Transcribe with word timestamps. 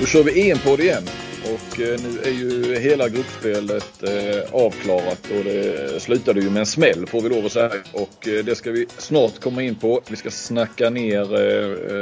Då 0.00 0.06
kör 0.06 0.22
vi 0.22 0.50
EM-podd 0.50 0.80
igen. 0.80 1.02
Och 1.44 1.80
eh, 1.80 2.00
nu 2.02 2.20
är 2.24 2.30
ju 2.30 2.78
hela 2.78 3.08
gruppspelet 3.08 4.02
eh, 4.02 4.54
avklarat 4.54 5.30
och 5.38 5.44
det 5.44 6.02
slutade 6.02 6.40
ju 6.40 6.50
med 6.50 6.60
en 6.60 6.66
smäll 6.66 7.06
får 7.06 7.22
vi 7.22 7.28
lov 7.28 7.46
att 7.46 7.52
säga. 7.52 7.70
Och 7.92 8.28
eh, 8.28 8.44
det 8.44 8.54
ska 8.54 8.70
vi 8.70 8.86
snart 8.98 9.40
komma 9.40 9.62
in 9.62 9.74
på. 9.74 10.00
Vi 10.10 10.16
ska 10.16 10.30
snacka 10.30 10.90
ner 10.90 11.24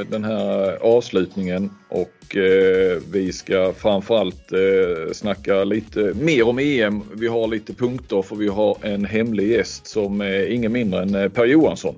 den 0.05 0.25
här 0.25 0.77
avslutningen 0.82 1.70
och 1.89 2.36
vi 3.12 3.32
ska 3.32 3.73
framförallt 3.73 4.52
snacka 5.12 5.64
lite 5.64 6.00
mer 6.00 6.48
om 6.48 6.59
EM. 6.59 7.02
Vi 7.14 7.27
har 7.27 7.48
lite 7.48 7.74
punkter 7.74 8.22
för 8.22 8.36
vi 8.36 8.48
har 8.48 8.77
en 8.82 9.04
hemlig 9.04 9.50
gäst 9.50 9.86
som 9.86 10.20
är 10.20 10.46
ingen 10.46 10.72
mindre 10.72 11.02
än 11.02 11.30
Per 11.30 11.45
Johansson. 11.45 11.95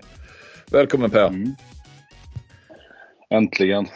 Välkommen 0.71 1.11
Per! 1.11 1.27
Mm. 1.27 1.55
Äntligen! 3.31 3.87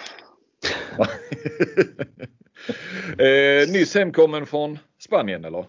eh, 3.18 3.72
nyss 3.72 3.94
hemkommen 3.94 4.46
från 4.46 4.78
Spanien 4.98 5.44
eller? 5.44 5.64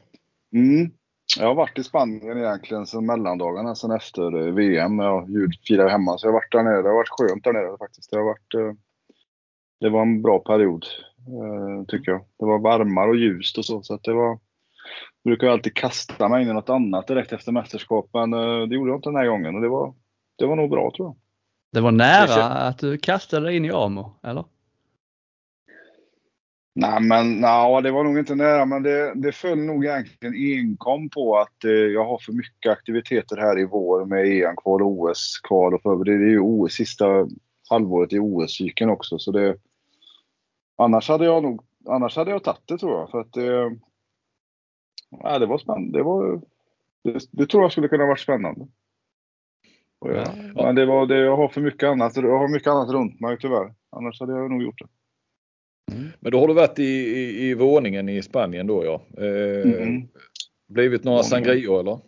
Mm. 0.54 0.91
Jag 1.38 1.48
har 1.48 1.55
varit 1.55 1.80
i 1.80 1.84
Spanien 1.84 2.38
egentligen 2.38 2.85
sedan 2.85 3.05
mellandagarna, 3.05 3.76
sen 3.76 3.91
efter 3.91 4.48
eh, 4.48 4.54
VM. 4.54 4.99
Jag 4.99 5.27
firar 5.68 5.90
hemma 5.90 6.18
så 6.18 6.27
jag 6.27 6.31
har 6.31 6.40
varit 6.40 6.52
där 6.52 6.63
nere. 6.63 6.81
Det 6.81 6.90
har 6.90 6.95
varit 6.95 7.09
skönt 7.09 7.44
där 7.44 7.54
nere 7.54 7.77
faktiskt. 7.77 8.12
Det, 8.12 8.18
har 8.18 8.23
varit, 8.23 8.54
eh, 8.54 8.73
det 9.80 9.90
var 9.90 10.02
en 10.02 10.21
bra 10.21 10.40
period, 10.40 10.85
eh, 11.27 11.85
tycker 11.88 12.12
jag. 12.12 12.21
Det 12.40 12.46
var 12.46 12.59
varmare 12.59 13.09
och 13.09 13.16
ljust 13.16 13.57
och 13.57 13.66
så. 13.66 13.84
så 13.84 13.93
att 13.93 14.04
det 14.04 14.13
var, 14.13 14.40
jag 15.23 15.32
brukar 15.32 15.48
alltid 15.48 15.73
kasta 15.73 16.30
mig 16.30 16.41
in 16.41 16.49
i 16.49 16.54
något 16.54 16.70
annat 16.70 17.07
direkt 17.07 17.34
efter 17.34 17.52
mästerskap, 17.52 18.09
men 18.13 18.32
det 18.70 18.76
gjorde 18.76 18.91
jag 18.91 18.98
inte 18.98 19.09
den 19.09 19.16
här 19.16 19.27
gången 19.27 19.55
och 19.55 19.62
det 19.62 19.70
var, 19.70 19.93
det 20.38 20.46
var 20.46 20.55
nog 20.55 20.70
bra 20.70 20.91
tror 20.96 21.07
jag. 21.07 21.16
Det 21.71 21.82
var 21.82 21.91
nära 21.91 22.43
att 22.43 22.77
du 22.77 22.98
kastade 22.98 23.46
dig 23.46 23.55
in 23.55 23.66
i 23.66 23.71
AMO, 23.71 24.20
eller? 24.23 24.43
Nej, 26.82 27.02
men 27.02 27.40
na, 27.40 27.82
det 27.82 27.92
var 27.92 28.04
nog 28.04 28.20
inte 28.20 28.35
nära, 28.35 28.66
men 28.66 28.84
det, 28.84 29.13
det 29.16 29.32
föll 29.32 29.60
nog 29.60 29.85
egentligen 29.85 30.60
enkom 30.60 31.10
på 31.10 31.38
att 31.38 31.63
eh, 31.63 31.71
jag 31.71 32.05
har 32.05 32.18
för 32.18 32.34
mycket 32.34 32.71
aktiviteter 32.71 33.38
här 33.38 33.60
i 33.60 33.66
vår 33.66 34.05
med 34.05 34.26
EM-kval, 34.26 34.82
OS-kval 34.82 35.74
och 35.74 35.82
för, 35.82 36.04
det 36.04 36.12
är 36.12 36.30
ju 36.30 36.40
OS, 36.40 36.74
sista 36.74 37.05
halvåret 37.70 38.13
i 38.13 38.20
OS-cykeln 38.20 38.90
också. 38.90 39.20
Så 39.20 39.32
det, 39.32 39.58
annars 40.77 41.10
hade 41.10 41.26
jag 41.26 41.44
nog 41.44 41.62
annars 41.88 42.16
hade 42.16 42.32
jag 42.32 42.44
tagit 42.44 42.68
det 42.68 42.77
tror 42.77 42.99
jag. 42.99 43.10
För 43.10 43.20
att 43.20 43.34
det, 43.34 43.77
ja, 45.10 45.40
det 45.40 45.46
var 45.46 45.58
spännande. 45.58 45.99
Det, 45.99 46.04
var, 46.04 46.41
det, 47.04 47.20
det 47.32 47.48
tror 47.48 47.64
jag 47.64 47.71
skulle 47.71 47.88
kunna 47.88 48.05
varit 48.05 48.20
spännande. 48.20 48.68
Ja, 49.99 50.36
men 50.55 50.76
det 50.76 50.86
var 50.86 51.05
det, 51.05 51.18
jag 51.18 51.38
har 51.38 51.48
för 51.48 51.62
mycket 51.62 51.90
annat, 51.90 52.16
jag 52.16 52.40
har 52.40 52.48
mycket 52.48 52.68
annat 52.68 52.90
runt 52.90 53.20
mig 53.20 53.38
tyvärr. 53.40 53.74
Annars 53.90 54.20
hade 54.20 54.34
jag 54.34 54.52
nog 54.52 54.64
gjort 54.64 54.80
det. 54.80 54.88
Mm. 55.91 56.07
Men 56.20 56.32
då 56.32 56.40
har 56.40 56.48
du 56.48 56.54
varit 56.54 56.79
i, 56.79 56.84
i, 56.84 57.49
i 57.49 57.54
våningen 57.54 58.09
i 58.09 58.21
Spanien 58.21 58.68
då 58.68 58.85
ja. 58.85 59.01
Eh, 59.23 59.71
mm. 59.71 60.07
Blivit 60.68 61.04
några 61.04 61.23
sangrior 61.23 61.79
eller? 61.79 61.99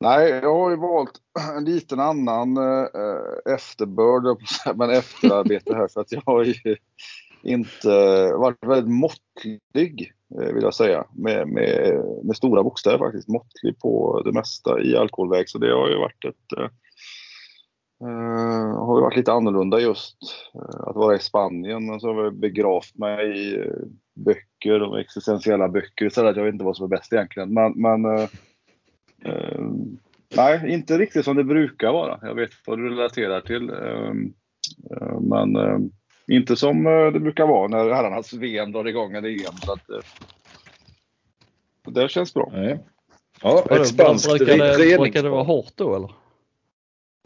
Nej, 0.00 0.30
jag 0.30 0.54
har 0.54 0.70
ju 0.70 0.76
valt 0.76 1.12
en 1.56 1.64
liten 1.64 2.00
annan 2.00 2.56
eh, 2.56 3.54
efterbörd, 3.54 4.38
men 4.74 4.90
efterarbete 4.90 5.74
här 5.74 5.88
för 5.94 6.00
att 6.00 6.12
jag 6.12 6.22
har 6.26 6.44
ju 6.44 6.76
inte 7.42 7.88
varit 8.32 8.66
väldigt 8.66 8.94
måttlig 8.94 10.12
eh, 10.40 10.54
vill 10.54 10.62
jag 10.62 10.74
säga. 10.74 11.04
Med, 11.12 11.48
med, 11.48 12.02
med 12.22 12.36
stora 12.36 12.62
bokstäver 12.62 12.98
faktiskt. 12.98 13.28
Måttlig 13.28 13.78
på 13.78 14.22
det 14.24 14.32
mesta 14.32 14.80
i 14.80 14.96
alkoholväg. 14.96 15.48
Så 15.48 15.58
det 15.58 15.72
har 15.72 15.88
ju 15.88 15.98
varit 15.98 16.24
ett 16.24 16.58
eh, 16.58 16.68
Uh, 18.02 18.76
har 18.76 19.00
varit 19.00 19.16
lite 19.16 19.32
annorlunda 19.32 19.80
just 19.80 20.16
uh, 20.54 20.88
att 20.88 20.96
vara 20.96 21.16
i 21.16 21.18
Spanien. 21.18 21.86
Men 21.86 22.00
så 22.00 22.14
har 22.14 22.24
jag 22.24 22.34
begravt 22.34 22.98
mig 22.98 23.38
i 23.38 23.56
uh, 23.56 23.72
böcker, 24.14 24.82
och 24.82 25.00
existentiella 25.00 25.68
böcker 25.68 26.08
så 26.08 26.26
att 26.26 26.36
jag 26.36 26.44
vet 26.44 26.52
inte 26.52 26.64
vad 26.64 26.76
som 26.76 26.84
är 26.84 26.88
bäst 26.88 27.12
egentligen. 27.12 27.54
Men, 27.54 27.72
men 27.72 28.28
nej, 30.36 30.72
inte 30.74 30.98
riktigt 30.98 31.24
som 31.24 31.36
det 31.36 31.44
brukar 31.44 31.92
vara. 31.92 32.18
Jag 32.22 32.34
vet 32.34 32.50
vad 32.66 32.78
du 32.78 32.88
relaterar 32.90 33.40
till. 33.40 33.72
men 35.20 35.56
inte 36.26 36.56
som 36.56 36.84
det 36.84 37.20
brukar 37.20 37.46
vara 37.46 37.68
när 37.68 37.90
herrarnas 37.90 38.32
VM 38.32 38.72
drar 38.72 38.88
igång 38.88 39.14
eller 39.14 39.28
EM. 39.28 39.56
Så 39.64 39.72
att, 39.72 40.04
det 41.94 42.10
känns 42.10 42.34
bra. 42.34 42.50
Nej. 42.52 42.78
Ja, 43.42 43.66
ett 43.70 43.86
spanskt 43.86 44.38
brukar 44.38 44.78
det, 44.78 44.98
brukar 44.98 45.22
det 45.22 45.28
vara 45.28 45.44
hårt 45.44 45.72
då 45.74 45.96
eller? 45.96 46.10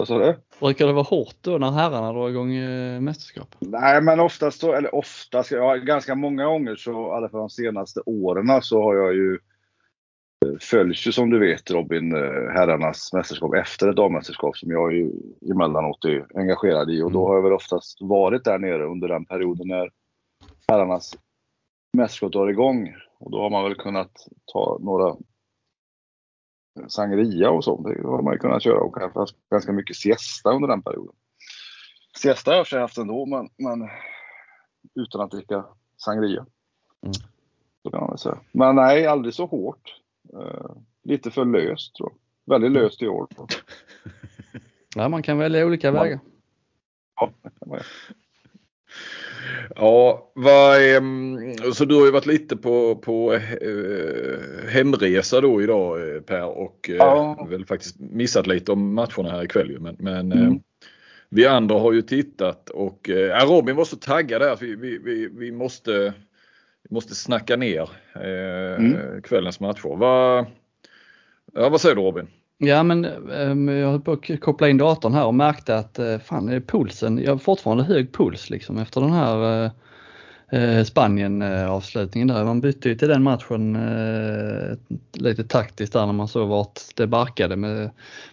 Vad 0.09 0.21
sa 0.21 0.25
du? 0.27 0.35
Brukar 0.59 0.87
det 0.87 0.93
vara 0.93 1.03
hårt 1.03 1.35
då 1.41 1.57
när 1.57 1.71
herrarna 1.71 2.13
drar 2.13 2.29
igång 2.29 2.55
eh, 2.55 3.01
mästerskap? 3.01 3.55
Nej, 3.59 4.01
men 4.01 4.19
oftast 4.19 4.59
så, 4.59 4.73
eller 4.73 4.95
oftast, 4.95 5.51
ja, 5.51 5.75
ganska 5.75 6.15
många 6.15 6.45
gånger 6.45 6.75
så, 6.75 6.91
i 6.91 7.11
alla 7.11 7.29
fall 7.29 7.39
de 7.39 7.49
senaste 7.49 8.01
åren 8.05 8.61
så 8.61 8.81
har 8.81 8.95
jag 8.95 9.13
ju 9.13 9.33
eh, 10.45 10.57
följs 10.61 11.07
ju 11.07 11.11
som 11.11 11.29
du 11.29 11.39
vet 11.39 11.71
Robin 11.71 12.15
eh, 12.15 12.21
herrarnas 12.53 13.13
mästerskap 13.13 13.53
efter 13.53 13.87
ett 13.87 13.95
dammästerskap 13.95 14.57
som 14.57 14.71
jag 14.71 14.93
ju 14.93 15.11
emellanåt 15.51 16.05
är 16.05 16.25
engagerad 16.35 16.89
i 16.89 17.01
och 17.01 17.11
då 17.11 17.19
mm. 17.19 17.29
har 17.29 17.35
jag 17.35 17.43
väl 17.43 17.53
oftast 17.53 17.97
varit 18.01 18.43
där 18.43 18.59
nere 18.59 18.85
under 18.85 19.07
den 19.07 19.25
perioden 19.25 19.67
när 19.67 19.89
herrarnas 20.67 21.17
mästerskap 21.93 22.31
drar 22.31 22.47
igång. 22.47 22.95
Och 23.19 23.31
då 23.31 23.41
har 23.41 23.49
man 23.49 23.63
väl 23.63 23.75
kunnat 23.75 24.11
ta 24.53 24.77
några 24.81 25.15
sangria 26.87 27.49
och 27.49 27.63
sånt. 27.63 27.87
Det 27.87 28.07
har 28.07 28.21
man 28.21 28.33
ju 28.33 28.39
kunnat 28.39 28.63
köra 28.63 28.79
och 28.79 28.97
haft 28.97 29.35
ganska 29.49 29.71
mycket 29.71 29.95
siesta 29.95 30.51
under 30.51 30.67
den 30.67 30.81
perioden. 30.81 31.15
Siesta 32.17 32.51
har 32.51 32.57
jag 32.57 32.67
för 32.67 32.79
haft 32.79 32.97
ändå, 32.97 33.25
men, 33.25 33.49
men 33.57 33.89
utan 34.95 35.21
att 35.21 35.31
dricka 35.31 35.65
sangria. 35.97 36.45
Mm. 37.01 37.13
Så 37.83 37.91
kan 37.91 37.99
man 37.99 38.17
säga. 38.17 38.37
Men 38.51 38.75
nej, 38.75 39.07
aldrig 39.07 39.33
så 39.33 39.45
hårt. 39.45 40.01
Uh, 40.33 40.75
lite 41.03 41.31
för 41.31 41.45
löst 41.45 41.95
tror 41.95 42.11
jag. 42.11 42.53
Väldigt 42.53 42.71
löst 42.71 43.01
i 43.01 43.07
år. 43.07 43.27
ja, 44.95 45.09
man 45.09 45.23
kan 45.23 45.37
välja 45.37 45.65
olika 45.65 45.91
vägar. 45.91 46.19
Ja, 47.15 47.29
det 47.41 47.49
kan 47.59 47.69
man 47.69 47.77
göra. 47.77 47.85
Ja, 49.75 50.31
vad, 50.33 50.77
så 51.73 51.85
du 51.85 51.95
har 51.95 52.05
ju 52.05 52.11
varit 52.11 52.25
lite 52.25 52.57
på, 52.57 52.95
på 52.95 53.33
eh, 53.33 54.69
hemresa 54.69 55.41
då 55.41 55.61
idag 55.61 56.15
eh, 56.15 56.21
Per 56.21 56.57
och 56.57 56.89
eh, 56.89 56.95
ja. 56.95 57.47
väl 57.49 57.65
faktiskt 57.65 57.99
missat 57.99 58.47
lite 58.47 58.71
om 58.71 58.93
matcherna 58.93 59.31
här 59.31 59.43
ikväll. 59.43 59.79
Men, 59.79 59.95
men 59.99 60.31
mm. 60.31 60.47
eh, 60.47 60.53
vi 61.29 61.45
andra 61.45 61.79
har 61.79 61.93
ju 61.93 62.01
tittat 62.01 62.69
och 62.69 63.09
eh, 63.09 63.47
Robin 63.47 63.75
var 63.75 63.85
så 63.85 63.95
taggad 63.95 64.41
där. 64.41 64.57
Vi, 64.61 64.75
vi, 64.75 64.97
vi, 64.97 65.29
vi, 65.33 65.51
måste, 65.51 66.13
vi 66.83 66.93
måste 66.93 67.15
snacka 67.15 67.55
ner 67.55 67.89
eh, 68.15 68.85
mm. 68.85 69.21
kvällens 69.21 69.59
matcher. 69.59 69.97
Va, 69.97 70.45
ja, 71.53 71.69
vad 71.69 71.81
säger 71.81 71.95
du 71.95 72.01
Robin? 72.01 72.27
Ja 72.57 72.83
men 72.83 73.05
um, 73.05 73.67
jag 73.67 73.89
höll 73.91 74.01
på 74.01 74.11
att 74.11 74.39
koppla 74.39 74.69
in 74.69 74.77
datorn 74.77 75.13
här 75.13 75.25
och 75.25 75.35
märkte 75.35 75.77
att 75.77 75.99
uh, 75.99 76.17
fan 76.17 76.61
pulsen, 76.67 77.17
jag 77.17 77.31
har 77.31 77.37
fortfarande 77.37 77.83
hög 77.83 78.13
puls 78.13 78.49
liksom 78.49 78.77
efter 78.77 79.01
den 79.01 79.11
här 79.11 79.63
uh, 79.63 79.71
uh, 80.53 80.83
Spanien 80.83 81.41
avslutningen 81.41 82.27
där. 82.27 82.43
Man 82.43 82.61
bytte 82.61 82.89
ju 82.89 82.95
till 82.95 83.07
den 83.07 83.23
matchen 83.23 83.77
lite 85.13 85.43
taktiskt 85.43 85.93
där 85.93 86.05
när 86.05 86.13
man 86.13 86.27
såg 86.27 86.47
vart 86.49 86.79
det 86.95 87.07
barkade. 87.07 87.55
Med, 87.55 87.89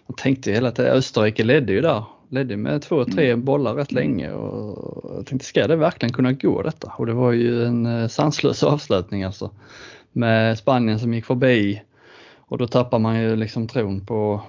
man 0.07 0.15
tänkte 0.17 0.51
hela 0.51 0.71
tiden, 0.71 0.91
Österrike 0.91 1.43
ledde 1.43 1.73
ju 1.73 1.81
där, 1.81 2.03
ledde 2.29 2.57
med 2.57 2.81
två, 2.81 3.05
tre 3.05 3.31
mm. 3.31 3.45
bollar 3.45 3.75
rätt 3.75 3.91
länge 3.91 4.31
och 4.31 5.15
jag 5.17 5.25
tänkte 5.25 5.47
ska 5.47 5.67
det 5.67 5.75
verkligen 5.75 6.13
kunna 6.13 6.31
gå 6.31 6.61
detta? 6.61 6.93
Och 6.97 7.05
det 7.05 7.13
var 7.13 7.31
ju 7.31 7.65
en 7.65 8.09
sanslös 8.09 8.63
avslutning 8.63 9.23
alltså. 9.23 9.51
Med 10.11 10.57
Spanien 10.57 10.99
som 10.99 11.13
gick 11.13 11.25
förbi 11.25 11.81
och 12.53 12.59
då 12.59 12.67
tappar 12.67 12.99
man 12.99 13.21
ju 13.21 13.35
liksom 13.35 13.67
tron 13.67 14.05
på, 14.05 14.41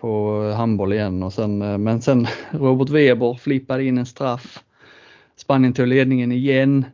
på 0.00 0.42
handboll 0.56 0.92
igen 0.92 1.22
och 1.22 1.32
sen, 1.32 1.62
eh, 1.62 1.78
men 1.78 2.02
sen 2.02 2.26
Robert 2.50 2.88
Weber 2.88 3.34
flippade 3.34 3.84
in 3.84 3.98
en 3.98 4.06
straff. 4.06 4.64
Spanien 5.36 5.72
tog 5.72 5.86
ledningen 5.86 6.32
igen. 6.32 6.84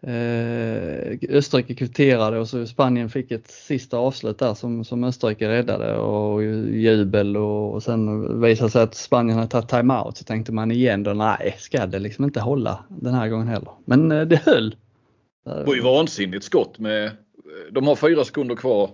Eh, 0.00 1.18
Österrike 1.28 1.74
kvitterade 1.74 2.38
och 2.38 2.48
så 2.48 2.66
Spanien 2.66 3.10
fick 3.10 3.30
ett 3.30 3.50
sista 3.50 3.98
avslut 3.98 4.38
där 4.38 4.54
som, 4.54 4.84
som 4.84 5.04
Österrike 5.04 5.48
räddade 5.48 5.96
och 5.96 6.42
jubel 6.42 7.36
och, 7.36 7.74
och 7.74 7.82
sen 7.82 8.40
visade 8.40 8.70
sig 8.70 8.82
att 8.82 8.94
Spanien 8.94 9.38
hade 9.38 9.50
tagit 9.50 9.68
timeout 9.68 10.16
så 10.16 10.24
tänkte 10.24 10.52
man 10.52 10.70
igen 10.70 11.02
då 11.02 11.12
nej, 11.12 11.56
ska 11.58 11.86
det 11.86 11.98
liksom 11.98 12.24
inte 12.24 12.40
hålla 12.40 12.84
den 12.88 13.14
här 13.14 13.28
gången 13.28 13.48
heller. 13.48 13.70
Men 13.84 14.12
eh, 14.12 14.22
det 14.22 14.36
höll. 14.36 14.76
Det 15.44 15.64
var 15.66 15.74
ju 15.74 15.82
vansinnigt 15.82 16.44
skott 16.44 16.78
med, 16.78 17.10
de 17.70 17.86
har 17.86 17.96
fyra 17.96 18.24
sekunder 18.24 18.56
kvar 18.56 18.90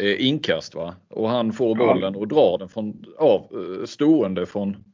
eh, 0.00 0.26
inkast 0.26 0.74
va? 0.74 0.94
och 1.08 1.28
han 1.28 1.52
får 1.52 1.74
bollen 1.74 2.16
och 2.16 2.28
drar 2.28 2.58
den 2.58 2.68
från, 2.68 3.04
av 3.18 3.40
eh, 3.40 3.84
stående 3.84 4.46
från 4.46 4.84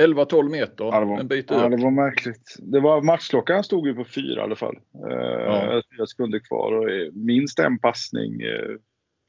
11-12 0.00 0.48
meter 0.48 0.84
ja, 0.84 1.04
var, 1.04 1.20
en 1.20 1.28
bit 1.28 1.50
Ja, 1.50 1.68
det 1.68 1.76
var 1.76 1.90
märkligt. 1.90 2.56
Det 2.58 2.80
var, 2.80 3.02
matchklockan 3.02 3.64
stod 3.64 3.86
ju 3.86 3.94
på 3.94 4.04
fyra 4.04 4.40
i 4.40 4.44
alla 4.44 4.56
fall. 4.56 4.76
Eh, 4.94 5.44
ja. 5.44 5.82
Fyra 5.96 6.06
sekunder 6.06 6.38
kvar 6.38 6.72
och 6.72 6.90
eh, 6.90 7.12
minst 7.12 7.58
en 7.58 7.78
passning. 7.78 8.40
Eh, 8.40 8.76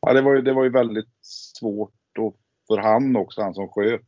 ja, 0.01 0.13
det, 0.13 0.21
var 0.21 0.35
ju, 0.35 0.41
det 0.41 0.53
var 0.53 0.63
ju 0.63 0.69
väldigt 0.69 1.09
svårt 1.59 2.17
och 2.19 2.37
för 2.67 2.77
han 2.77 3.15
också, 3.15 3.41
han 3.41 3.53
som 3.53 3.67
sköt. 3.67 4.07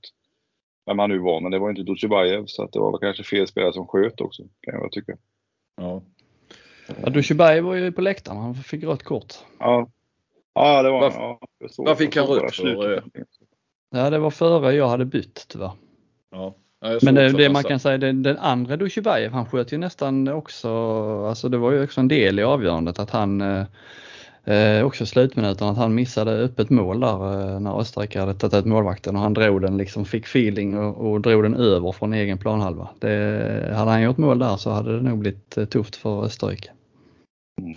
Vem 0.86 1.00
han 1.00 1.10
nu 1.10 1.20
var, 1.20 1.42
men 1.42 1.52
det 1.52 1.60
var 1.60 1.70
inte 1.70 1.84
Dutjebajev 1.84 2.44
så 2.46 2.64
att 2.64 2.72
det 2.72 2.80
var 2.80 3.00
kanske 3.00 3.24
fel 3.24 3.48
spelare 3.48 3.74
som 3.74 3.88
sköt 3.88 4.22
också 4.22 4.44
kan 4.44 4.74
jag 4.74 4.92
tycka. 4.92 5.18
Ja. 5.76 6.04
Ja, 7.02 7.10
Dushiberg 7.10 7.62
var 7.62 7.76
ju 7.76 7.92
på 7.92 8.02
läktaren, 8.02 8.38
han 8.38 8.56
fick 8.56 8.84
rött 8.84 9.04
kort. 9.04 9.34
Ja, 9.60 9.90
ja 10.56 10.84
det 10.84 10.90
var 10.90 11.02
Varför- 11.02 11.20
ja, 11.20 11.40
vad 11.78 11.98
fick 11.98 12.16
jag 12.16 12.28
han 12.28 12.36
rött 12.36 12.56
för, 12.56 12.62
slutet. 12.62 13.04
Ja, 13.96 14.10
det 14.10 14.20
var 14.20 14.30
före 14.30 14.74
jag 14.74 14.88
hade 14.88 15.06
bytt 15.06 15.46
tyvärr. 15.48 15.72
Ja. 16.32 16.56
Ja, 16.86 17.00
Men 17.02 17.16
det, 17.16 17.30
det 17.30 17.50
man 17.50 17.64
kan 17.64 17.80
säga, 17.80 17.98
den, 17.98 18.24
den 18.24 18.38
andra 18.38 18.78
Dushibajev, 18.78 19.32
han 19.32 19.46
sköt 19.46 19.74
ju 19.74 19.78
nästan 19.78 20.28
också, 20.28 20.70
alltså 21.26 21.50
det 21.50 21.58
var 21.58 21.72
ju 21.72 21.84
också 21.84 22.00
en 22.00 22.08
del 22.08 22.40
i 22.40 22.44
avgörandet 22.44 23.00
att 23.00 23.10
han 23.10 23.42
eh, 23.42 23.66
eh, 24.44 24.86
också 24.86 25.06
slutminuten 25.06 25.68
att 25.68 25.78
han 25.78 25.96
missade 25.96 26.32
öppet 26.32 26.70
mål 26.70 27.00
där 27.00 27.54
eh, 27.54 27.60
när 27.60 27.80
Österrike 27.80 28.20
hade 28.20 28.34
tagit 28.34 28.54
ut 28.54 28.66
målvakten 28.66 29.16
och 29.16 29.22
han 29.22 29.34
drog 29.34 29.62
den 29.62 29.78
liksom, 29.78 30.06
fick 30.06 30.26
feeling 30.26 30.78
och, 30.78 31.12
och 31.12 31.22
drog 31.22 31.44
den 31.44 31.56
över 31.56 31.92
från 31.92 32.14
egen 32.14 32.38
planhalva. 32.38 32.90
Det, 33.00 33.74
hade 33.76 33.92
han 33.92 34.02
gjort 34.02 34.18
mål 34.18 34.40
där 34.40 34.58
så 34.58 34.70
hade 34.70 34.96
det 34.96 35.04
nog 35.04 35.18
blivit 35.18 35.58
eh, 35.58 35.66
tufft 35.66 35.96
för 35.96 36.24
Österrike. 36.24 36.72
Mm. 37.62 37.76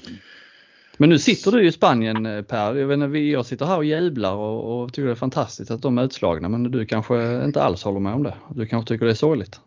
Men 0.98 1.08
nu 1.08 1.18
sitter 1.18 1.50
du 1.52 1.66
i 1.66 1.72
Spanien 1.72 2.26
eh, 2.26 2.42
Per. 2.42 2.74
Jag, 2.74 2.86
vet 2.86 2.98
inte, 2.98 3.18
jag 3.18 3.46
sitter 3.46 3.66
här 3.66 3.76
och 3.76 3.84
jublar 3.84 4.34
och, 4.34 4.82
och 4.82 4.92
tycker 4.92 5.06
det 5.06 5.10
är 5.12 5.14
fantastiskt 5.14 5.70
att 5.70 5.82
de 5.82 5.98
är 5.98 6.04
utslagna 6.04 6.48
men 6.48 6.62
du 6.70 6.86
kanske 6.86 7.44
inte 7.44 7.62
alls 7.62 7.82
håller 7.84 8.00
med 8.00 8.14
om 8.14 8.22
det. 8.22 8.34
Du 8.54 8.66
kanske 8.66 8.88
tycker 8.94 9.06
det 9.06 9.12
är 9.12 9.14
sorgligt. 9.14 9.60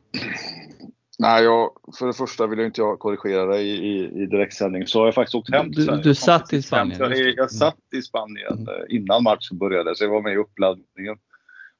Nej, 1.20 1.44
jag, 1.44 1.70
för 2.00 2.08
det 2.08 2.14
första 2.14 2.48
vill 2.48 2.60
jag 2.60 2.68
inte 2.68 2.82
jag 2.82 3.00
korrigera 3.00 3.46
dig 3.46 3.68
i, 3.70 3.74
i, 3.76 4.22
i 4.24 4.26
direktsändning. 4.26 4.88
Så 4.88 5.00
har 5.00 5.06
jag 5.06 5.16
faktiskt 5.16 5.36
åkt 5.36 5.54
hem 5.54 5.66
till 5.66 5.76
Du- 5.76 5.84
Sverige. 5.86 5.98
du 5.98 6.04
kom 6.04 6.16
satt 6.16 6.54
i. 6.54 6.62
Spanien, 6.62 7.00
Jag, 7.00 7.34
jag 7.38 7.52
satt 7.52 7.78
i 7.96 8.02
Spanien 8.02 8.52
Mm. 8.54 8.68
eh, 8.68 8.96
innan 8.96 9.24
matchen 9.24 9.58
började. 9.58 9.96
Så 9.96 10.04
jag 10.04 10.10
var 10.12 10.22
med 10.22 10.34
i 10.34 10.38
uppladdningen 10.38 11.18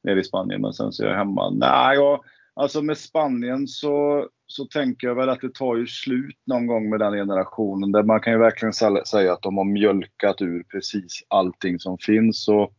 nere 0.04 0.20
i 0.20 0.24
Spanien. 0.24 0.62
Men 0.62 0.74
sen 0.74 0.92
så 0.92 1.04
är 1.04 1.08
jag 1.08 1.16
hemma. 1.18 1.50
Nej, 1.50 1.96
jag, 1.96 2.24
alltså 2.54 2.82
med 2.82 2.98
Spanien 2.98 3.68
så, 3.68 4.26
så 4.52 4.66
tänker 4.66 5.08
jag 5.08 5.16
väl 5.16 5.30
att 5.30 5.42
det 5.42 5.54
tar 5.54 5.76
ju 5.76 5.88
slut 5.88 6.38
någon 6.46 6.68
gång 6.68 6.90
med 6.90 7.00
den 7.00 7.14
generationen. 7.14 7.92
Där 7.92 8.04
man 8.04 8.20
kan 8.20 8.34
ju 8.34 8.40
verkligen 8.40 8.74
säga 9.06 9.34
att 9.34 9.42
de 9.42 9.58
har 9.58 9.64
mjölkat 9.64 10.42
ur 10.42 10.64
precis 10.64 11.24
allting 11.28 11.80
som 11.80 11.98
finns. 11.98 12.48
Och 12.48 12.74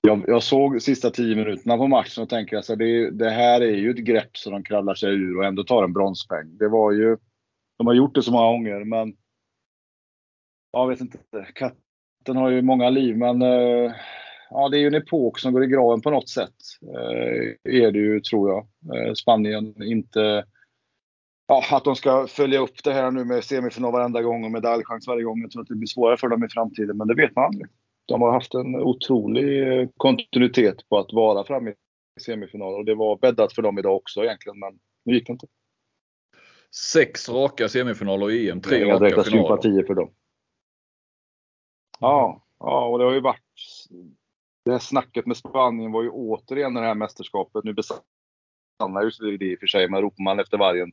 jag, 0.00 0.24
jag 0.26 0.42
såg 0.42 0.82
sista 0.82 1.10
tio 1.10 1.36
minuterna 1.36 1.76
på 1.76 1.86
matchen 1.86 2.22
och 2.22 2.28
tänkte 2.28 2.56
alltså 2.56 2.76
det, 2.76 3.10
det 3.10 3.30
här 3.30 3.60
är 3.60 3.76
ju 3.76 3.90
ett 3.90 4.04
grepp 4.04 4.36
som 4.36 4.52
de 4.52 4.62
kravlar 4.62 4.94
sig 4.94 5.14
ur 5.14 5.38
och 5.38 5.44
ändå 5.44 5.64
tar 5.64 5.84
en 5.84 5.92
bronspeng. 5.92 6.58
Det 6.58 6.68
var 6.68 6.92
ju, 6.92 7.16
de 7.78 7.86
har 7.86 7.94
gjort 7.94 8.14
det 8.14 8.22
så 8.22 8.32
många 8.32 8.46
gånger 8.46 8.84
men 8.84 9.16
jag 10.72 10.88
vet 10.88 11.00
inte. 11.00 11.18
Katten 11.54 12.36
har 12.36 12.50
ju 12.50 12.62
många 12.62 12.90
liv 12.90 13.16
men 13.16 13.42
eh, 13.42 13.92
ja, 14.50 14.68
det 14.68 14.78
är 14.78 14.80
ju 14.80 14.86
en 14.86 14.94
epok 14.94 15.38
som 15.38 15.52
går 15.52 15.64
i 15.64 15.66
graven 15.66 16.00
på 16.00 16.10
något 16.10 16.28
sätt. 16.28 16.56
Eh, 16.82 17.74
är 17.74 17.92
det 17.92 17.98
ju 17.98 18.20
tror 18.20 18.50
jag. 18.50 18.66
Eh, 18.96 19.12
Spanien 19.14 19.82
inte 19.82 20.44
Ja, 21.46 21.64
att 21.70 21.84
de 21.84 21.96
ska 21.96 22.26
följa 22.26 22.60
upp 22.60 22.84
det 22.84 22.92
här 22.92 23.10
nu 23.10 23.24
med 23.24 23.44
semifinal 23.44 23.92
varenda 23.92 24.22
gång 24.22 24.44
och 24.44 24.50
medaljchans 24.50 25.06
varje 25.06 25.22
gång. 25.22 25.40
Jag 25.42 25.50
tror 25.50 25.62
att 25.62 25.68
det 25.68 25.74
blir 25.74 25.86
svårare 25.86 26.16
för 26.16 26.28
dem 26.28 26.44
i 26.44 26.48
framtiden, 26.48 26.96
men 26.96 27.08
det 27.08 27.14
vet 27.14 27.36
man 27.36 27.44
aldrig. 27.44 27.66
De 28.06 28.22
har 28.22 28.32
haft 28.32 28.54
en 28.54 28.76
otrolig 28.76 29.80
eh, 29.80 29.88
kontinuitet 29.96 30.88
på 30.88 30.98
att 30.98 31.12
vara 31.12 31.44
framme 31.44 31.70
i 31.70 32.20
semifinal 32.20 32.74
och 32.74 32.84
det 32.84 32.94
var 32.94 33.16
bäddat 33.16 33.52
för 33.52 33.62
dem 33.62 33.78
idag 33.78 33.96
också 33.96 34.24
egentligen, 34.24 34.58
men 34.58 34.78
nu 35.04 35.14
gick 35.14 35.26
det 35.26 35.32
inte. 35.32 35.46
Sex 36.92 37.28
raka 37.28 37.68
semifinaler 37.68 38.30
i 38.30 38.50
EM, 38.50 38.60
tre 38.60 38.84
raka 38.84 39.08
finaler. 39.08 39.22
sympatier 39.22 39.84
för 39.84 39.94
dem. 39.94 40.10
Ja, 42.00 42.46
ja, 42.58 42.86
och 42.86 42.98
det 42.98 43.04
har 43.04 43.12
ju 43.12 43.20
varit... 43.20 43.42
Det 44.64 44.70
här 44.70 44.78
snacket 44.78 45.26
med 45.26 45.36
Spanien 45.36 45.92
var 45.92 46.02
ju 46.02 46.10
återigen 46.10 46.74
det 46.74 46.80
här 46.80 46.94
mästerskapet. 46.94 47.64
Nu 47.64 47.72
besannar 47.72 49.02
ju 49.22 49.36
det 49.36 49.44
i 49.44 49.54
och 49.54 49.60
för 49.60 49.66
sig, 49.66 49.88
men 49.88 50.02
ropar 50.02 50.22
man 50.22 50.40
efter 50.40 50.58
vargen 50.58 50.92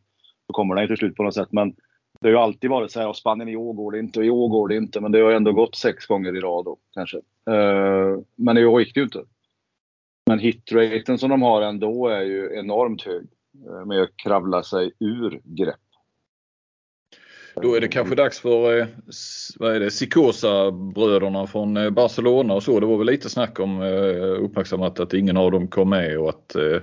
så 0.53 0.55
kommer 0.55 0.75
den 0.75 0.83
ju 0.83 0.87
till 0.87 0.97
slut 0.97 1.15
på 1.15 1.23
något 1.23 1.33
sätt. 1.33 1.51
Men 1.51 1.75
det 2.21 2.27
har 2.27 2.31
ju 2.31 2.37
alltid 2.37 2.69
varit 2.69 2.91
så 2.91 2.99
här, 2.99 3.07
och 3.07 3.17
Spanien 3.17 3.49
i 3.49 3.55
år 3.55 3.73
går 3.73 3.91
det 3.91 3.99
inte 3.99 4.19
och 4.19 4.25
i 4.25 4.29
år 4.29 4.47
går 4.47 4.67
det 4.67 4.75
inte. 4.75 5.01
Men 5.01 5.11
det 5.11 5.21
har 5.21 5.29
ju 5.29 5.35
ändå 5.35 5.51
gått 5.51 5.75
sex 5.75 6.05
gånger 6.05 6.37
i 6.37 6.39
rad 6.39 6.65
då, 6.65 6.77
kanske. 6.93 7.17
Eh, 7.49 8.19
men 8.35 8.57
i 8.57 8.65
år 8.65 8.81
gick 8.81 8.93
det 8.93 8.99
ju 8.99 9.03
inte. 9.03 9.23
Men 10.29 10.39
hitraten 10.39 11.17
som 11.17 11.29
de 11.29 11.41
har 11.41 11.61
ändå 11.61 12.07
är 12.07 12.21
ju 12.21 12.55
enormt 12.55 13.01
hög. 13.01 13.27
Eh, 13.67 13.85
med 13.85 14.01
att 14.01 14.17
kravla 14.17 14.63
sig 14.63 14.91
ur 14.99 15.41
grepp. 15.43 15.75
Då 17.55 17.75
är 17.75 17.81
det 17.81 17.87
kanske 17.87 18.15
dags 18.15 18.39
för 18.39 18.79
eh, 18.79 18.85
vad 19.59 19.75
är 19.75 19.79
det, 19.79 19.91
Sikosa-bröderna 19.91 21.47
från 21.47 21.93
Barcelona 21.93 22.53
och 22.53 22.63
så. 22.63 22.79
Det 22.79 22.85
var 22.85 22.97
väl 22.97 23.07
lite 23.07 23.29
snack 23.29 23.59
om 23.59 23.81
uppmärksammat 24.39 24.99
att 24.99 25.13
ingen 25.13 25.37
av 25.37 25.51
dem 25.51 25.67
kom 25.67 25.89
med 25.89 26.19
och 26.19 26.29
att 26.29 26.55
eh, 26.55 26.81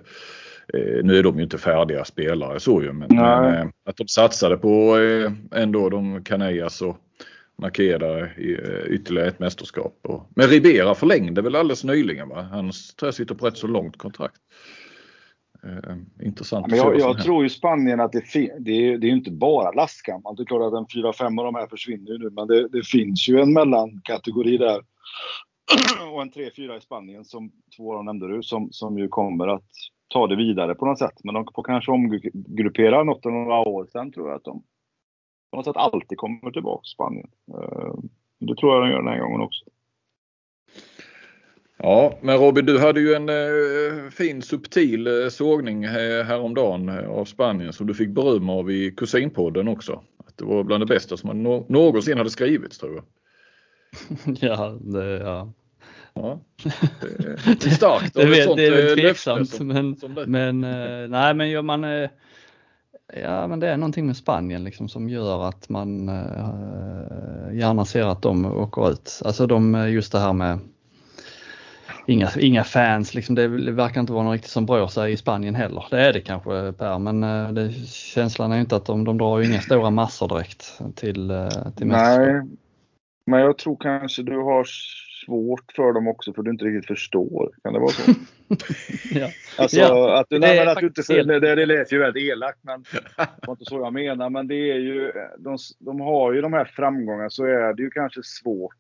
nu 1.02 1.19
är 1.19 1.22
de 1.22 1.37
ju 1.37 1.43
inte 1.43 1.58
färdiga 1.58 2.05
spelare 2.05 2.61
så 2.61 2.82
ju 2.82 2.93
men, 2.93 3.17
men 3.17 3.55
eh, 3.55 3.67
att 3.84 3.96
de 3.96 4.08
satsade 4.08 4.56
på 4.56 4.99
eh, 4.99 5.32
ändå 5.62 5.88
de 5.88 6.25
Canellas 6.25 6.82
och 6.82 6.96
Makeda 7.61 8.34
i 8.37 8.52
eh, 8.52 8.93
ytterligare 8.94 9.28
ett 9.28 9.38
mästerskap. 9.38 9.99
Och, 10.02 10.26
men 10.37 10.46
Ribera 10.46 10.94
förlängde 10.94 11.43
väl 11.43 11.56
alldeles 11.56 11.84
nyligen 11.84 12.28
va? 12.28 12.43
Han 12.43 12.70
tror 12.99 13.06
jag 13.06 13.14
sitter 13.14 13.34
på 13.34 13.46
rätt 13.46 13.56
så 13.56 13.67
långt 13.67 13.96
kontrakt. 13.96 14.40
Eh, 15.62 16.26
intressant 16.26 16.70
se 16.70 16.76
jag, 16.76 16.99
jag 16.99 17.23
tror 17.23 17.43
ju 17.43 17.49
Spanien 17.49 18.00
att 18.00 18.12
det, 18.12 18.25
det, 18.58 18.70
är, 18.70 18.99
det 18.99 19.06
är 19.06 19.11
inte 19.11 19.31
bara 19.31 19.73
lastgammalt. 19.73 20.37
Det 20.37 20.43
är 20.43 20.44
klart 20.44 20.73
att 20.73 20.78
en 20.78 21.02
4-5 21.02 21.40
av 21.40 21.44
de 21.44 21.55
här 21.55 21.66
försvinner 21.66 22.12
ju 22.12 22.19
nu. 22.19 22.31
Men 22.31 22.46
det, 22.46 22.69
det 22.69 22.87
finns 22.87 23.28
ju 23.28 23.40
en 23.40 23.52
mellankategori 23.52 24.58
där. 24.58 24.81
Och 26.12 26.23
en 26.23 26.31
3-4 26.31 26.78
i 26.78 26.81
Spanien, 26.81 27.25
som 27.25 27.52
två 27.76 27.90
av 27.90 27.96
dem 27.96 28.06
nämnde 28.06 28.37
du, 28.37 28.43
som, 28.43 28.73
som 28.73 28.99
ju 28.99 29.08
kommer 29.08 29.49
att 29.49 29.70
ta 30.11 30.27
det 30.27 30.37
vidare 30.37 30.75
på 30.75 30.87
något 30.87 30.99
sätt. 30.99 31.25
Men 31.25 31.35
de 31.35 31.47
får 31.55 31.62
kanske 31.62 31.93
omgruppera 31.93 33.05
något 33.05 33.27
om 33.27 33.33
några 33.45 33.59
år. 33.59 33.87
Sen 33.93 34.12
tror 34.12 34.29
jag 34.29 34.37
att 34.37 34.45
de 34.45 34.62
på 35.51 35.57
något 35.57 35.65
sätt 35.65 35.77
alltid 35.77 36.19
kommer 36.19 36.51
tillbaka 36.51 36.83
till 36.83 36.91
Spanien. 36.91 37.29
Eh, 37.55 37.95
Det 38.39 38.57
tror 38.57 38.75
jag 38.75 38.83
de 38.85 38.91
gör 38.91 38.99
den 39.03 39.09
här 39.09 39.21
gången 39.21 39.41
också. 39.41 39.65
Ja, 41.83 42.12
men 42.23 42.39
Robin, 42.39 42.67
du 42.67 42.79
hade 42.79 43.01
ju 43.01 43.15
en 43.15 43.29
eh, 43.29 44.11
fin 44.11 44.43
subtil 44.43 45.07
eh, 45.07 45.29
sågning 45.29 45.85
eh, 45.85 46.25
häromdagen 46.25 46.89
eh, 46.89 47.11
av 47.11 47.25
Spanien 47.25 47.73
som 47.73 47.87
du 47.87 47.95
fick 47.95 48.09
beröm 48.11 48.51
av 48.51 48.71
i 48.71 48.91
Kusinpodden 48.91 49.69
också. 49.69 50.03
Att 50.27 50.37
det 50.37 50.45
var 50.45 50.65
bland 50.65 50.83
det 50.83 50.87
bästa 50.87 51.17
som 51.17 51.27
man 51.29 51.43
nå- 51.43 51.67
någonsin 51.69 52.19
hade 52.19 52.31
skrivits 52.31 52.79
tror 52.79 52.95
jag. 52.95 53.05
ja, 54.41 54.69
det, 54.81 55.19
ja. 55.19 55.53
Ja, 56.15 56.39
det, 57.45 57.67
är 57.67 57.71
starkt. 57.71 58.15
det, 58.15 58.45
sånt, 58.45 58.57
det 58.57 58.67
är 58.67 58.71
väl 58.71 58.89
eh, 58.89 58.95
tveksamt 58.95 59.49
som- 59.49 59.67
men, 59.69 59.97
som 59.97 60.15
det. 60.15 60.27
men 60.27 60.65
eh, 60.65 61.09
nej 61.09 61.35
men 61.35 61.51
gör 61.51 61.62
man 61.62 61.85
eh, 61.85 62.11
Ja 63.23 63.47
men 63.47 63.61
det 63.61 63.69
är 63.69 63.77
någonting 63.77 64.07
med 64.07 64.17
Spanien 64.17 64.64
liksom 64.64 64.88
som 64.88 65.09
gör 65.09 65.49
att 65.49 65.69
man 65.69 66.07
gärna 67.52 67.85
ser 67.85 68.05
att 68.05 68.23
de 68.23 68.45
åker 68.47 68.90
ut. 68.90 69.21
Alltså 69.25 69.47
de, 69.47 69.88
just 69.90 70.12
det 70.12 70.19
här 70.19 70.33
med 70.33 70.59
Inga, 72.07 72.31
inga 72.38 72.64
fans, 72.64 73.14
liksom, 73.14 73.35
det 73.35 73.49
verkar 73.49 74.00
inte 74.00 74.12
vara 74.12 74.23
någon 74.25 74.33
riktigt 74.33 74.50
som 74.50 74.67
bryr 74.67 74.87
sig 74.87 75.12
i 75.12 75.17
Spanien 75.17 75.55
heller. 75.55 75.85
Det 75.90 76.00
är 76.00 76.12
det 76.12 76.21
kanske 76.21 76.73
Per, 76.73 76.99
men 76.99 77.21
det, 77.55 77.73
känslan 77.87 78.52
är 78.52 78.61
inte 78.61 78.76
att 78.76 78.85
de, 78.87 79.05
de 79.05 79.19
drar 79.19 79.38
ju 79.38 79.50
inga 79.50 79.61
stora 79.61 79.90
massor 79.90 80.29
direkt 80.29 80.81
till, 80.95 81.33
till. 81.76 81.87
Nej, 81.87 82.43
men 83.26 83.40
jag 83.40 83.59
tror 83.59 83.76
kanske 83.81 84.23
du 84.23 84.37
har 84.38 84.67
svårt 85.27 85.73
för 85.77 85.93
dem 85.93 86.09
också 86.09 86.33
för 86.33 86.43
du 86.43 86.50
inte 86.50 86.65
riktigt 86.65 86.87
förstår. 86.87 87.50
Kan 87.62 87.73
det 87.73 87.79
vara 87.79 87.91
så? 87.91 88.12
Ja. 89.15 89.29
Alltså 89.59 89.77
Ja, 89.77 90.21
att 90.21 90.27
du, 90.31 90.39
det 90.39 90.47
nej, 90.47 90.59
är 90.59 90.65
men 90.65 90.73
att 90.73 90.79
du 90.79 90.87
inte 90.87 91.00
faktiskt 91.03 91.17
helt- 91.19 91.29
det, 91.29 91.41
det, 91.41 91.55
det 91.55 91.67
lät 91.67 91.93
ju 91.93 91.99
väldigt 91.99 92.23
elakt 92.33 92.59
men 92.62 92.83
det 93.17 93.47
var 93.47 93.53
inte 93.55 93.65
så 93.65 93.79
jag 93.79 93.93
menar. 93.93 94.31
Men 94.31 94.49
det 94.49 94.55
är 94.71 94.79
ju, 94.79 95.12
de, 95.39 95.59
de 95.79 96.00
har 96.00 96.33
ju 96.33 96.41
de 96.41 96.53
här 96.53 96.65
framgångarna 96.65 97.31
så 97.31 97.45
är 97.45 97.75
det 97.75 97.83
ju 97.83 97.91
kanske 97.91 98.21
svårt 98.25 98.75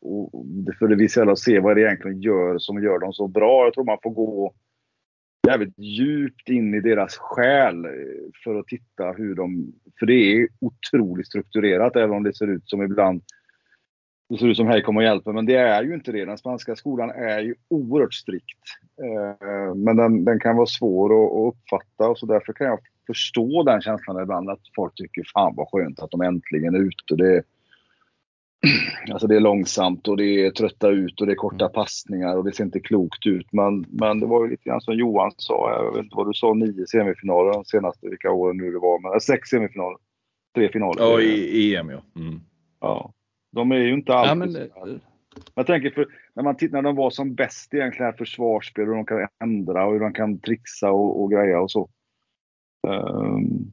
och, 0.00 0.30
för 0.78 0.88
det 0.88 0.96
visuella 0.96 1.32
att 1.32 1.38
se 1.38 1.60
vad 1.60 1.76
det 1.76 1.82
egentligen 1.82 2.20
gör 2.20 2.58
som 2.58 2.82
gör 2.82 2.98
dem 2.98 3.12
så 3.12 3.28
bra. 3.28 3.64
Jag 3.64 3.74
tror 3.74 3.84
man 3.84 3.98
får 4.02 4.10
gå 4.10 4.54
jävligt 5.48 5.78
djupt 5.78 6.48
in 6.48 6.74
i 6.74 6.80
deras 6.80 7.16
själ 7.16 7.84
eh, 7.84 7.90
för 8.44 8.54
att 8.54 8.66
titta 8.66 9.12
hur 9.12 9.34
de... 9.34 9.72
För 9.98 10.06
det 10.06 10.12
är 10.14 10.48
otroligt 10.60 11.26
strukturerat 11.26 11.96
även 11.96 12.10
om 12.16 12.22
det 12.22 12.36
ser 12.36 12.46
ut 12.46 12.68
som 12.68 12.82
ibland 12.82 13.22
det 14.28 14.38
ser 14.38 14.46
ut 14.46 14.56
som 14.56 14.66
hej 14.66 14.82
kom 14.82 14.96
och 14.96 15.02
hjälp 15.02 15.26
mig, 15.26 15.34
men 15.34 15.46
det 15.46 15.56
är 15.56 15.82
ju 15.82 15.94
inte 15.94 16.12
det. 16.12 16.24
Den 16.24 16.38
spanska 16.38 16.76
skolan 16.76 17.10
är 17.10 17.40
ju 17.40 17.54
oerhört 17.68 18.14
strikt. 18.14 18.64
Eh, 19.02 19.74
Men 19.74 19.96
den, 19.96 20.24
den 20.24 20.40
kan 20.40 20.56
vara 20.56 20.66
svår 20.66 21.06
att, 21.06 21.32
att 21.32 21.54
uppfatta 21.54 22.08
och 22.08 22.18
så 22.18 22.26
därför 22.26 22.52
kan 22.52 22.66
jag 22.66 22.78
förstå 23.06 23.62
den 23.62 23.80
känslan 23.80 24.22
ibland 24.22 24.50
att 24.50 24.60
folk 24.76 24.94
tycker 24.94 25.22
fan 25.34 25.54
vad 25.56 25.68
skönt 25.72 26.00
att 26.00 26.10
de 26.10 26.20
äntligen 26.20 26.74
är 26.74 26.78
ute. 26.78 27.16
Det, 27.16 27.42
alltså 29.12 29.26
det 29.26 29.36
är 29.36 29.40
långsamt 29.40 30.08
och 30.08 30.16
det 30.16 30.46
är 30.46 30.50
trötta 30.50 30.88
ut 30.88 31.20
och 31.20 31.26
det 31.26 31.32
är 31.32 31.36
korta 31.36 31.68
passningar 31.68 32.36
och 32.36 32.44
det 32.44 32.52
ser 32.52 32.64
inte 32.64 32.80
klokt 32.80 33.26
ut. 33.26 33.52
Men, 33.52 33.86
men 33.88 34.20
det 34.20 34.26
var 34.26 34.44
ju 34.44 34.50
lite 34.50 34.68
grann 34.68 34.80
som 34.80 34.94
Johan 34.94 35.32
sa, 35.36 35.72
jag 35.72 35.92
vet 35.92 36.04
inte 36.04 36.16
vad 36.16 36.26
du 36.26 36.34
sa, 36.34 36.54
nio 36.54 36.86
semifinaler 36.86 37.52
de 37.52 37.64
senaste 37.64 38.08
vilka 38.08 38.30
åren 38.30 38.56
nu 38.56 38.72
det 38.72 38.78
var, 38.78 39.10
men 39.10 39.20
sex 39.20 39.48
semifinaler. 39.48 39.98
Tre 40.54 40.68
finaler. 40.72 41.02
Ja, 41.02 41.20
i 41.20 41.76
EM 41.76 41.90
ja. 41.90 42.02
Mm. 42.16 42.40
Ja. 42.80 43.12
De 43.50 43.72
är 43.72 43.76
ju 43.76 43.94
inte 43.94 44.14
alltid 44.14 44.70
Ja, 44.74 44.84
men. 44.84 45.00
Jag 45.54 45.66
tänker 45.66 45.90
för 45.90 46.06
när 46.34 46.42
man 46.42 46.56
tittar 46.56 46.76
när 46.76 46.82
de 46.82 46.96
var 46.96 47.10
som 47.10 47.34
bäst 47.34 47.74
egentligen 47.74 48.06
här 48.06 48.18
försvarsspel 48.18 48.86
hur 48.86 48.94
de 48.94 49.06
kan 49.06 49.28
ändra 49.42 49.86
och 49.86 49.92
hur 49.92 50.00
de 50.00 50.12
kan 50.12 50.40
trixa 50.40 50.90
och, 50.90 51.22
och 51.22 51.30
greja 51.30 51.60
och 51.60 51.70
så. 51.70 51.88
Ehm, 52.88 53.72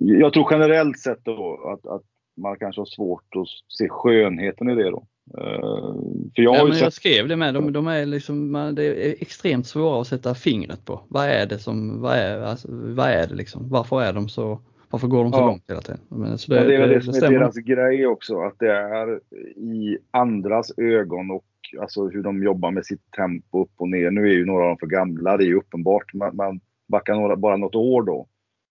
jag 0.00 0.32
tror 0.32 0.48
generellt 0.50 0.98
sett 0.98 1.24
då 1.24 1.70
att, 1.72 1.86
att 1.86 2.02
man 2.36 2.58
kanske 2.58 2.80
har 2.80 2.86
svårt 2.86 3.36
att 3.36 3.48
se 3.78 3.88
skönheten 3.88 4.70
i 4.70 4.74
det 4.74 4.90
då. 4.90 5.06
Uh, 5.38 5.94
för 6.34 6.42
jag, 6.42 6.56
ja, 6.56 6.64
men 6.64 6.72
sett... 6.72 6.82
jag 6.82 6.92
skrev 6.92 7.28
det 7.28 7.36
med, 7.36 7.54
de, 7.54 7.72
de 7.72 7.86
är 7.86 8.06
liksom, 8.06 8.52
det 8.76 8.84
är 8.84 9.22
extremt 9.22 9.66
svåra 9.66 10.00
att 10.00 10.06
sätta 10.06 10.34
fingret 10.34 10.84
på. 10.84 11.00
Vad 11.08 11.24
är 11.24 11.46
det 11.46 11.58
som, 11.58 12.00
vad 12.00 12.16
är, 12.16 12.40
alltså, 12.40 12.68
vad 12.70 13.08
är 13.08 13.26
det 13.26 13.34
liksom? 13.34 13.68
Varför 13.68 14.02
är 14.02 14.12
de 14.12 14.28
så, 14.28 14.60
varför 14.94 15.08
går 15.08 15.24
de 15.24 15.32
så 15.32 15.38
ja. 15.38 15.46
långt 15.46 15.64
hela 15.68 15.80
tiden? 15.80 16.00
Men, 16.08 16.38
så 16.38 16.52
det, 16.52 16.58
ja, 16.58 16.64
det 16.64 16.74
är 16.74 16.80
väl 16.80 16.88
det, 16.88 16.94
det 16.94 17.02
som 17.02 17.14
är 17.14 17.38
deras 17.38 17.56
grej 17.56 18.06
också, 18.06 18.40
att 18.40 18.58
det 18.58 18.72
är 18.72 19.20
i 19.56 19.98
andras 20.10 20.78
ögon 20.78 21.30
och 21.30 21.44
alltså 21.80 22.08
hur 22.08 22.22
de 22.22 22.42
jobbar 22.42 22.70
med 22.70 22.86
sitt 22.86 23.10
tempo 23.10 23.62
upp 23.62 23.70
och 23.76 23.88
ner. 23.88 24.10
Nu 24.10 24.28
är 24.28 24.32
ju 24.32 24.44
några 24.44 24.62
av 24.62 24.68
dem 24.68 24.78
för 24.78 24.86
gamla, 24.86 25.36
det 25.36 25.44
är 25.44 25.46
ju 25.46 25.56
uppenbart. 25.56 26.14
Man, 26.14 26.36
man 26.36 26.60
backar 26.88 27.14
några, 27.14 27.36
bara 27.36 27.56
något 27.56 27.74
år 27.74 28.02
då. 28.02 28.26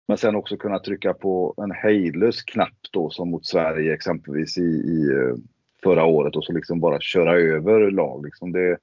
Men 0.08 0.18
sen 0.18 0.36
också 0.36 0.58
kunna 0.58 0.80
trycka 0.80 1.13
på 1.13 1.53
en 1.58 1.72
hejdlös 1.72 2.44
knapp 2.44 2.77
då 2.92 3.10
som 3.10 3.30
mot 3.30 3.46
Sverige 3.46 3.94
exempelvis 3.94 4.58
i, 4.58 4.62
i 4.62 5.10
eh, 5.12 5.36
förra 5.84 6.06
året 6.06 6.36
och 6.36 6.44
så 6.44 6.53
liksom 6.53 6.80
bara 6.80 7.00
köra 7.00 7.38
över 7.38 7.92
lag. 7.92 8.25
Liksom 8.25 8.51
det, 8.51 8.77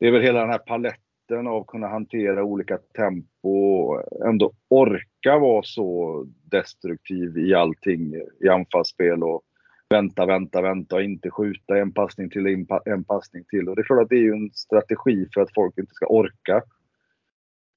det 0.00 0.06
är 0.06 0.10
väl 0.10 0.22
hela 0.22 0.40
den 0.40 0.50
här 0.50 0.58
paletten 0.58 1.11
av 1.30 1.56
att 1.56 1.66
kunna 1.66 1.88
hantera 1.88 2.44
olika 2.44 2.78
tempo 2.78 3.48
och 3.48 4.26
ändå 4.26 4.52
orka 4.68 5.38
vara 5.38 5.62
så 5.62 6.26
destruktiv 6.50 7.38
i 7.38 7.54
allting 7.54 8.14
i 8.44 8.48
anfallsspel 8.48 9.22
och 9.22 9.42
vänta, 9.90 10.26
vänta, 10.26 10.62
vänta 10.62 10.96
och 10.96 11.02
inte 11.02 11.30
skjuta 11.30 11.78
en 11.78 11.92
passning 11.92 12.30
till, 12.30 12.66
en 12.84 13.04
passning 13.04 13.44
till. 13.44 13.68
Och 13.68 13.76
det 13.76 13.82
är 13.82 13.84
klart 13.84 14.02
att 14.02 14.08
det 14.08 14.16
är 14.16 14.22
ju 14.22 14.32
en 14.32 14.50
strategi 14.54 15.28
för 15.34 15.40
att 15.40 15.54
folk 15.54 15.78
inte 15.78 15.94
ska 15.94 16.06
orka 16.06 16.62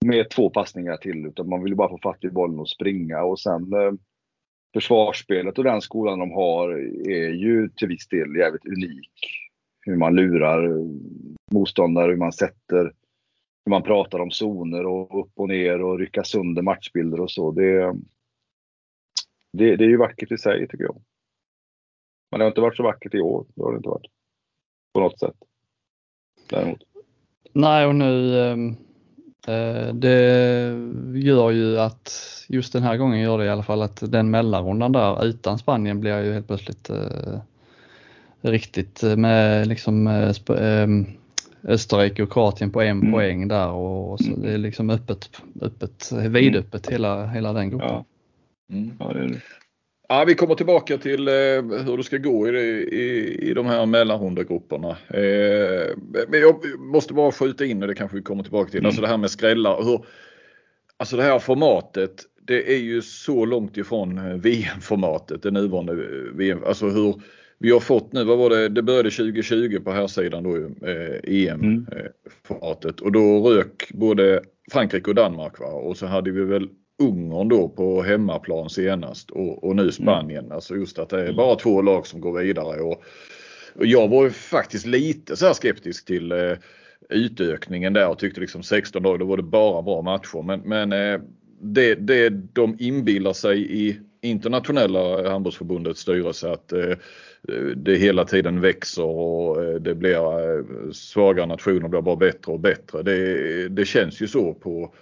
med 0.05 0.29
två 0.29 0.49
passningar 0.49 0.97
till 0.97 1.25
utan 1.25 1.49
man 1.49 1.63
vill 1.63 1.75
bara 1.75 1.89
få 1.89 1.99
fatt 2.03 2.23
i 2.23 2.29
bollen 2.29 2.59
och 2.59 2.69
springa 2.69 3.23
och 3.23 3.39
sen 3.39 3.73
eh, 3.73 3.91
försvarsspelet 4.73 5.57
och 5.57 5.63
den 5.63 5.81
skolan 5.81 6.19
de 6.19 6.31
har 6.31 6.69
är 7.09 7.29
ju 7.29 7.69
till 7.69 7.87
viss 7.87 8.07
del 8.07 8.35
jävligt 8.35 8.65
unik. 8.65 9.11
Hur 9.81 9.95
man 9.95 10.15
lurar 10.15 10.87
motståndare, 11.51 12.11
hur 12.11 12.17
man 12.17 12.33
sätter, 12.33 12.91
hur 13.65 13.69
man 13.69 13.83
pratar 13.83 14.19
om 14.19 14.31
zoner 14.31 14.85
och 14.85 15.19
upp 15.19 15.31
och 15.35 15.47
ner 15.47 15.81
och 15.81 15.99
rycka 15.99 16.23
sönder 16.23 16.61
matchbilder 16.61 17.19
och 17.19 17.31
så. 17.31 17.51
Det, 17.51 17.95
det, 19.53 19.75
det 19.75 19.83
är 19.83 19.89
ju 19.89 19.97
vackert 19.97 20.31
i 20.31 20.37
sig 20.37 20.67
tycker 20.67 20.83
jag. 20.83 21.01
Men 22.31 22.39
det 22.39 22.43
har 22.43 22.51
inte 22.51 22.61
varit 22.61 22.77
så 22.77 22.83
vackert 22.83 23.13
i 23.13 23.21
år. 23.21 23.45
Det 23.55 23.63
har 23.63 23.71
det 23.71 23.77
inte 23.77 23.89
varit. 23.89 24.11
På 24.93 24.99
något 24.99 25.19
sätt. 25.19 25.35
Däremot. 26.49 26.79
Nej, 27.53 27.85
och 27.85 27.95
nu 27.95 28.39
ehm, 28.39 28.75
Eh, 29.47 29.93
det 29.93 30.19
gör 31.13 31.51
ju 31.51 31.79
att 31.79 32.11
just 32.49 32.73
den 32.73 32.83
här 32.83 32.97
gången 32.97 33.19
gör 33.19 33.37
det 33.37 33.45
i 33.45 33.49
alla 33.49 33.63
fall 33.63 33.81
att 33.81 34.11
den 34.11 34.29
mellanrundan 34.29 34.91
där 34.91 35.25
utan 35.25 35.57
Spanien 35.57 35.99
blir 35.99 36.23
ju 36.23 36.33
helt 36.33 36.47
plötsligt 36.47 36.89
eh, 36.89 37.39
riktigt 38.41 39.03
eh, 39.03 39.15
med 39.15 39.67
liksom 39.67 40.07
eh, 40.07 40.33
ehm, 40.59 41.05
Österrike 41.67 42.23
och 42.23 42.31
Kroatien 42.31 42.71
på 42.71 42.81
en 42.81 42.99
mm. 42.99 43.11
poäng 43.11 43.47
där 43.47 43.69
och, 43.69 44.19
så 44.19 44.35
det 44.35 44.51
är 44.51 44.57
liksom 44.57 44.89
öppet, 44.89 45.29
öppet 45.61 46.11
vidöppet 46.11 46.87
hela, 46.87 47.25
hela 47.27 47.53
den 47.53 47.69
gruppen. 47.69 47.87
Ja. 47.87 48.05
Mm. 48.71 48.91
Ja, 48.99 49.13
det 49.13 49.19
är 49.19 49.27
det. 49.27 49.41
Ja, 50.09 50.25
vi 50.27 50.35
kommer 50.35 50.55
tillbaka 50.55 50.97
till 50.97 51.27
eh, 51.27 51.33
hur 51.85 51.97
det 51.97 52.03
ska 52.03 52.17
gå 52.17 52.47
i, 52.47 52.51
i, 52.51 53.37
i 53.49 53.53
de 53.53 53.65
här 53.65 53.85
mellanrundegrupperna. 53.85 54.89
Eh, 54.89 55.97
men 56.27 56.39
jag 56.39 56.79
måste 56.79 57.13
bara 57.13 57.31
skjuta 57.31 57.65
in 57.65 57.81
och 57.81 57.87
det 57.87 57.95
kanske 57.95 58.17
vi 58.17 58.23
kommer 58.23 58.43
tillbaka 58.43 58.69
till. 58.69 58.79
Mm. 58.79 58.87
Alltså 58.87 59.01
det 59.01 59.07
här 59.07 59.17
med 59.17 59.31
skrällar. 59.31 59.83
Hur, 59.83 60.05
alltså 60.97 61.17
det 61.17 61.23
här 61.23 61.39
formatet. 61.39 62.23
Det 62.47 62.73
är 62.73 62.77
ju 62.77 63.01
så 63.01 63.45
långt 63.45 63.77
ifrån 63.77 64.17
eh, 64.17 64.37
VM-formatet, 64.37 65.43
det 65.43 65.51
nuvarande 65.51 65.93
eh, 65.93 66.35
VM. 66.35 66.59
Alltså 66.65 66.89
hur 66.89 67.21
vi 67.59 67.71
har 67.71 67.79
fått 67.79 68.13
nu, 68.13 68.23
vad 68.23 68.37
var 68.37 68.49
det, 68.49 68.69
det 68.69 68.81
började 68.81 69.11
2020 69.11 69.79
på 69.83 69.91
här 69.91 70.07
sidan 70.07 70.43
då 70.43 70.55
eh, 70.87 71.19
EM-formatet 71.23 73.01
mm. 73.01 73.05
och 73.05 73.11
då 73.11 73.49
rök 73.49 73.91
både 73.93 74.41
Frankrike 74.71 75.09
och 75.09 75.15
Danmark 75.15 75.59
va? 75.59 75.67
och 75.67 75.97
så 75.97 76.05
hade 76.05 76.31
vi 76.31 76.43
väl 76.43 76.69
Ungern 76.99 77.49
då 77.49 77.69
på 77.69 78.01
hemmaplan 78.01 78.69
senast 78.69 79.31
och, 79.31 79.63
och 79.63 79.75
nu 79.75 79.91
Spanien. 79.91 80.45
Mm. 80.45 80.55
Alltså 80.55 80.75
just 80.75 80.99
att 80.99 81.09
det 81.09 81.19
är 81.19 81.23
mm. 81.23 81.35
bara 81.35 81.55
två 81.55 81.81
lag 81.81 82.07
som 82.07 82.21
går 82.21 82.39
vidare. 82.39 82.81
Och, 82.81 83.03
och 83.75 83.85
jag 83.85 84.07
var 84.07 84.23
ju 84.23 84.29
faktiskt 84.29 84.85
lite 84.85 85.35
så 85.35 85.53
skeptisk 85.53 86.05
till 86.05 86.31
eh, 86.31 86.53
utökningen 87.09 87.93
där 87.93 88.09
och 88.09 88.19
tyckte 88.19 88.41
liksom 88.41 88.63
16 88.63 89.03
dagar 89.03 89.17
då 89.17 89.25
var 89.25 89.37
det 89.37 89.43
bara 89.43 89.81
bra 89.81 90.01
matcher. 90.01 90.43
Men, 90.43 90.59
men 90.59 90.93
eh, 90.93 91.21
det, 91.61 91.95
det 91.95 92.29
de 92.29 92.77
inbillar 92.79 93.33
sig 93.33 93.87
i 93.87 93.99
internationella 94.21 95.29
handbollsförbundets 95.29 96.01
styrelse 96.01 96.51
att 96.51 96.71
eh, 96.71 96.93
det 97.75 97.95
hela 97.95 98.25
tiden 98.25 98.61
växer 98.61 99.03
och 99.03 99.63
eh, 99.63 99.75
det 99.75 99.95
blir 99.95 100.15
eh, 100.15 100.63
svaga 100.91 101.45
nationer 101.45 101.87
blir 101.87 102.01
bara 102.01 102.15
bättre 102.15 102.51
och 102.51 102.59
bättre. 102.59 103.03
Det, 103.03 103.69
det 103.69 103.85
känns 103.85 104.21
ju 104.21 104.27
så 104.27 104.53
på 104.53 104.93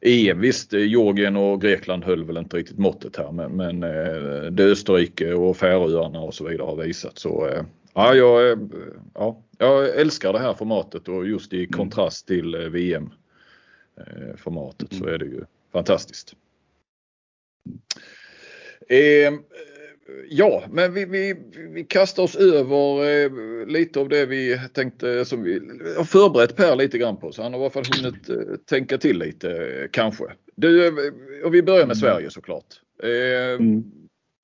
EM. 0.00 0.40
Visst, 0.40 0.72
Georgien 0.72 1.36
och 1.36 1.60
Grekland 1.60 2.04
höll 2.04 2.24
väl 2.24 2.36
inte 2.36 2.56
riktigt 2.56 2.78
måttet 2.78 3.16
här 3.16 3.32
men, 3.32 3.52
men 3.52 3.82
eh, 3.82 4.42
det 4.50 4.64
Österrike 4.64 5.34
och 5.34 5.56
Färöarna 5.56 6.20
och 6.20 6.34
så 6.34 6.48
vidare 6.48 6.66
har 6.66 6.76
visat. 6.76 7.18
Så 7.18 7.50
ja, 7.94 8.14
jag, 8.14 8.70
ja, 9.14 9.42
jag 9.58 10.00
älskar 10.00 10.32
det 10.32 10.38
här 10.38 10.54
formatet 10.54 11.08
och 11.08 11.26
just 11.26 11.52
i 11.52 11.66
kontrast 11.66 12.26
till 12.26 12.56
VM-formatet 12.56 14.94
så 14.94 15.06
är 15.06 15.18
det 15.18 15.26
ju 15.26 15.44
fantastiskt. 15.72 16.34
Eh, 18.88 19.32
Ja, 20.28 20.62
men 20.70 20.94
vi, 20.94 21.04
vi, 21.04 21.34
vi 21.74 21.84
kastar 21.84 22.22
oss 22.22 22.36
över 22.36 23.04
eh, 23.04 23.66
lite 23.66 24.00
av 24.00 24.08
det 24.08 24.26
vi 24.26 24.58
tänkte 24.74 25.24
som 25.24 25.42
vi 25.42 25.60
har 25.96 26.04
förberett 26.04 26.56
Per 26.56 26.76
lite 26.76 26.98
grann 26.98 27.16
på. 27.16 27.32
Så 27.32 27.42
han 27.42 27.52
har 27.52 27.60
i 27.60 27.62
alla 27.62 27.70
fall 27.70 27.84
hunnit 28.02 28.28
eh, 28.28 28.36
tänka 28.68 28.98
till 28.98 29.18
lite 29.18 29.50
eh, 29.50 29.88
kanske. 29.90 30.24
Du, 30.56 30.86
eh, 30.86 30.92
och 31.44 31.54
vi 31.54 31.62
börjar 31.62 31.86
med 31.86 31.96
mm. 31.96 31.96
Sverige 31.96 32.30
såklart. 32.30 32.64
Eh, 33.02 33.54
mm. 33.54 33.84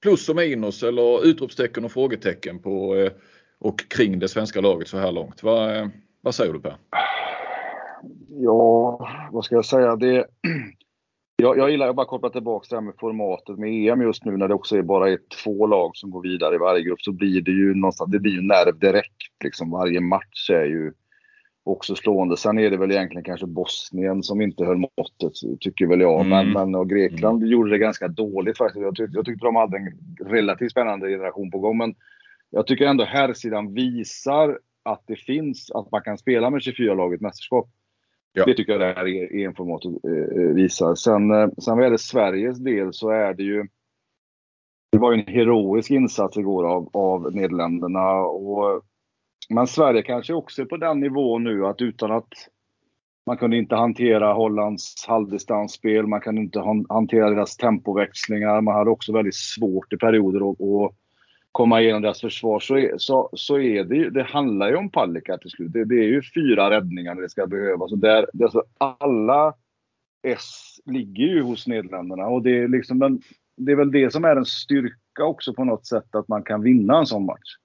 Plus 0.02 0.28
och 0.28 0.36
minus 0.36 0.82
eller 0.82 1.26
utropstecken 1.26 1.84
och 1.84 1.92
frågetecken 1.92 2.58
på 2.58 2.96
eh, 2.96 3.12
och 3.58 3.90
kring 3.90 4.18
det 4.18 4.28
svenska 4.28 4.60
laget 4.60 4.88
så 4.88 4.98
här 4.98 5.12
långt. 5.12 5.42
Vad, 5.42 5.90
vad 6.20 6.34
säger 6.34 6.52
du 6.52 6.60
Per? 6.60 6.76
Ja, 8.28 9.08
vad 9.32 9.44
ska 9.44 9.54
jag 9.54 9.64
säga? 9.64 9.96
Det, 9.96 10.26
jag, 11.40 11.59
jag 11.59 11.70
gillar 11.70 11.88
att 11.88 11.97
bara 11.97 12.06
koppla 12.06 12.30
tillbaka 12.30 12.66
det 12.70 12.76
här 12.76 12.82
med 12.82 12.94
formatet 12.99 13.59
med 13.59 13.70
EM 13.70 14.02
just 14.02 14.25
nu 14.25 14.37
när 14.37 14.49
det 14.49 14.54
också 14.54 14.76
är 14.76 14.82
bara 14.82 15.11
är 15.11 15.18
två 15.44 15.66
lag 15.66 15.90
som 15.94 16.11
går 16.11 16.23
vidare 16.23 16.54
i 16.54 16.59
varje 16.59 16.82
grupp 16.82 17.00
så 17.02 17.12
blir 17.12 17.40
det 17.40 17.50
ju 17.50 17.75
någonstans, 17.75 18.11
det 18.11 18.18
blir 18.18 18.32
ju 18.32 18.42
nerv 18.42 18.78
direkt. 18.78 19.42
Liksom. 19.44 19.70
Varje 19.70 20.00
match 20.00 20.50
är 20.50 20.64
ju 20.64 20.92
också 21.64 21.94
slående. 21.94 22.37
Sen 22.37 22.59
är 22.59 22.70
det 22.70 22.76
väl 22.76 22.90
egentligen 22.90 23.25
kanske 23.25 23.47
Bosnien 23.47 24.23
som 24.23 24.40
inte 24.40 24.64
höll 24.64 24.76
måttet, 24.76 25.32
tycker 25.61 25.87
väl 25.87 26.00
jag. 26.00 26.20
Mm. 26.20 26.28
Men, 26.28 26.52
men 26.52 26.75
och 26.75 26.90
Grekland 26.90 27.38
mm. 27.38 27.52
gjorde 27.52 27.70
det 27.70 27.78
ganska 27.78 28.09
dåligt 28.09 28.59
faktiskt. 28.59 28.82
Jag, 28.82 28.94
tyck, 28.94 29.11
jag 29.12 29.25
tyckte 29.25 29.47
de 29.47 29.56
hade 29.56 29.76
en 29.76 29.99
relativt 30.26 30.70
spännande 30.70 31.09
generation 31.09 31.50
på 31.50 31.59
gång. 31.59 31.78
Men 31.78 31.94
jag 32.50 32.66
tycker 32.66 32.87
ändå 32.87 33.04
herrsidan 33.04 33.75
visar 33.75 34.59
att 34.82 35.02
det 35.06 35.16
finns, 35.16 35.70
att 35.70 35.90
man 35.90 36.02
kan 36.02 36.18
spela 36.18 36.50
med 36.50 36.62
24 36.62 36.94
lag 36.94 37.12
i 37.12 37.14
ett 37.14 37.20
mästerskap. 37.20 37.68
Ja. 38.32 38.44
Det 38.44 38.54
tycker 38.54 38.72
jag 38.72 38.80
det 38.80 38.87
här 38.87 39.06
EM-formatet 39.34 40.04
eh, 40.04 40.42
eh 40.42 40.54
visar. 40.54 40.94
Sen, 40.94 41.30
eh, 41.30 41.49
sen 41.58 41.76
vad 41.76 41.84
gäller 41.84 41.96
Sveriges 41.96 42.58
del 42.58 42.92
så 42.92 43.10
är 43.10 43.34
det 43.34 43.42
ju 43.42 43.66
det 44.92 44.99
var 44.99 45.12
ju 45.12 45.20
en 45.20 45.34
heroisk 45.34 45.90
insats 45.90 46.37
igår 46.37 46.68
av, 46.68 46.90
av 46.92 47.34
Nederländerna. 47.34 48.14
Och, 48.20 48.82
men 49.49 49.66
Sverige 49.66 50.02
kanske 50.02 50.34
också 50.34 50.62
är 50.62 50.66
på 50.66 50.76
den 50.76 51.00
nivån 51.00 51.44
nu 51.44 51.66
att 51.66 51.82
utan 51.82 52.12
att 52.12 52.28
man 53.26 53.37
kunde 53.37 53.56
inte 53.56 53.76
hantera 53.76 54.32
Hollands 54.32 55.06
halvdistansspel, 55.06 56.06
man 56.06 56.20
kunde 56.20 56.40
inte 56.40 56.60
hantera 56.88 57.30
deras 57.30 57.56
tempoväxlingar. 57.56 58.60
Man 58.60 58.75
hade 58.75 58.90
också 58.90 59.12
väldigt 59.12 59.34
svårt 59.34 59.92
i 59.92 59.96
perioder 59.96 60.50
att 60.50 60.60
komma 61.52 61.80
igenom 61.80 62.02
deras 62.02 62.21
försvar 62.21 62.61
så 62.61 62.76
är, 62.76 62.99
så, 62.99 63.30
så 63.33 63.59
är 63.59 63.85
det 63.85 63.97
ju, 63.97 64.11
det 64.11 64.23
handlar 64.23 64.69
ju 64.69 64.76
om 64.76 64.90
Palicka 64.90 65.38
till 65.38 65.50
slut. 65.50 65.73
Det, 65.73 65.85
det, 65.85 65.95
är 65.95 66.09
ju 66.09 66.23
fyra 66.35 66.71
räddningar 66.71 67.14
när 67.14 67.23
det 67.23 67.30
ska 67.30 67.47
behövas. 67.47 67.92
Och 67.92 67.99
där, 67.99 68.26
det, 68.33 68.45
alltså, 68.45 68.62
alla 68.78 69.54
S 70.23 70.76
ligger 70.85 71.26
ju 71.26 71.42
hos 71.42 71.66
Nederländerna 71.66 72.26
och 72.26 72.42
det 72.42 72.59
är, 72.59 72.69
liksom 72.69 72.99
den, 72.99 73.21
det 73.57 73.73
är 73.73 73.76
väl 73.76 73.90
det 73.90 74.12
som 74.12 74.25
är 74.25 74.37
en 74.37 74.45
styrka 74.45 75.25
också 75.25 75.54
på 75.54 75.64
något 75.64 75.87
sätt 75.87 76.14
att 76.14 76.28
man 76.28 76.42
kan 76.42 76.62
vinna 76.62 76.99
en 76.99 77.07
sån 77.07 77.26
match. 77.26 77.57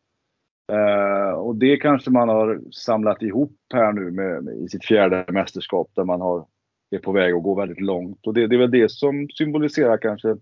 Uh, 0.71 1.33
och 1.39 1.55
det 1.55 1.77
kanske 1.77 2.11
man 2.11 2.29
har 2.29 2.61
samlat 2.71 3.21
ihop 3.21 3.57
här 3.73 3.93
nu 3.93 4.11
med, 4.11 4.43
med, 4.43 4.57
i 4.57 4.67
sitt 4.67 4.85
fjärde 4.85 5.25
mästerskap 5.29 5.91
där 5.95 6.03
man 6.03 6.21
har, 6.21 6.45
är 6.91 6.99
på 6.99 7.11
väg 7.11 7.33
att 7.33 7.43
gå 7.43 7.55
väldigt 7.55 7.81
långt. 7.81 8.27
Och 8.27 8.33
det, 8.33 8.47
det 8.47 8.55
är 8.55 8.59
väl 8.59 8.71
det 8.71 8.91
som 8.91 9.27
symboliserar 9.29 9.97
kanske 9.97 10.35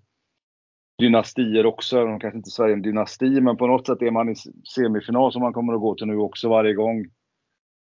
dynastier 1.00 1.66
också. 1.66 2.06
De 2.06 2.20
kanske 2.20 2.38
inte 2.38 2.50
Sverige 2.50 2.74
är 2.74 2.76
en 2.76 2.82
dynasti, 2.82 3.42
men 3.42 3.58
på 3.58 3.68
något 3.68 3.88
sätt 3.88 4.02
är 4.02 4.12
man 4.12 4.30
i 4.30 4.36
semifinal 4.76 5.32
som 5.32 5.42
man 5.42 5.54
kommer 5.54 5.74
att 5.74 5.82
gå 5.82 5.96
till 5.96 6.08
nu 6.08 6.18
också 6.18 6.50
varje 6.50 6.74
gång. 6.74 7.06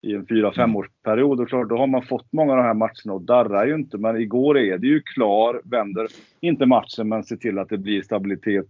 i 0.06 0.14
en 0.14 0.26
4-5 0.26 0.76
årsperiod. 0.76 1.40
Och 1.40 1.48
klart, 1.48 1.68
då 1.68 1.76
har 1.76 1.86
man 1.86 2.02
fått 2.02 2.32
många 2.32 2.52
av 2.52 2.58
de 2.58 2.64
här 2.64 2.74
matcherna 2.74 3.12
och 3.12 3.22
darrar 3.22 3.66
ju 3.66 3.74
inte. 3.74 3.98
Men 3.98 4.20
igår 4.20 4.58
är 4.58 4.78
det 4.78 4.86
ju 4.86 5.02
klar, 5.02 5.60
vänder 5.64 6.06
inte 6.40 6.66
matchen 6.66 7.08
men 7.08 7.24
ser 7.24 7.36
till 7.36 7.58
att 7.58 7.68
det 7.68 7.78
blir 7.78 8.02
stabilitet. 8.02 8.66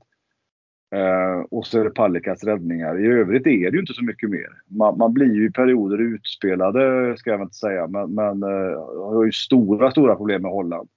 Eh, 0.95 1.47
och 1.51 1.67
så 1.67 1.81
är 1.81 1.85
det 1.85 1.91
Pallikas 1.91 2.45
räddningar. 2.45 3.01
I 3.01 3.07
övrigt 3.07 3.47
är 3.47 3.71
det 3.71 3.77
ju 3.77 3.81
inte 3.81 3.95
så 3.95 4.05
mycket 4.05 4.31
mer. 4.31 4.49
Man, 4.67 4.99
man 4.99 5.13
blir 5.13 5.35
ju 5.35 5.47
i 5.47 5.53
perioder 5.53 5.99
utspelade, 6.01 7.17
ska 7.17 7.31
jag 7.31 7.39
väl 7.39 7.45
inte 7.45 7.57
säga, 7.57 7.87
men, 7.87 8.15
men 8.15 8.43
eh, 8.43 9.09
har 9.13 9.25
ju 9.25 9.33
stora, 9.33 9.91
stora 9.91 10.17
problem 10.17 10.43
med 10.43 10.51
Holland. 10.51 10.89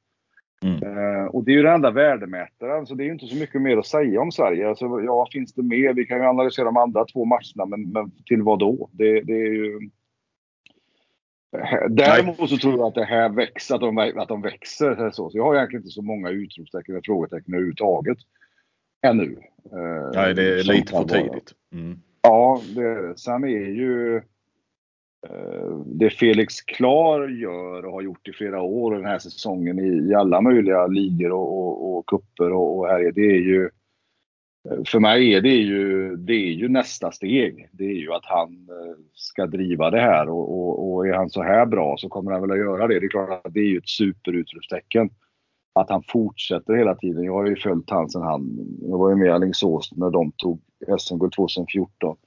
Mm. 0.64 0.84
Eh, 0.84 1.26
och 1.26 1.44
det 1.44 1.52
är 1.52 1.56
ju 1.56 1.64
den 1.64 1.74
enda 1.74 1.92
värdemätaren, 1.92 2.86
så 2.86 2.96
det 2.96 3.04
är 3.04 3.06
ju 3.06 3.12
inte 3.12 3.28
så 3.28 3.36
mycket 3.36 3.62
mer 3.62 3.78
att 3.78 3.86
säga 3.86 4.22
om 4.22 4.32
Sverige. 4.32 4.70
Alltså, 4.70 4.86
ja, 4.86 5.28
finns 5.32 5.54
det 5.54 5.64
mer? 5.64 5.94
Vi 5.94 6.06
kan 6.06 6.18
ju 6.18 6.24
analysera 6.24 6.66
de 6.66 6.78
andra 6.78 7.06
två 7.06 7.26
matcherna, 7.26 7.66
men, 7.68 7.82
men 7.92 8.12
till 8.26 8.42
vad 8.42 8.60
då? 8.60 8.90
Det, 8.92 9.22
det 9.22 9.34
är 9.34 9.54
ju... 9.54 9.90
Däremot 11.90 12.50
så 12.50 12.58
tror 12.58 12.78
jag 12.78 12.88
att 12.88 12.96
det 12.96 13.06
här 13.06 13.30
växer, 13.30 13.76
att 13.76 13.82
de, 13.82 13.98
att 13.98 14.28
de 14.28 14.42
växer. 14.42 15.12
Så. 15.12 15.30
så 15.30 15.38
jag 15.38 15.44
har 15.44 15.56
egentligen 15.56 15.82
inte 15.82 15.94
så 15.94 16.02
många 16.02 16.30
utropstecken 16.30 16.98
och 16.98 17.06
frågetecken 17.06 17.54
överhuvudtaget. 17.54 18.18
Ännu. 19.02 19.38
Eh, 19.72 20.12
Nej, 20.14 20.34
det 20.34 20.60
är 20.60 20.64
lite 20.64 20.92
för 20.92 21.04
tidigt. 21.04 21.54
Mm. 21.74 22.00
Ja, 22.22 22.62
det, 22.76 23.20
sen 23.20 23.44
är 23.44 23.48
ju 23.48 24.16
eh, 24.16 24.24
Eh, 25.30 25.78
det 25.86 26.10
Felix 26.10 26.62
Klar 26.62 27.28
gör 27.28 27.86
och 27.86 27.92
har 27.92 28.02
gjort 28.02 28.28
i 28.28 28.34
flera 28.34 28.62
år 28.62 28.92
och 28.92 28.98
den 28.98 29.08
här 29.08 29.20
säsongen 29.20 29.80
i, 29.80 30.10
i 30.10 30.14
alla 30.14 30.42
möjliga 30.42 30.88
ligor 30.88 31.32
och, 31.32 31.58
och, 31.58 31.98
och 31.98 32.06
kupper 32.06 32.52
och, 32.52 32.78
och 32.78 32.88
här, 32.88 33.12
det 33.12 33.22
är 33.22 33.40
ju 33.40 33.70
eh, 34.70 34.84
för 34.86 35.00
mig 35.00 35.34
är 35.34 35.42
det 35.42 35.56
ju, 35.56 36.16
det 36.16 36.34
är 36.34 36.54
ju 36.54 36.70
nästa 36.70 37.12
steg. 37.12 37.70
Det 37.72 37.86
är 37.86 37.96
ju 37.96 38.14
att 38.14 38.26
han 38.26 38.50
eh, 38.50 38.96
ska 39.14 39.46
driva 39.48 39.90
det 39.90 40.02
här 40.02 40.30
och, 40.30 40.60
och, 40.60 40.94
och, 40.94 41.08
är 41.08 41.14
han 41.14 41.30
så 41.30 41.44
här 41.44 41.66
bra 41.66 41.96
så 41.98 42.10
kommer 42.10 42.32
han 42.32 42.42
väl 42.42 42.52
att 42.52 42.58
göra 42.58 42.88
det. 42.88 43.00
Det 43.00 43.06
är 43.06 43.10
klart 43.10 43.46
att 43.46 43.54
det 43.54 43.60
är 43.60 43.70
ju 43.70 43.78
ett 43.78 43.90
superutropstecken. 43.90 45.10
Att 45.74 45.90
han 45.90 46.04
fortsätter 46.08 46.74
hela 46.74 46.96
tiden. 46.96 47.24
Jag 47.24 47.34
har 47.34 47.46
ju 47.46 47.56
följt 47.56 47.90
han 47.90 48.10
sen 48.10 48.22
han, 48.22 48.60
jag 48.82 48.98
var 48.98 49.10
ju 49.10 49.16
med 49.16 49.28
i 49.28 49.32
Alingsås 49.32 49.92
när 49.96 50.10
de 50.10 50.32
tog 50.32 50.62
SM-guld 51.00 51.34
2014. 51.34 52.18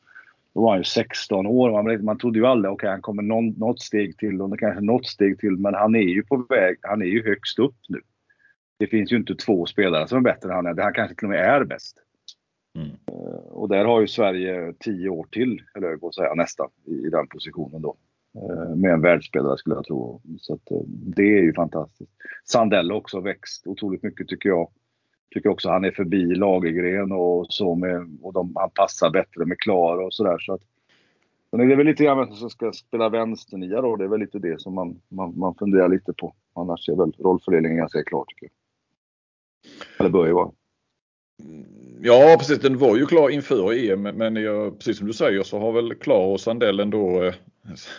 Då 0.54 0.62
var 0.62 0.70
han 0.70 0.80
ju 0.80 0.84
16 0.84 1.46
år. 1.46 1.82
Man, 1.82 2.04
man 2.04 2.18
trodde 2.18 2.38
ju 2.38 2.46
aldrig, 2.46 2.72
okej 2.72 2.74
okay, 2.74 2.90
han 2.90 3.02
kommer 3.02 3.22
någon, 3.22 3.48
något 3.48 3.80
steg 3.80 4.18
till 4.18 4.40
och 4.40 4.58
kanske 4.58 4.80
något 4.80 5.06
steg 5.06 5.38
till. 5.38 5.56
Men 5.56 5.74
han 5.74 5.94
är 5.94 6.00
ju 6.00 6.22
på 6.22 6.46
väg, 6.48 6.78
han 6.82 7.02
är 7.02 7.06
ju 7.06 7.24
högst 7.24 7.58
upp 7.58 7.76
nu. 7.88 8.00
Det 8.78 8.86
finns 8.86 9.12
ju 9.12 9.16
inte 9.16 9.34
två 9.34 9.66
spelare 9.66 10.08
som 10.08 10.18
är 10.18 10.22
bättre 10.22 10.48
än 10.48 10.54
han 10.54 10.66
är. 10.66 10.82
Han 10.82 10.92
kanske 10.92 11.16
till 11.16 11.26
och 11.26 11.30
med 11.30 11.44
är 11.44 11.64
bäst. 11.64 11.96
Mm. 12.74 12.96
Och 13.48 13.68
där 13.68 13.84
har 13.84 14.00
ju 14.00 14.06
Sverige 14.06 14.74
tio 14.78 15.08
år 15.08 15.26
till, 15.30 15.62
eller 15.76 15.88
jag 15.88 16.00
på 16.00 16.08
att 16.08 16.14
säga, 16.14 16.34
nästan, 16.34 16.68
i 16.86 17.10
den 17.10 17.28
positionen 17.28 17.82
då. 17.82 17.96
Eh, 18.34 18.76
med 18.76 18.92
en 18.92 19.00
världsspelare 19.00 19.58
skulle 19.58 19.76
jag 19.76 19.84
tro. 19.84 20.20
Så 20.38 20.54
att, 20.54 20.70
eh, 20.70 20.80
det 20.86 21.38
är 21.38 21.42
ju 21.42 21.52
fantastiskt. 21.54 22.12
Sandell 22.44 22.90
har 22.90 22.98
också 22.98 23.20
växt 23.20 23.66
otroligt 23.66 24.02
mycket 24.02 24.28
tycker 24.28 24.48
jag. 24.48 24.70
Tycker 25.30 25.48
också 25.48 25.68
han 25.68 25.84
är 25.84 25.90
förbi 25.90 26.34
Lagergren 26.34 27.12
och 27.12 27.46
så 27.48 27.74
med, 27.74 28.18
och 28.22 28.32
de, 28.32 28.52
han 28.54 28.70
passar 28.70 29.10
bättre 29.10 29.44
med 29.44 29.58
Klara 29.58 30.06
och 30.06 30.14
sådär. 30.14 30.38
Så 30.38 30.54
att, 30.54 30.62
men 31.52 31.68
det 31.68 31.74
är 31.74 31.76
väl 31.76 31.86
lite 31.86 32.04
grann 32.04 32.18
vem 32.18 32.34
som 32.34 32.50
ska 32.50 32.72
spela 32.72 33.08
vänsternia 33.08 33.80
då. 33.80 33.96
Det 33.96 34.04
är 34.04 34.08
väl 34.08 34.20
lite 34.20 34.38
det 34.38 34.60
som 34.60 34.74
man, 34.74 35.00
man, 35.08 35.38
man 35.38 35.54
funderar 35.54 35.88
lite 35.88 36.12
på. 36.12 36.34
Annars 36.54 36.88
är 36.88 36.96
väl 36.96 37.12
rollfördelningen 37.18 37.78
ganska 37.78 38.04
klar 38.04 38.24
tycker 38.28 38.44
jag. 38.46 38.52
Eller 40.00 40.10
bör 40.10 40.26
ju 40.26 40.32
vara. 40.32 40.50
Mm, 41.44 41.66
ja 42.02 42.36
precis, 42.38 42.58
den 42.58 42.78
var 42.78 42.96
ju 42.96 43.06
klar 43.06 43.30
inför 43.30 43.72
EM 43.72 44.02
men 44.02 44.36
jag, 44.36 44.78
precis 44.78 44.98
som 44.98 45.06
du 45.06 45.12
säger 45.12 45.42
så 45.42 45.58
har 45.58 45.72
väl 45.72 45.94
Klar 45.94 46.26
och 46.26 46.40
Sandell 46.40 46.80
ändå 46.80 47.22
eh, 47.22 47.34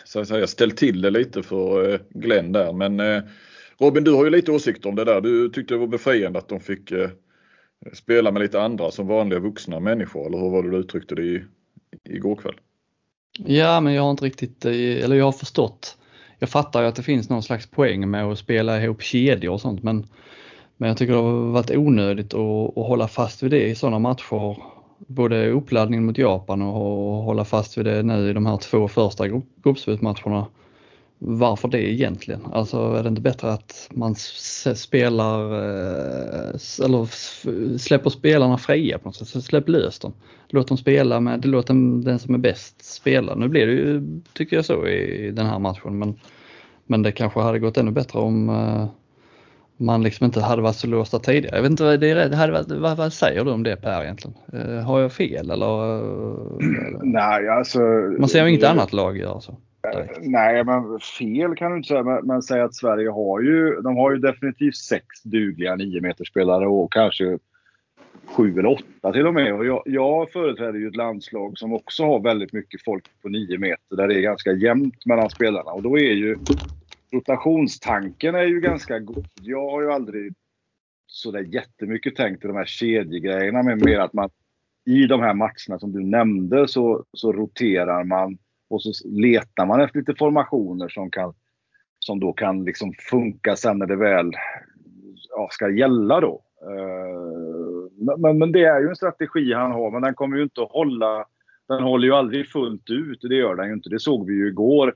så 0.06 0.20
att 0.20 0.28
säga, 0.28 0.48
ställt 0.48 0.78
till 0.78 1.02
det 1.02 1.10
lite 1.10 1.44
för 1.44 1.94
eh, 1.94 2.00
Glenn 2.10 2.52
där. 2.52 2.74
Men 2.74 3.00
eh, 3.00 3.24
Robin 3.80 4.04
du 4.04 4.12
har 4.12 4.24
ju 4.24 4.30
lite 4.30 4.52
åsikter 4.52 4.90
om 4.90 4.96
det 4.96 5.04
där. 5.04 5.22
Du 5.22 5.50
tyckte 5.50 5.74
det 5.74 5.78
var 5.78 5.88
befriande 5.88 6.40
att 6.40 6.50
de 6.50 6.60
fick 6.60 6.92
eh, 6.92 7.10
spela 7.94 8.32
med 8.32 8.42
lite 8.42 8.62
andra 8.62 8.92
som 8.92 9.08
vanliga 9.08 9.40
vuxna 9.40 9.80
människor 9.80 10.28
eller 10.28 10.38
hur 10.38 10.50
var 10.50 10.64
det 10.64 10.72
du 10.72 10.78
uttryckte 10.78 11.16
det 11.16 11.24
i, 11.24 11.44
igår 12.10 12.36
kväll? 12.36 12.56
Ja 13.38 13.82
men 13.82 13.94
jag 13.94 14.04
har 14.04 14.12
inte 14.12 14.26
riktigt, 14.26 14.66
eh, 14.66 14.74
eller 14.74 15.16
jag 15.16 15.26
har 15.26 15.32
förstått. 15.32 15.98
Jag 16.40 16.50
fattar 16.50 16.82
ju 16.82 16.88
att 16.88 16.96
det 16.96 17.04
finns 17.04 17.30
någon 17.30 17.44
slags 17.44 17.68
poäng 17.68 18.10
med 18.10 18.26
att 18.26 18.40
spela 18.40 18.84
ihop 18.84 19.02
kedjor 19.02 19.54
och 19.54 19.62
sånt 19.62 19.84
men 19.84 20.08
men 20.80 20.88
jag 20.90 20.98
tycker 20.98 21.14
det 21.14 21.20
har 21.20 21.52
varit 21.52 21.72
onödigt 21.72 22.34
att, 22.34 22.78
att 22.78 22.88
hålla 22.88 23.08
fast 23.08 23.44
vid 23.44 23.52
det 23.52 23.68
i 23.68 23.76
sådana 23.76 24.00
matcher. 24.00 24.58
Både 25.08 25.50
uppladdningen 25.50 26.06
mot 26.06 26.18
Japan 26.18 26.62
och 26.62 27.24
hålla 27.24 27.46
fast 27.46 27.78
vid 27.78 27.86
det 27.86 28.04
nu 28.04 28.30
i 28.30 28.34
de 28.34 28.46
här 28.46 28.58
två 28.58 28.88
första 28.88 29.28
gruppspelsmatcherna. 29.64 30.48
Varför 31.22 31.68
det 31.68 31.92
egentligen? 31.92 32.42
Alltså 32.54 32.78
är 32.78 33.04
det 33.04 33.10
inte 33.10 33.22
bättre 33.22 33.52
att 33.54 33.90
man 33.92 34.16
spelar 34.76 35.54
eh, 35.54 36.86
eller 36.86 37.06
släpper 37.78 38.10
spelarna 38.10 38.58
fria 38.58 38.98
på 38.98 39.08
något 39.08 39.16
sätt? 39.16 39.44
Släpp 39.44 39.70
lös 39.70 40.00
dem. 40.00 40.14
Låt 40.48 40.68
dem 40.68 40.78
spela 40.78 41.20
med, 41.20 41.46
låt 41.46 41.68
den, 41.68 42.04
den 42.04 42.20
som 42.20 42.34
är 42.34 42.38
bäst 42.38 42.86
spela. 42.86 43.36
Nu 43.36 43.48
blir 43.48 43.68
det 43.68 43.74
ju, 43.74 44.22
tycker 44.34 44.56
jag 44.56 44.66
så 44.66 44.88
i 44.88 45.32
den 45.32 45.46
här 45.46 45.60
matchen 45.60 46.00
men, 46.00 46.20
men 46.86 47.04
det 47.04 47.12
kanske 47.12 47.40
hade 47.40 47.60
gått 47.60 47.78
ännu 47.78 47.92
bättre 47.92 48.20
om 48.20 48.50
eh, 48.50 48.88
man 49.80 50.04
liksom 50.04 50.26
inte 50.26 50.42
hade 50.42 50.62
varit 50.62 50.76
så 50.76 50.88
låsta 50.88 51.20
tidigare. 51.20 51.56
Jag 51.56 51.62
vet 51.62 51.72
inte 51.72 51.98
det 51.98 52.10
är, 52.10 52.30
hade 52.30 52.52
varit, 52.52 52.72
vad, 52.72 52.98
vad 52.98 53.14
säger 53.14 53.46
du 53.46 53.52
om 53.52 53.64
det 53.64 53.76
Per 53.76 54.04
egentligen? 54.04 54.38
Uh, 54.54 54.80
har 54.80 55.00
jag 55.00 55.14
fel 55.14 55.52
eller? 55.52 55.96
eller? 55.96 57.04
Nej, 57.04 57.50
alltså. 57.50 57.80
Man 58.20 58.30
ser 58.30 58.44
ju 58.44 58.50
inget 58.50 58.64
annat 58.64 58.94
lag 58.94 59.18
göra 59.18 59.42
så. 59.42 59.58
Direkt. 59.84 60.20
Nej, 60.22 60.64
men 60.64 61.00
fel 61.00 61.56
kan 61.56 61.72
du 61.72 61.78
inte 61.78 61.88
säga. 61.88 62.04
Men, 62.04 62.26
men 62.26 62.42
säg 62.42 62.62
att 62.62 62.76
Sverige 62.76 63.10
har 63.10 63.42
ju, 63.42 63.82
de 63.82 63.98
har 63.98 64.12
ju 64.12 64.18
definitivt 64.18 64.76
sex 64.76 65.06
dugliga 65.24 65.76
9 65.76 66.14
spelare 66.28 66.68
och 66.68 66.94
kanske 66.94 67.40
sju 68.26 68.60
eller 68.60 68.70
åtta 68.70 69.14
till 69.14 69.28
och 69.28 69.34
med. 69.34 69.54
Och 69.54 69.66
jag, 69.66 69.84
jag 69.86 70.32
företräder 70.32 70.80
ju 70.80 70.88
ett 70.88 70.96
landslag 70.96 71.58
som 71.58 71.74
också 71.74 72.06
har 72.06 72.20
väldigt 72.20 72.54
mycket 72.54 72.84
folk 72.84 73.04
på 73.22 73.30
9 73.30 73.58
meter 73.58 73.96
där 73.96 74.08
det 74.08 74.16
är 74.16 74.22
ganska 74.22 74.52
jämnt 74.52 75.06
mellan 75.06 75.30
spelarna. 75.30 75.72
Och 75.72 75.82
då 75.82 75.98
är 75.98 76.14
ju 76.14 76.38
rotationstanken 77.12 78.36
är 78.36 78.46
ju 78.46 78.60
ganska 78.60 79.00
god. 79.00 79.28
Jag 79.42 79.72
har 79.72 79.82
ju 79.82 79.92
aldrig 79.92 80.34
sådär 81.08 81.40
jättemycket 81.40 82.16
tänkt 82.16 82.46
i 82.46 82.48
de 82.48 82.58
här 82.58 82.66
kedjegrejerna 82.66 83.64
men 83.64 83.80
mer 83.86 84.00
att 84.00 84.14
man 84.14 84.30
i 84.86 85.06
de 85.06 85.22
här 85.22 85.34
matcherna 85.34 85.80
som 85.80 85.92
du 85.92 86.00
nämnde 86.00 86.68
så, 86.68 87.06
så 87.14 87.34
roterar 87.34 88.04
man 88.04 88.38
och 88.70 88.82
så 88.82 89.08
letar 89.08 89.66
man 89.66 89.82
efter 89.82 90.00
lite 90.00 90.16
formationer 90.16 90.90
som, 90.90 91.12
kan, 91.12 91.34
som 92.00 92.20
då 92.20 92.34
kan 92.34 92.66
liksom 92.66 92.94
funka 93.10 93.56
sen 93.56 93.80
när 93.80 93.86
det 93.86 93.96
väl 93.96 94.32
ja, 95.30 95.48
ska 95.52 95.70
gälla 95.70 96.20
då. 96.20 96.44
Uh, 96.66 98.18
men, 98.18 98.38
men 98.38 98.52
det 98.52 98.64
är 98.64 98.80
ju 98.80 98.90
en 98.90 98.96
strategi 98.96 99.54
han 99.54 99.72
har 99.72 99.92
men 99.92 100.02
den 100.02 100.14
kommer 100.14 100.38
ju 100.38 100.44
inte 100.44 100.62
att 100.62 100.72
hålla. 100.72 101.26
Den 101.68 101.84
håller 101.84 102.08
ju 102.08 102.14
aldrig 102.14 102.50
fullt 102.50 102.90
ut, 102.90 103.20
det 103.22 103.36
gör 103.36 103.56
den 103.56 103.68
ju 103.68 103.74
inte. 103.74 103.90
Det 103.90 104.00
såg 104.00 104.28
vi 104.28 104.34
ju 104.34 104.48
igår. 104.48 104.96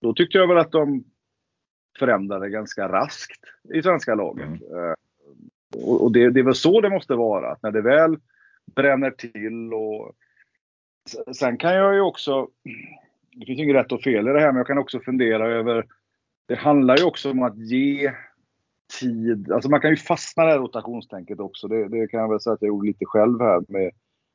Då 0.00 0.14
tyckte 0.14 0.38
jag 0.38 0.48
väl 0.48 0.58
att 0.58 0.72
de 0.72 1.04
förändrade 1.98 2.50
ganska 2.50 2.88
raskt 2.88 3.40
i 3.74 3.82
svenska 3.82 4.14
laget. 4.14 4.46
Mm. 4.46 4.62
Eh, 4.62 4.94
och 5.86 6.12
det, 6.12 6.30
det 6.30 6.40
är 6.40 6.44
väl 6.44 6.54
så 6.54 6.80
det 6.80 6.90
måste 6.90 7.14
vara, 7.14 7.52
att 7.52 7.62
när 7.62 7.70
det 7.70 7.82
väl 7.82 8.16
bränner 8.74 9.10
till 9.10 9.74
och 9.74 10.12
Sen 11.32 11.58
kan 11.58 11.74
jag 11.74 11.94
ju 11.94 12.00
också, 12.00 12.48
det 13.32 13.46
finns 13.46 13.60
inget 13.60 13.76
rätt 13.76 13.92
och 13.92 14.02
fel 14.02 14.28
i 14.28 14.32
det 14.32 14.40
här, 14.40 14.46
men 14.46 14.56
jag 14.56 14.66
kan 14.66 14.78
också 14.78 15.00
fundera 15.00 15.48
över, 15.48 15.86
det 16.48 16.54
handlar 16.54 16.96
ju 16.96 17.04
också 17.04 17.30
om 17.30 17.42
att 17.42 17.58
ge 17.58 18.12
tid, 19.00 19.52
alltså 19.52 19.70
man 19.70 19.80
kan 19.80 19.90
ju 19.90 19.96
fastna 19.96 20.42
i 20.42 20.46
det 20.46 20.52
här 20.52 20.58
rotationstänket 20.58 21.40
också. 21.40 21.68
Det, 21.68 21.88
det, 21.88 22.06
kan 22.06 22.20
jag 22.20 22.30
väl 22.30 22.40
säga 22.40 22.54
att 22.54 22.62
jag 22.62 22.68
gjorde 22.68 22.86
lite 22.86 23.04
själv 23.04 23.40
här 23.40 23.62
med, 23.68 23.90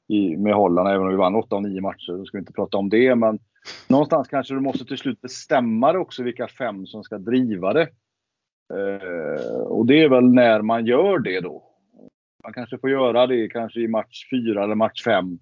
i, 0.08 0.38
med 0.38 0.54
Holland, 0.54 0.90
även 0.90 1.02
om 1.02 1.10
vi 1.10 1.16
vann 1.16 1.36
8 1.36 1.56
av 1.56 1.62
9 1.62 1.82
matcher. 1.82 2.18
Då 2.18 2.26
ska 2.26 2.38
vi 2.38 2.42
inte 2.42 2.54
prata 2.54 2.78
om 2.78 2.90
det, 2.90 3.16
men 3.16 3.40
någonstans 3.88 4.28
kanske 4.28 4.54
du 4.54 4.60
måste 4.60 4.86
till 4.86 4.98
slut 4.98 5.22
bestämma 5.22 5.92
dig 5.92 6.02
också 6.02 6.24
vilka 6.24 6.48
fem 6.48 6.86
som 6.86 7.04
ska 7.04 7.18
driva 7.18 7.74
det. 7.74 7.90
Eh, 8.74 9.62
och 9.62 9.86
det 9.86 10.04
är 10.04 10.10
väl 10.10 10.34
när 10.34 10.62
man 10.62 10.86
gör 10.86 11.20
det 11.20 11.40
då. 11.40 11.64
Man 12.44 12.54
kanske 12.54 12.78
får 12.78 12.90
göra 12.90 13.28
det 13.28 13.48
kanske 13.48 13.80
i 13.80 13.88
match 13.88 14.30
4 14.32 14.64
eller 14.64 14.76
match 14.76 15.04
5. 15.04 15.40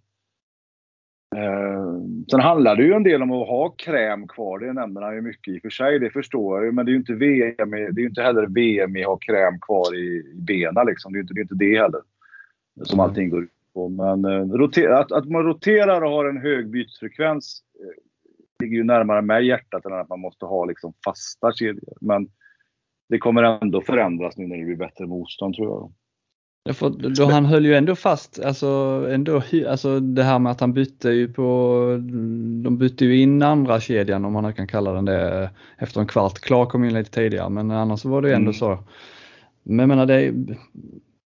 Eh, 1.35 1.85
sen 2.31 2.39
handlar 2.39 2.75
det 2.75 2.83
ju 2.83 2.93
en 2.93 3.03
del 3.03 3.21
om 3.21 3.31
att 3.31 3.47
ha 3.47 3.69
kräm 3.69 4.27
kvar. 4.27 4.59
Det 4.59 4.73
nämner 4.73 5.01
han 5.01 5.15
ju 5.15 5.21
mycket 5.21 5.53
i 5.53 5.57
och 5.57 5.61
för 5.61 5.69
sig. 5.69 5.99
Det 5.99 6.09
förstår 6.09 6.57
jag 6.57 6.65
ju. 6.65 6.71
Men 6.71 6.85
det 6.85 6.89
är 6.89 6.93
ju 6.93 6.99
inte 6.99 7.13
VM. 7.13 7.71
Det 7.71 8.01
är 8.01 8.05
inte 8.05 8.21
heller 8.21 8.47
VM 8.47 8.95
i 8.95 9.03
att 9.03 9.07
ha 9.07 9.17
kräm 9.17 9.59
kvar 9.59 9.95
i, 9.95 9.99
i 9.99 10.41
benen 10.41 10.85
liksom. 10.87 11.13
Det 11.13 11.19
är 11.19 11.21
inte 11.21 11.33
det, 11.33 11.39
är 11.39 11.43
inte 11.43 11.55
det 11.55 11.81
heller. 11.81 12.01
Som 12.83 12.99
mm. 12.99 13.09
allting 13.09 13.29
går 13.29 13.43
ut 13.43 13.49
på. 13.73 13.89
Men 13.89 14.25
eh, 14.25 14.97
att, 14.97 15.11
att 15.11 15.29
man 15.29 15.43
roterar 15.43 16.01
och 16.01 16.11
har 16.11 16.25
en 16.25 16.37
hög 16.37 16.69
bytesfrekvens 16.69 17.63
eh, 17.79 18.63
ligger 18.63 18.77
ju 18.77 18.83
närmare 18.83 19.21
mig 19.21 19.47
hjärtat 19.47 19.85
än 19.85 19.93
att 19.93 20.09
man 20.09 20.19
måste 20.19 20.45
ha 20.45 20.65
liksom 20.65 20.93
fasta 21.05 21.51
kedjor. 21.51 21.97
Men 22.01 22.29
det 23.09 23.17
kommer 23.17 23.43
ändå 23.43 23.81
förändras 23.81 24.37
nu 24.37 24.47
när 24.47 24.57
det 24.57 24.65
blir 24.65 24.75
bättre 24.75 25.05
motstånd 25.05 25.55
tror 25.55 25.67
jag. 25.67 25.91
För 26.71 26.89
då 26.89 27.25
han 27.25 27.45
höll 27.45 27.65
ju 27.65 27.75
ändå 27.75 27.95
fast, 27.95 28.39
alltså, 28.39 28.67
ändå, 29.11 29.41
alltså 29.69 29.99
det 29.99 30.23
här 30.23 30.39
med 30.39 30.51
att 30.51 30.59
han 30.59 30.73
bytte 30.73 31.09
ju 31.09 31.33
på, 31.33 31.79
de 32.63 32.77
bytte 32.77 33.05
ju 33.05 33.21
in 33.21 33.41
andra 33.41 33.79
kedjan 33.79 34.25
om 34.25 34.33
man 34.33 34.43
nu 34.43 34.53
kan 34.53 34.67
kalla 34.67 34.91
den 34.93 35.05
det 35.05 35.49
efter 35.77 36.01
en 36.01 36.07
kvart. 36.07 36.39
Klar 36.39 36.65
kom 36.65 36.83
in 36.83 36.93
lite 36.93 37.11
tidigare 37.11 37.49
men 37.49 37.71
annars 37.71 38.05
var 38.05 38.21
det 38.21 38.27
ju 38.27 38.33
ändå 38.33 38.49
mm. 38.49 38.53
så. 38.53 38.79
Men 39.63 39.79
jag 39.79 39.87
menar 39.87 40.05
det, 40.05 40.33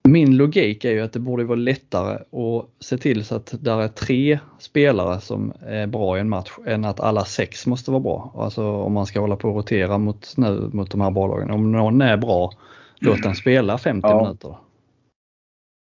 min 0.04 0.38
logik 0.38 0.86
är 0.86 0.92
ju 0.92 1.02
att 1.02 1.14
det 1.14 1.20
borde 1.20 1.44
vara 1.44 1.56
lättare 1.56 2.14
att 2.14 2.86
se 2.86 2.98
till 2.98 3.26
så 3.26 3.36
att 3.36 3.54
där 3.60 3.82
är 3.82 3.88
tre 3.88 4.40
spelare 4.60 5.22
som 5.22 5.54
är 5.66 5.88
bra 5.88 6.18
i 6.18 6.20
en 6.20 6.30
match 6.30 6.52
än 6.66 6.86
att 6.86 7.00
alla 7.00 7.26
sex 7.26 7.68
måste 7.68 7.92
vara 7.92 8.02
bra. 8.02 8.36
Alltså 8.38 8.72
om 8.72 8.94
man 8.94 9.06
ska 9.06 9.20
hålla 9.20 9.36
på 9.36 9.50
och 9.50 9.56
rotera 9.56 9.98
mot, 9.98 10.34
nu, 10.38 10.70
mot 10.74 10.92
de 10.92 11.02
här 11.02 11.12
bolagen. 11.12 11.52
Om 11.52 11.72
någon 11.72 12.02
är 12.02 12.18
bra, 12.18 12.52
låt 13.00 13.24
den 13.24 13.36
spela 13.36 13.78
50 13.78 14.08
ja. 14.08 14.24
minuter. 14.24 14.56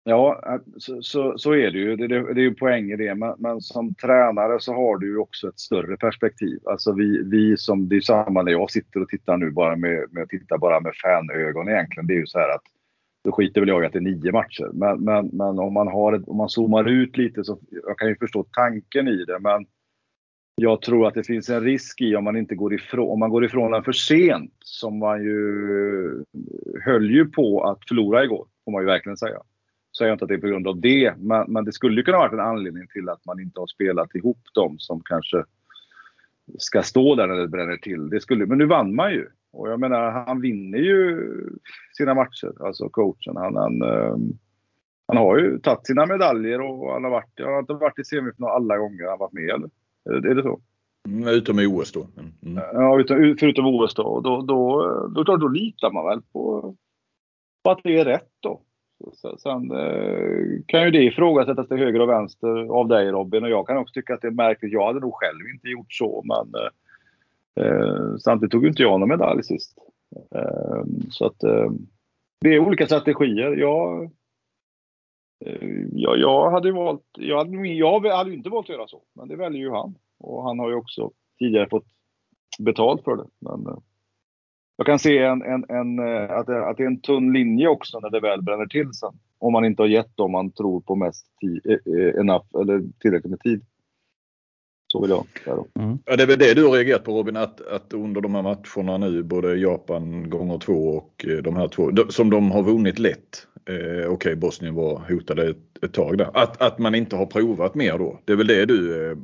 Ja, 0.06 0.58
så, 0.76 1.02
så, 1.02 1.38
så, 1.38 1.54
är 1.54 1.70
det 1.70 1.78
ju. 1.78 1.96
Det, 1.96 2.08
det, 2.08 2.34
det 2.34 2.40
är 2.40 2.44
ju 2.44 2.54
poäng 2.54 2.90
i 2.90 2.96
det. 2.96 3.14
Men, 3.14 3.34
men, 3.38 3.60
som 3.60 3.94
tränare 3.94 4.60
så 4.60 4.74
har 4.74 4.98
du 4.98 5.06
ju 5.06 5.18
också 5.18 5.48
ett 5.48 5.58
större 5.58 5.96
perspektiv. 5.96 6.58
Alltså 6.64 6.92
vi, 6.92 7.22
vi 7.22 7.56
som, 7.56 7.88
det 7.88 7.96
är 7.96 8.00
samma 8.00 8.42
när 8.42 8.52
jag 8.52 8.70
sitter 8.70 9.02
och 9.02 9.08
tittar 9.08 9.36
nu 9.36 9.50
bara 9.50 9.76
med, 9.76 10.06
med, 10.10 10.28
tittar 10.28 10.58
bara 10.58 10.80
med 10.80 10.92
fanögon 11.02 11.68
egentligen. 11.68 12.06
Det 12.06 12.14
är 12.14 12.18
ju 12.18 12.26
så 12.26 12.38
här 12.38 12.48
att 12.48 12.62
då 13.24 13.32
skiter 13.32 13.60
väl 13.60 13.68
jag 13.68 13.82
i 13.82 13.86
att 13.86 13.92
det 13.92 13.98
är 13.98 14.00
nio 14.00 14.32
matcher. 14.32 14.70
Men, 14.72 15.00
men, 15.00 15.26
men 15.32 15.58
om, 15.58 15.72
man 15.72 15.88
har 15.88 16.12
ett, 16.12 16.28
om 16.28 16.36
man 16.36 16.48
zoomar 16.48 16.88
ut 16.88 17.16
lite 17.16 17.44
så 17.44 17.58
jag 17.70 17.98
kan 17.98 18.08
ju 18.08 18.16
förstå 18.16 18.46
tanken 18.52 19.08
i 19.08 19.24
det. 19.24 19.38
Men 19.40 19.66
jag 20.56 20.82
tror 20.82 21.08
att 21.08 21.14
det 21.14 21.24
finns 21.24 21.48
en 21.48 21.64
risk 21.64 22.00
i 22.00 22.16
om 22.16 22.24
man 22.24 22.36
inte 22.36 22.54
går 22.54 22.74
ifrån, 22.74 23.10
om 23.10 23.18
man 23.18 23.30
går 23.30 23.44
ifrån 23.44 23.72
den 23.72 23.84
för 23.84 23.92
sent. 23.92 24.52
Som 24.60 24.98
man 24.98 25.22
ju 25.22 26.24
höll 26.84 27.10
ju 27.10 27.24
på 27.24 27.64
att 27.64 27.88
förlora 27.88 28.24
igår, 28.24 28.46
får 28.64 28.72
man 28.72 28.82
ju 28.82 28.86
verkligen 28.86 29.16
säga 29.16 29.38
säger 29.98 30.08
jag 30.08 30.14
inte 30.14 30.24
att 30.24 30.28
det 30.28 30.34
är 30.34 30.38
på 30.38 30.46
grund 30.46 30.68
av 30.68 30.80
det, 30.80 31.14
men, 31.18 31.52
men 31.52 31.64
det 31.64 31.72
skulle 31.72 32.02
kunna 32.02 32.18
varit 32.18 32.32
en 32.32 32.40
anledning 32.40 32.86
till 32.92 33.08
att 33.08 33.26
man 33.26 33.40
inte 33.40 33.60
har 33.60 33.66
spelat 33.66 34.14
ihop 34.14 34.40
dem 34.54 34.76
som 34.78 35.00
kanske 35.04 35.44
ska 36.58 36.82
stå 36.82 37.14
där 37.14 37.26
när 37.26 37.34
det 37.36 37.48
bränner 37.48 37.76
till. 37.76 38.08
Det 38.08 38.20
skulle, 38.20 38.46
men 38.46 38.58
nu 38.58 38.66
vann 38.66 38.94
man 38.94 39.12
ju. 39.12 39.28
Och 39.52 39.68
jag 39.70 39.80
menar, 39.80 40.10
han 40.10 40.40
vinner 40.40 40.78
ju 40.78 41.20
sina 41.96 42.14
matcher, 42.14 42.66
alltså 42.66 42.88
coachen. 42.88 43.36
Han, 43.36 43.56
han, 43.56 43.82
um, 43.82 44.38
han 45.06 45.16
har 45.16 45.38
ju 45.38 45.58
tagit 45.58 45.86
sina 45.86 46.06
medaljer 46.06 46.60
och 46.60 46.92
han 46.92 47.04
har, 47.04 47.10
varit, 47.10 47.32
han 47.36 47.52
har 47.52 47.60
inte 47.60 47.72
varit 47.72 47.98
i 47.98 48.04
semifinal 48.04 48.50
alla 48.50 48.78
gånger 48.78 49.08
han 49.08 49.18
varit 49.18 49.32
med, 49.32 49.50
eller? 49.50 49.70
Är, 50.04 50.26
är 50.26 50.34
det 50.34 50.42
så? 50.42 50.60
Mm, 51.08 51.28
utom 51.28 51.60
i 51.60 51.66
OS 51.66 51.92
då. 51.92 52.06
Mm. 52.16 52.62
Ja, 52.72 53.00
utom, 53.00 53.36
förutom 53.40 53.66
OS 53.66 53.94
då. 53.94 54.20
Då, 54.20 54.42
då, 54.42 54.82
då, 55.14 55.22
då, 55.22 55.36
då 55.36 55.48
litar 55.48 55.90
man 55.90 56.06
väl 56.06 56.22
på, 56.32 56.74
på 57.64 57.70
att 57.70 57.80
det 57.82 57.98
är 57.98 58.04
rätt 58.04 58.30
då. 58.40 58.60
Sen 59.38 59.70
eh, 59.70 60.62
kan 60.66 60.84
ju 60.84 60.90
det 60.90 61.04
ifrågasättas 61.04 61.68
till 61.68 61.76
höger 61.76 62.00
och 62.00 62.08
vänster 62.08 62.76
av 62.78 62.88
dig 62.88 63.10
Robin 63.10 63.44
och 63.44 63.50
jag 63.50 63.66
kan 63.66 63.76
också 63.76 63.92
tycka 63.92 64.14
att 64.14 64.20
det 64.20 64.26
är 64.26 64.32
märkligt. 64.32 64.72
Jag 64.72 64.86
hade 64.86 65.00
nog 65.00 65.14
själv 65.14 65.48
inte 65.54 65.68
gjort 65.68 65.92
så 65.92 66.22
men 66.24 66.62
eh, 66.62 67.66
eh 67.66 68.16
samtidigt 68.16 68.52
tog 68.52 68.66
inte 68.66 68.82
jag 68.82 69.00
någon 69.00 69.08
medalj 69.08 69.42
sist. 69.42 69.78
Eh, 70.34 70.82
så 71.10 71.26
att 71.26 71.42
eh, 71.42 71.70
det 72.40 72.54
är 72.54 72.58
olika 72.58 72.86
strategier. 72.86 73.56
Jag, 73.56 74.10
eh, 75.44 75.68
jag, 75.92 76.18
jag 76.18 76.50
hade 76.50 76.72
valt, 76.72 77.02
jag 77.12 77.38
hade, 77.38 77.66
jag 77.66 78.16
hade 78.16 78.34
inte 78.34 78.50
valt 78.50 78.70
att 78.70 78.76
göra 78.76 78.88
så, 78.88 79.02
men 79.12 79.28
det 79.28 79.36
väljer 79.36 79.60
ju 79.60 79.70
han. 79.70 79.94
Och 80.18 80.42
han 80.42 80.58
har 80.58 80.68
ju 80.68 80.74
också 80.74 81.10
tidigare 81.38 81.68
fått 81.68 81.86
betalt 82.58 83.04
för 83.04 83.16
det. 83.16 83.26
Men, 83.38 83.66
eh, 83.66 83.78
jag 84.76 84.86
kan 84.86 84.98
se 84.98 85.18
en, 85.18 85.42
en, 85.42 85.64
en, 85.68 85.98
eh, 85.98 86.30
att, 86.30 86.46
det, 86.46 86.66
att 86.66 86.76
det 86.76 86.82
är 86.82 86.86
en 86.86 87.00
tunn 87.00 87.32
linje 87.32 87.68
också 87.68 88.00
när 88.00 88.10
det 88.10 88.20
väl 88.20 88.42
bränner 88.42 88.66
till 88.66 88.92
sen. 88.92 89.12
Om 89.38 89.52
man 89.52 89.64
inte 89.64 89.82
har 89.82 89.88
gett 89.88 90.16
dem 90.16 90.32
man 90.32 90.50
tror 90.50 90.80
på 90.80 90.96
mest 90.96 91.26
tid, 91.40 91.60
eh, 91.64 91.94
eh, 91.94 92.20
enough, 92.20 92.46
eller 92.60 92.82
tillräckligt 93.00 93.30
med 93.30 93.40
tid. 93.40 93.64
Så 94.94 95.00
vill 95.00 95.10
jag 95.10 95.26
säga 95.44 95.56
mm. 95.84 95.98
ja, 96.04 96.16
Det 96.16 96.22
är 96.22 96.26
väl 96.26 96.38
det 96.38 96.54
du 96.54 96.64
har 96.64 96.72
reagerat 96.72 97.04
på 97.04 97.18
Robin, 97.18 97.36
att, 97.36 97.66
att 97.66 97.92
under 97.92 98.20
de 98.20 98.34
här 98.34 98.42
matcherna 98.42 98.98
nu, 98.98 99.22
både 99.22 99.56
Japan 99.56 100.30
gånger 100.30 100.58
två 100.58 100.88
och 100.88 101.24
eh, 101.28 101.36
de 101.36 101.56
här 101.56 101.68
två, 101.68 101.90
som 102.08 102.30
de 102.30 102.50
har 102.50 102.62
vunnit 102.62 102.98
lätt. 102.98 103.46
Eh, 103.68 103.74
Okej, 103.74 104.08
okay, 104.08 104.34
Bosnien 104.34 104.74
var 104.74 105.02
hotade 105.08 105.50
ett, 105.50 105.84
ett, 105.84 105.92
tag 105.92 106.18
där. 106.18 106.30
Att, 106.34 106.62
att 106.62 106.78
man 106.78 106.94
inte 106.94 107.16
har 107.16 107.26
provat 107.26 107.74
mer 107.74 107.98
då. 107.98 108.20
Det 108.24 108.32
är 108.32 108.36
väl 108.36 108.46
det 108.46 108.66
du 108.66 109.10
eh, 109.10 109.16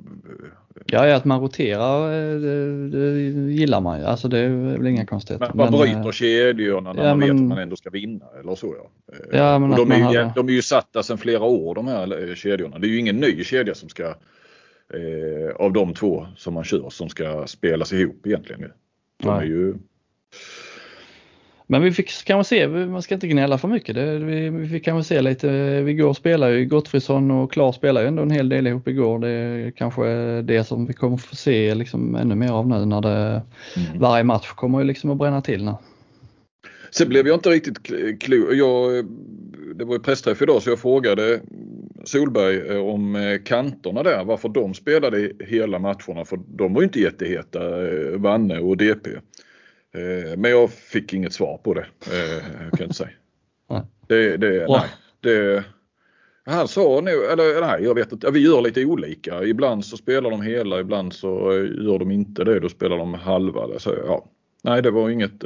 Ja, 0.86 1.16
att 1.16 1.24
man 1.24 1.40
roterar 1.40 2.10
det, 2.38 2.88
det 2.88 3.20
gillar 3.52 3.80
man 3.80 3.98
ju. 3.98 4.04
Alltså 4.04 4.28
det 4.28 4.38
är 4.38 4.48
väl 4.48 4.86
inga 4.86 5.06
konstigheter. 5.06 5.50
Man, 5.54 5.70
man 5.70 5.80
bryter 5.80 6.12
kedjorna 6.12 6.92
när 6.92 7.04
ja, 7.04 7.08
man 7.08 7.18
men, 7.18 7.28
vet 7.28 7.42
att 7.42 7.48
man 7.48 7.58
ändå 7.58 7.76
ska 7.76 7.90
vinna 7.90 8.24
eller 8.40 8.54
så 8.54 8.74
ja. 8.78 8.90
ja 9.32 9.58
men 9.58 9.70
de, 9.70 9.92
är 9.92 9.96
ju, 9.96 10.02
hade... 10.02 10.32
de 10.36 10.48
är 10.48 10.52
ju 10.52 10.62
satta 10.62 11.02
sedan 11.02 11.18
flera 11.18 11.42
år 11.42 11.74
de 11.74 11.88
här 11.88 12.34
kedjorna. 12.34 12.78
Det 12.78 12.86
är 12.86 12.90
ju 12.90 12.98
ingen 12.98 13.16
ny 13.16 13.44
kedja 13.44 13.74
som 13.74 13.88
ska 13.88 14.14
eh, 14.94 15.56
av 15.56 15.72
de 15.72 15.94
två 15.94 16.26
som 16.36 16.54
man 16.54 16.64
kör 16.64 16.90
som 16.90 17.08
ska 17.08 17.46
spelas 17.46 17.92
ihop 17.92 18.26
egentligen. 18.26 18.72
De 19.22 19.28
är 19.28 19.42
ju... 19.42 19.74
Men 21.66 21.82
vi 21.82 21.92
fick 21.92 22.24
kanske 22.24 22.48
se, 22.48 22.68
man 22.68 23.02
ska 23.02 23.14
inte 23.14 23.28
gnälla 23.28 23.58
för 23.58 23.68
mycket. 23.68 23.94
Det, 23.94 24.18
vi, 24.18 24.50
vi 24.50 24.68
fick 24.68 24.84
kanske 24.84 25.14
se 25.14 25.22
lite, 25.22 25.48
igår 25.88 26.14
spelade 26.14 26.58
ju 26.58 26.64
Gottfridsson 26.64 27.30
och 27.30 27.52
Klar 27.52 27.72
spelade 27.72 28.06
ju 28.06 28.08
ändå 28.08 28.22
en 28.22 28.30
hel 28.30 28.48
del 28.48 28.66
ihop 28.66 28.88
igår. 28.88 29.18
Det 29.18 29.28
är 29.28 29.70
kanske 29.70 30.04
det 30.42 30.64
som 30.64 30.86
vi 30.86 30.92
kommer 30.92 31.16
få 31.16 31.36
se 31.36 31.74
liksom 31.74 32.14
ännu 32.14 32.34
mer 32.34 32.52
av 32.52 32.68
nu 32.68 32.84
när 32.86 33.00
det, 33.00 33.42
mm. 33.76 33.98
varje 33.98 34.24
match 34.24 34.48
kommer 34.48 34.78
ju 34.78 34.84
liksom 34.84 35.10
att 35.10 35.18
bränna 35.18 35.42
till 35.42 35.64
nu. 35.64 35.74
Sen 36.90 37.08
blev 37.08 37.26
jag 37.26 37.36
inte 37.36 37.50
riktigt 37.50 37.82
klok. 38.22 38.50
det 39.74 39.84
var 39.84 39.94
ju 39.94 40.00
pressträff 40.00 40.42
idag 40.42 40.62
så 40.62 40.70
jag 40.70 40.78
frågade 40.78 41.40
Solberg 42.04 42.68
eh, 42.68 42.76
om 42.76 43.16
eh, 43.16 43.42
kanterna 43.42 44.02
där, 44.02 44.24
varför 44.24 44.48
de 44.48 44.74
spelade 44.74 45.32
hela 45.40 45.78
matcherna. 45.78 46.24
För 46.24 46.40
de 46.46 46.74
var 46.74 46.80
ju 46.80 46.84
inte 46.84 47.00
jätteheta, 47.00 47.88
eh, 47.88 48.18
Vanne 48.18 48.58
och 48.58 48.76
DP. 48.76 49.10
Men 50.36 50.50
jag 50.50 50.70
fick 50.70 51.12
inget 51.12 51.32
svar 51.32 51.58
på 51.58 51.74
det, 51.74 51.86
kan 52.04 52.78
jag 52.78 52.80
inte 52.80 52.94
säga. 52.94 53.10
Det, 54.08 54.36
det, 54.36 54.66
nej, 54.68 54.88
det, 55.20 55.64
han 56.44 56.68
sa 56.68 57.00
nu, 57.00 57.10
eller 57.10 57.60
nej 57.60 57.84
jag 57.84 57.94
vet 57.94 58.12
inte, 58.12 58.30
vi 58.30 58.40
gör 58.40 58.62
lite 58.62 58.84
olika. 58.84 59.44
Ibland 59.44 59.84
så 59.84 59.96
spelar 59.96 60.30
de 60.30 60.42
hela, 60.42 60.80
ibland 60.80 61.12
så 61.12 61.52
gör 61.84 61.98
de 61.98 62.10
inte 62.10 62.44
det. 62.44 62.60
Då 62.60 62.68
spelar 62.68 62.96
de 62.96 63.14
halva. 63.14 63.78
Så, 63.78 63.94
ja. 64.06 64.26
Nej 64.64 64.82
det 64.82 64.90
var 64.90 65.10
inget 65.10 65.44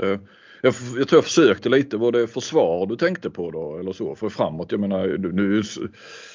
jag, 0.64 0.74
jag, 0.96 1.08
tror 1.08 1.16
jag 1.16 1.24
försökte 1.24 1.68
lite. 1.68 1.96
Var 1.96 2.12
det 2.12 2.26
försvar 2.26 2.86
du 2.86 2.96
tänkte 2.96 3.30
på 3.30 3.50
då 3.50 3.78
eller 3.78 3.92
så 3.92 4.14
för 4.14 4.28
framåt? 4.28 4.72
Jag 4.72 4.80
menar 4.80 5.06
nu 5.18 5.62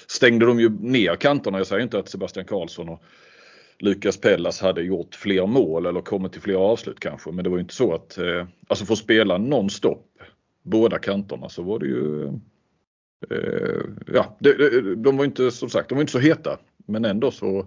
stängde 0.08 0.46
de 0.46 0.60
ju 0.60 0.70
ner 0.70 1.15
kanterna. 1.15 1.58
Jag 1.58 1.68
säger 1.68 1.84
inte 1.84 2.00
att 2.00 2.10
Sebastian 2.10 2.46
Karlsson 2.46 2.89
och 2.89 3.04
Lukas 3.80 4.18
Pellas 4.18 4.62
hade 4.62 4.82
gjort 4.82 5.15
fler 5.15 5.46
mål 5.46 5.86
eller 5.86 6.02
kommit 6.02 6.32
till 6.32 6.42
fler 6.42 6.56
avslut 6.56 7.00
kanske. 7.00 7.32
Men 7.32 7.44
det 7.44 7.50
var 7.50 7.58
ju 7.58 7.62
inte 7.62 7.74
så 7.74 7.94
att, 7.94 8.18
eh, 8.18 8.48
alltså 8.68 8.86
för 8.86 8.94
att 8.94 9.00
spela 9.00 9.38
nonstop 9.38 10.06
båda 10.63 11.00
kanterna 11.00 11.50
så 11.50 11.63
var 11.63 11.80
det 11.80 11.86
ju 11.86 12.26
eh, 13.30 13.82
ja, 14.13 14.38
det, 14.39 14.96
de 14.96 15.18
var 15.18 15.26
inte 15.26 15.52
som 15.52 15.70
sagt, 15.70 15.89
de 15.89 15.96
var 15.96 16.02
inte 16.02 16.12
så 16.12 16.20
heta. 16.20 16.60
Men 16.86 17.06
ändå 17.06 17.32
så 17.32 17.65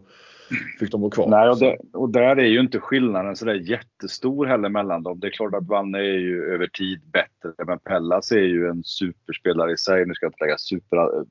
fick 0.78 0.90
de 0.90 1.00
vara 1.00 1.10
kvar. 1.10 1.28
Nej, 1.28 1.48
och, 1.48 1.58
det, 1.58 1.76
och 1.92 2.10
där 2.10 2.36
är 2.36 2.44
ju 2.44 2.60
inte 2.60 2.80
skillnaden 2.80 3.36
så 3.36 3.44
där 3.44 3.54
jättestor 3.54 4.46
heller 4.46 4.68
mellan 4.68 5.02
dem. 5.02 5.20
Det 5.20 5.26
är 5.26 5.30
klart 5.30 5.54
att 5.54 5.68
Vanne 5.68 5.98
är 5.98 6.18
ju 6.18 6.44
över 6.44 6.66
tid 6.66 7.00
bättre, 7.12 7.64
men 7.66 7.78
Pellas 7.78 8.32
är 8.32 8.44
ju 8.44 8.68
en 8.68 8.84
superspelare 8.84 9.72
i 9.72 9.76
sig. 9.76 10.06
Nu 10.06 10.14
ska 10.14 10.26
jag 10.26 10.30
inte 10.30 10.44
lägga 10.44 10.58
super, 10.58 11.24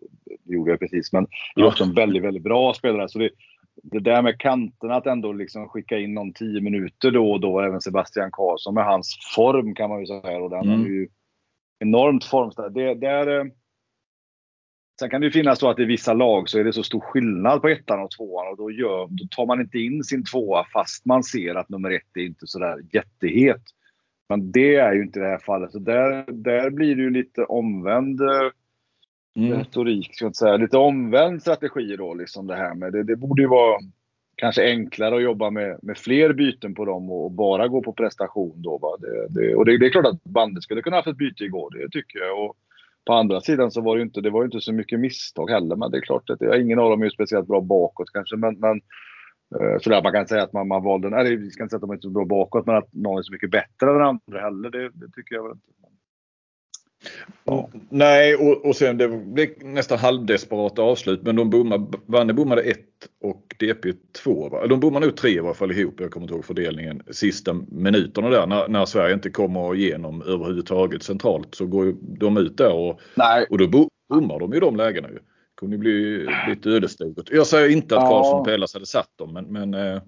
det 0.45 0.53
gjorde 0.53 0.71
jag 0.71 0.79
precis, 0.79 1.13
men 1.13 1.27
det 1.55 1.61
är 1.61 1.67
också 1.67 1.83
en 1.83 1.93
väldigt, 1.93 2.23
väldigt 2.23 2.43
bra 2.43 2.73
spelare. 2.73 3.09
Så 3.09 3.19
det, 3.19 3.29
det 3.83 3.99
där 3.99 4.21
med 4.21 4.39
kanterna, 4.39 4.95
att 4.95 5.07
ändå 5.07 5.33
liksom 5.33 5.67
skicka 5.67 5.97
in 5.97 6.13
någon 6.13 6.33
10 6.33 6.61
minuter 6.61 7.11
då 7.11 7.31
och 7.31 7.39
då, 7.39 7.59
även 7.59 7.81
Sebastian 7.81 8.31
Karlsson 8.31 8.73
med 8.73 8.85
hans 8.85 9.17
form 9.35 9.75
kan 9.75 9.89
man 9.89 9.99
ju 9.99 10.05
säga. 10.05 10.37
Och 10.37 10.49
den 10.49 10.63
mm. 10.63 10.81
är 10.81 10.89
ju 10.89 11.07
enormt 11.79 12.25
formstark. 12.25 12.73
Det, 12.73 12.95
det 12.95 13.07
är, 13.07 13.51
Sen 15.01 15.09
kan 15.09 15.21
det 15.21 15.27
ju 15.27 15.31
finnas 15.31 15.59
så 15.59 15.69
att 15.69 15.79
i 15.79 15.85
vissa 15.85 16.13
lag 16.13 16.49
så 16.49 16.59
är 16.59 16.63
det 16.63 16.73
så 16.73 16.83
stor 16.83 16.99
skillnad 16.99 17.61
på 17.61 17.67
ettan 17.67 17.99
och 17.99 18.11
tvåan 18.11 18.47
och 18.47 18.57
då, 18.57 18.71
gör, 18.71 19.07
då 19.09 19.25
tar 19.31 19.45
man 19.45 19.61
inte 19.61 19.79
in 19.79 20.03
sin 20.03 20.25
tvåa 20.25 20.65
fast 20.73 21.05
man 21.05 21.23
ser 21.23 21.55
att 21.55 21.69
nummer 21.69 21.91
ett 21.91 22.17
är 22.17 22.21
inte 22.21 22.47
sådär 22.47 22.77
jättehet. 22.93 23.61
Men 24.29 24.51
det 24.51 24.75
är 24.75 24.93
ju 24.93 25.01
inte 25.01 25.19
det 25.19 25.27
här 25.27 25.37
fallet. 25.37 25.71
Så 25.71 25.79
där, 25.79 26.25
där 26.31 26.69
blir 26.69 26.95
det 26.95 27.01
ju 27.01 27.09
lite 27.09 27.43
omvänd 27.43 28.21
eh, 28.21 28.51
mm. 29.35 29.59
retorik, 29.59 30.15
ska 30.15 30.25
jag 30.25 30.35
säga. 30.35 30.57
Lite 30.57 30.77
omvänd 30.77 31.41
strategi 31.41 31.95
då, 31.95 32.13
liksom 32.13 32.47
det 32.47 32.55
här 32.55 32.75
med. 32.75 32.93
Det, 32.93 33.03
det 33.03 33.15
borde 33.15 33.41
ju 33.41 33.47
vara 33.47 33.79
kanske 34.35 34.63
enklare 34.63 35.15
att 35.15 35.23
jobba 35.23 35.49
med, 35.49 35.79
med 35.81 35.97
fler 35.97 36.33
byten 36.33 36.75
på 36.75 36.85
dem 36.85 37.11
och, 37.11 37.25
och 37.25 37.31
bara 37.31 37.67
gå 37.67 37.81
på 37.81 37.93
prestation 37.93 38.61
då. 38.61 38.77
Va? 38.77 38.97
Det, 38.99 39.27
det, 39.29 39.55
och 39.55 39.65
det, 39.65 39.77
det, 39.77 39.85
är 39.85 39.89
klart 39.89 40.05
att 40.05 40.23
bandet 40.23 40.63
skulle 40.63 40.81
kunna 40.81 40.95
haft 40.95 41.07
ett 41.07 41.17
byte 41.17 41.43
igår, 41.43 41.71
det 41.71 41.89
tycker 41.89 42.19
jag. 42.19 42.45
Och, 42.45 42.55
på 43.05 43.13
andra 43.13 43.41
sidan 43.41 43.71
så 43.71 43.81
var 43.81 43.95
det 43.95 44.01
inte, 44.01 44.21
det 44.21 44.29
var 44.29 44.45
inte 44.45 44.61
så 44.61 44.73
mycket 44.73 44.99
misstag 44.99 45.49
heller. 45.49 45.75
Men 45.75 45.91
det 45.91 45.97
är 45.97 46.01
klart 46.01 46.29
att 46.29 46.39
det, 46.39 46.61
ingen 46.61 46.79
av 46.79 46.89
dem 46.89 47.01
är 47.01 47.05
ju 47.05 47.11
speciellt 47.11 47.47
bra 47.47 47.61
bakåt 47.61 48.09
kanske. 48.13 48.35
Men, 48.35 48.59
men 48.59 48.81
eh, 49.59 49.79
sådär, 49.79 50.03
man 50.03 50.11
kan 50.11 50.27
säga 50.27 50.43
att 50.43 50.53
man, 50.53 50.67
man 50.67 50.83
valde, 50.83 51.07
eller 51.07 51.37
vi 51.37 51.49
ska 51.49 51.63
inte 51.63 51.71
säga 51.71 51.77
att 51.77 51.89
de 51.89 51.91
är 51.91 51.97
så 51.97 52.09
bra 52.09 52.25
bakåt, 52.25 52.65
men 52.65 52.75
att 52.75 52.93
någon 52.93 53.19
är 53.19 53.23
så 53.23 53.33
mycket 53.33 53.51
bättre 53.51 53.87
än 53.87 53.93
den 53.93 54.07
andra 54.07 54.41
heller, 54.41 54.69
det, 54.69 54.89
det 54.93 55.11
tycker 55.11 55.35
jag 55.35 55.43
väl 55.43 55.51
inte. 55.51 55.80
Ja. 57.43 57.69
Nej, 57.89 58.35
och, 58.35 58.65
och 58.65 58.75
sen 58.75 58.97
det 58.97 59.07
blev 59.07 59.49
nästan 59.61 59.97
halvdesperat 59.97 60.79
avslut 60.79 61.23
men 61.23 61.35
de 61.35 61.49
bommade, 61.49 61.97
Vanne 62.05 62.33
bommade 62.33 62.61
ett 62.61 62.79
och 63.23 63.55
DP 63.59 63.93
två. 64.23 64.49
Va? 64.49 64.67
De 64.67 64.79
bommade 64.79 65.05
nog 65.05 65.15
tre 65.15 65.31
i 65.31 65.39
alla 65.39 65.53
fall 65.53 65.71
ihop, 65.71 65.99
jag 65.99 66.11
kommer 66.11 66.23
inte 66.23 66.33
ihåg 66.33 66.45
fördelningen, 66.45 67.03
sista 67.11 67.53
minuterna 67.53 68.29
där 68.29 68.47
när, 68.47 68.67
när 68.67 68.85
Sverige 68.85 69.13
inte 69.13 69.29
kommer 69.29 69.75
igenom 69.75 70.21
överhuvudtaget 70.21 71.03
centralt 71.03 71.55
så 71.55 71.65
går 71.65 71.95
de 72.01 72.37
ut 72.37 72.57
där 72.57 72.73
och, 72.73 72.99
Nej. 73.15 73.45
och 73.49 73.57
då 73.57 73.67
bommar 74.09 74.39
de 74.39 74.53
i 74.53 74.59
de 74.59 74.75
lägena. 74.75 75.09
Ju. 75.09 75.15
Det 75.15 75.21
kunde 75.65 75.77
bli 75.77 76.27
lite 76.49 76.69
ödesdigert. 76.69 77.29
Jag 77.31 77.47
säger 77.47 77.69
inte 77.69 77.97
att 77.97 78.09
Karlsson 78.09 78.39
och 78.39 78.45
Pellas 78.45 78.73
hade 78.73 78.85
satt 78.85 79.17
dem 79.17 79.33
men, 79.33 79.45
men 79.45 79.73
eh, 79.73 80.01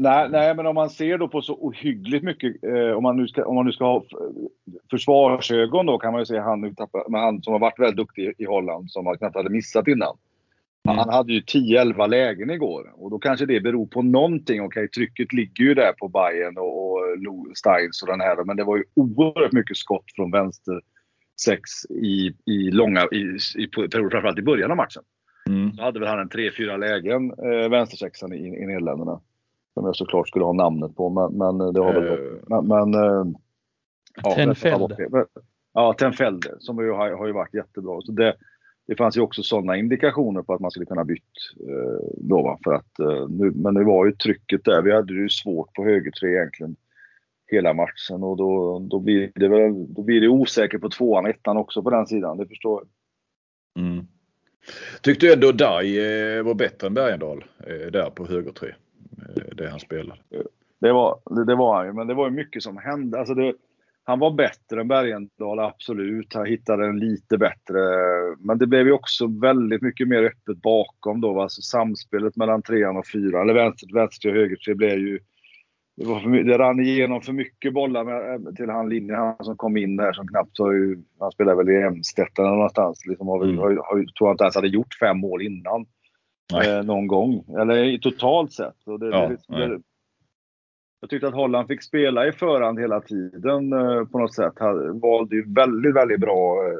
Nej, 0.00 0.28
nej, 0.28 0.54
men 0.54 0.66
om 0.66 0.74
man 0.74 0.90
ser 0.90 1.18
då 1.18 1.28
på 1.28 1.42
så 1.42 1.54
ohyggligt 1.54 2.24
mycket, 2.24 2.64
eh, 2.64 2.96
om, 2.96 3.02
man 3.02 3.16
nu 3.16 3.28
ska, 3.28 3.44
om 3.44 3.54
man 3.54 3.66
nu 3.66 3.72
ska 3.72 3.84
ha 3.84 4.04
försvarsögon 4.90 5.86
då 5.86 5.98
kan 5.98 6.12
man 6.12 6.20
ju 6.20 6.26
se 6.26 6.38
han, 6.38 6.60
med 7.08 7.20
han 7.20 7.42
som 7.42 7.52
har 7.52 7.60
varit 7.60 7.78
väldigt 7.78 7.96
duktig 7.96 8.32
i 8.38 8.44
Holland 8.44 8.90
som 8.90 9.04
man 9.04 9.18
knappt 9.18 9.36
hade 9.36 9.50
missat 9.50 9.88
innan. 9.88 10.16
Mm. 10.88 10.98
Han 10.98 11.08
hade 11.08 11.32
ju 11.32 11.40
10-11 11.40 12.08
lägen 12.08 12.50
igår 12.50 12.92
och 12.94 13.10
då 13.10 13.18
kanske 13.18 13.46
det 13.46 13.60
beror 13.60 13.86
på 13.86 14.02
någonting. 14.02 14.62
Okej, 14.62 14.88
trycket 14.88 15.32
ligger 15.32 15.64
ju 15.64 15.74
där 15.74 15.92
på 15.92 16.08
Bayern 16.08 16.58
och, 16.58 16.92
och 16.92 17.06
Steins 17.54 18.02
och 18.02 18.08
den 18.08 18.20
här 18.20 18.44
men 18.44 18.56
det 18.56 18.64
var 18.64 18.76
ju 18.76 18.84
oerhört 18.94 19.52
mycket 19.52 19.76
skott 19.76 20.06
från 20.16 20.30
vänster 20.30 20.80
sex 21.40 21.60
i, 21.90 22.34
i 22.46 22.70
långa, 22.70 23.00
i, 23.12 23.38
i 23.56 23.66
perioder, 23.66 24.10
framförallt 24.10 24.38
i 24.38 24.42
början 24.42 24.70
av 24.70 24.76
matchen. 24.76 25.02
Mm. 25.48 25.72
Så 25.72 25.82
hade 25.82 26.00
väl 26.00 26.08
han 26.08 26.20
en 26.20 26.28
3-4 26.28 26.78
lägen, 26.78 27.30
eh, 27.30 27.68
vänstersexan 27.70 28.32
i, 28.32 28.46
i 28.46 28.66
Nederländerna. 28.66 29.20
Som 29.78 29.86
jag 29.86 29.96
såklart 29.96 30.28
skulle 30.28 30.44
ha 30.44 30.52
namnet 30.52 30.96
på, 30.96 31.08
men, 31.08 31.38
men 31.38 31.72
det 31.72 31.80
har 31.80 31.92
väl... 31.92 32.18
Uh, 32.18 32.38
men, 32.46 32.66
men, 32.66 32.94
uh, 32.94 33.26
ja, 34.22 34.34
Tenfelde. 34.34 35.26
Ja, 35.74 35.92
Tenfelde 35.92 36.54
som 36.58 36.84
ju 36.84 36.90
har, 36.90 37.10
har 37.10 37.26
ju 37.26 37.32
varit 37.32 37.54
jättebra. 37.54 38.00
Så 38.00 38.12
det, 38.12 38.34
det 38.86 38.96
fanns 38.96 39.16
ju 39.16 39.20
också 39.20 39.42
sådana 39.42 39.76
indikationer 39.76 40.42
på 40.42 40.54
att 40.54 40.60
man 40.60 40.70
skulle 40.70 40.86
kunna 40.86 41.04
bytt 41.04 41.22
eh, 41.60 42.08
då. 42.16 42.58
För 42.64 42.72
att, 42.72 42.98
eh, 42.98 43.28
nu, 43.28 43.52
men 43.54 43.74
det 43.74 43.84
var 43.84 44.06
ju 44.06 44.12
trycket 44.12 44.64
där. 44.64 44.82
Vi 44.82 44.92
hade 44.92 45.12
ju 45.12 45.28
svårt 45.28 45.72
på 45.72 45.84
höger 45.84 46.10
tre 46.10 46.30
egentligen 46.30 46.76
hela 47.46 47.74
matchen 47.74 48.22
och 48.22 48.36
då, 48.36 48.78
då, 48.78 49.00
blir 49.00 49.32
det 49.34 49.48
väl, 49.48 49.94
då 49.94 50.02
blir 50.02 50.20
det 50.20 50.28
osäkert 50.28 50.80
på 50.80 50.88
tvåan 50.88 51.24
och 51.24 51.30
ettan 51.30 51.56
också 51.56 51.82
på 51.82 51.90
den 51.90 52.06
sidan. 52.06 52.38
Det 52.38 52.46
förstår 52.46 52.82
jag. 52.82 53.84
Mm. 53.84 54.06
Tyckte 55.02 55.26
du 55.26 55.32
ändå 55.32 55.52
Dai 55.52 55.98
eh, 55.98 56.42
var 56.42 56.54
bättre 56.54 56.86
än 56.86 56.94
Bergendahl 56.94 57.44
eh, 57.66 57.90
där 57.92 58.10
på 58.10 58.26
höger 58.26 58.52
tre? 58.52 58.68
Eh, 58.68 58.74
det 59.56 59.70
han 59.70 59.80
spelade. 59.80 60.20
Det 60.80 60.92
var, 60.92 61.18
det, 61.30 61.44
det 61.44 61.54
var 61.54 61.76
han 61.76 61.86
ju, 61.86 61.92
men 61.92 62.06
det 62.06 62.14
var 62.14 62.28
ju 62.28 62.34
mycket 62.34 62.62
som 62.62 62.76
hände. 62.76 63.18
Alltså 63.18 63.34
det, 63.34 63.54
han 64.04 64.18
var 64.18 64.30
bättre 64.30 64.80
än 64.80 64.88
Bergendahl, 64.88 65.58
absolut. 65.58 66.34
Han 66.34 66.46
hittade 66.46 66.86
en 66.86 66.98
lite 66.98 67.38
bättre. 67.38 67.78
Men 68.38 68.58
det 68.58 68.66
blev 68.66 68.86
ju 68.86 68.92
också 68.92 69.26
väldigt 69.26 69.82
mycket 69.82 70.08
mer 70.08 70.22
öppet 70.22 70.62
bakom 70.62 71.20
då. 71.20 71.40
Alltså 71.40 71.62
samspelet 71.62 72.36
mellan 72.36 72.62
trean 72.62 72.96
och 72.96 73.06
fyran, 73.06 73.42
eller 73.42 73.54
vänster, 73.54 73.94
vänster 73.94 74.28
och 74.28 74.34
höger 74.34 74.56
tre 74.56 74.74
blev 74.74 74.98
ju... 74.98 75.18
Det, 75.96 76.04
var 76.04 76.44
det 76.44 76.58
rann 76.58 76.80
igenom 76.80 77.20
för 77.20 77.32
mycket 77.32 77.74
bollar 77.74 78.04
med, 78.04 78.56
till 78.56 78.70
han 78.70 78.88
linjen, 78.88 79.16
han 79.16 79.36
som 79.40 79.56
kom 79.56 79.76
in 79.76 79.96
där 79.96 80.12
som 80.12 80.28
knappt 80.28 80.58
har 80.58 80.72
ju... 80.72 80.98
Han 81.18 81.32
spelade 81.32 81.56
väl 81.56 81.70
i 81.70 81.82
Emstedt 81.82 82.38
eller 82.38 82.48
någonstans. 82.48 83.06
Liksom 83.06 83.28
har, 83.28 83.44
mm. 83.44 83.58
har, 83.58 83.70
har, 83.70 83.94
tror 83.94 84.28
jag 84.28 84.34
inte 84.34 84.44
ens 84.44 84.54
hade 84.54 84.68
gjort 84.68 84.94
fem 85.00 85.18
mål 85.18 85.42
innan 85.42 85.86
eh, 86.54 86.82
någon 86.82 87.06
gång. 87.06 87.44
Eller 87.58 87.98
totalt 87.98 88.52
sett. 88.52 88.86
Och 88.86 88.98
det, 88.98 89.06
ja, 89.06 89.28
det, 89.48 89.66
det, 89.66 89.80
jag 91.00 91.10
tyckte 91.10 91.28
att 91.28 91.34
Holland 91.34 91.68
fick 91.68 91.82
spela 91.82 92.26
i 92.26 92.32
förhand 92.32 92.80
hela 92.80 93.00
tiden 93.00 93.72
eh, 93.72 94.04
på 94.04 94.18
något 94.18 94.34
sätt. 94.34 94.52
Han 94.56 95.00
valde 95.00 95.36
ju 95.36 95.54
väldigt, 95.54 95.94
väldigt 95.94 96.20
bra 96.20 96.66
eh, 96.66 96.78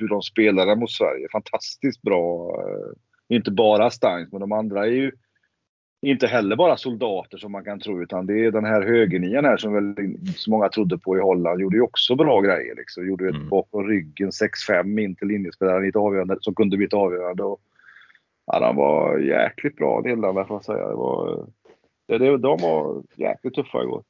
hur 0.00 0.08
de 0.08 0.22
spelade 0.22 0.76
mot 0.76 0.90
Sverige. 0.90 1.28
Fantastiskt 1.32 2.02
bra. 2.02 2.56
Eh, 2.60 3.36
inte 3.36 3.50
bara 3.50 3.90
Steins, 3.90 4.32
men 4.32 4.40
de 4.40 4.52
andra 4.52 4.86
är 4.86 4.90
ju 4.90 5.12
inte 6.06 6.26
heller 6.26 6.56
bara 6.56 6.76
soldater 6.76 7.38
som 7.38 7.52
man 7.52 7.64
kan 7.64 7.80
tro, 7.80 8.02
utan 8.02 8.26
det 8.26 8.44
är 8.44 8.50
den 8.50 8.64
här 8.64 8.82
högernian 8.82 9.44
här 9.44 9.56
som 9.56 9.72
väl 9.72 10.16
så 10.36 10.50
många 10.50 10.68
trodde 10.68 10.98
på 10.98 11.16
i 11.16 11.20
Holland. 11.20 11.60
Gjorde 11.60 11.76
ju 11.76 11.82
också 11.82 12.14
bra 12.14 12.40
grejer. 12.40 12.74
Liksom. 12.76 13.08
Gjorde 13.08 13.28
ett 13.28 13.34
mm. 13.34 13.48
bakom 13.48 13.88
ryggen 13.88 14.30
6-5 14.30 15.00
in 15.00 15.14
till 15.14 15.28
linjespelaren 15.28 15.84
i 15.84 15.92
som 16.40 16.54
kunde 16.54 16.76
bli 16.76 16.86
ett 16.86 16.94
avgörande. 16.94 17.42
Och 17.42 17.60
Ja, 18.46 18.60
de 18.60 18.76
var 18.76 19.18
jäkligt 19.18 19.76
bra 19.76 20.00
Nederländerna 20.00 20.46
får 20.46 20.56
jag 20.56 20.64
säga. 20.64 20.88
Det 20.88 20.94
var, 20.94 21.46
det, 22.08 22.18
det, 22.18 22.38
de 22.38 22.58
var 22.62 23.02
jäkligt 23.16 23.54
tuffa 23.54 23.82
igår. 23.82 24.02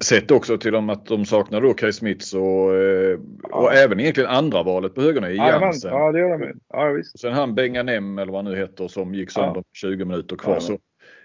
Sett 0.00 0.30
också 0.30 0.58
till 0.58 0.72
dem 0.72 0.90
att 0.90 1.06
de 1.06 1.24
saknar 1.24 1.60
då 1.60 1.74
Kai 1.74 1.92
Smits 1.92 2.34
och, 2.34 2.74
eh, 2.74 3.18
ja. 3.42 3.56
och 3.56 3.74
även 3.74 4.00
egentligen 4.00 4.30
andra 4.30 4.62
valet 4.62 4.94
på 4.94 5.00
högerna 5.00 5.30
i 5.30 5.36
Jansen. 5.36 5.92
Ja, 5.92 6.12
det 6.12 6.18
gör 6.18 6.38
de. 6.38 6.60
Ja, 6.68 6.88
visst. 6.88 7.18
Sen 7.18 7.32
han 7.32 7.54
Benganem 7.54 8.18
eller 8.18 8.32
vad 8.32 8.44
han 8.44 8.52
nu 8.52 8.58
heter 8.60 8.88
som 8.88 9.14
gick 9.14 9.30
sönder 9.30 9.56
ja. 9.56 9.62
20 9.72 10.04
minuter 10.04 10.36
kvar. 10.36 10.54
Ja, 10.54 10.60
så, 10.60 10.78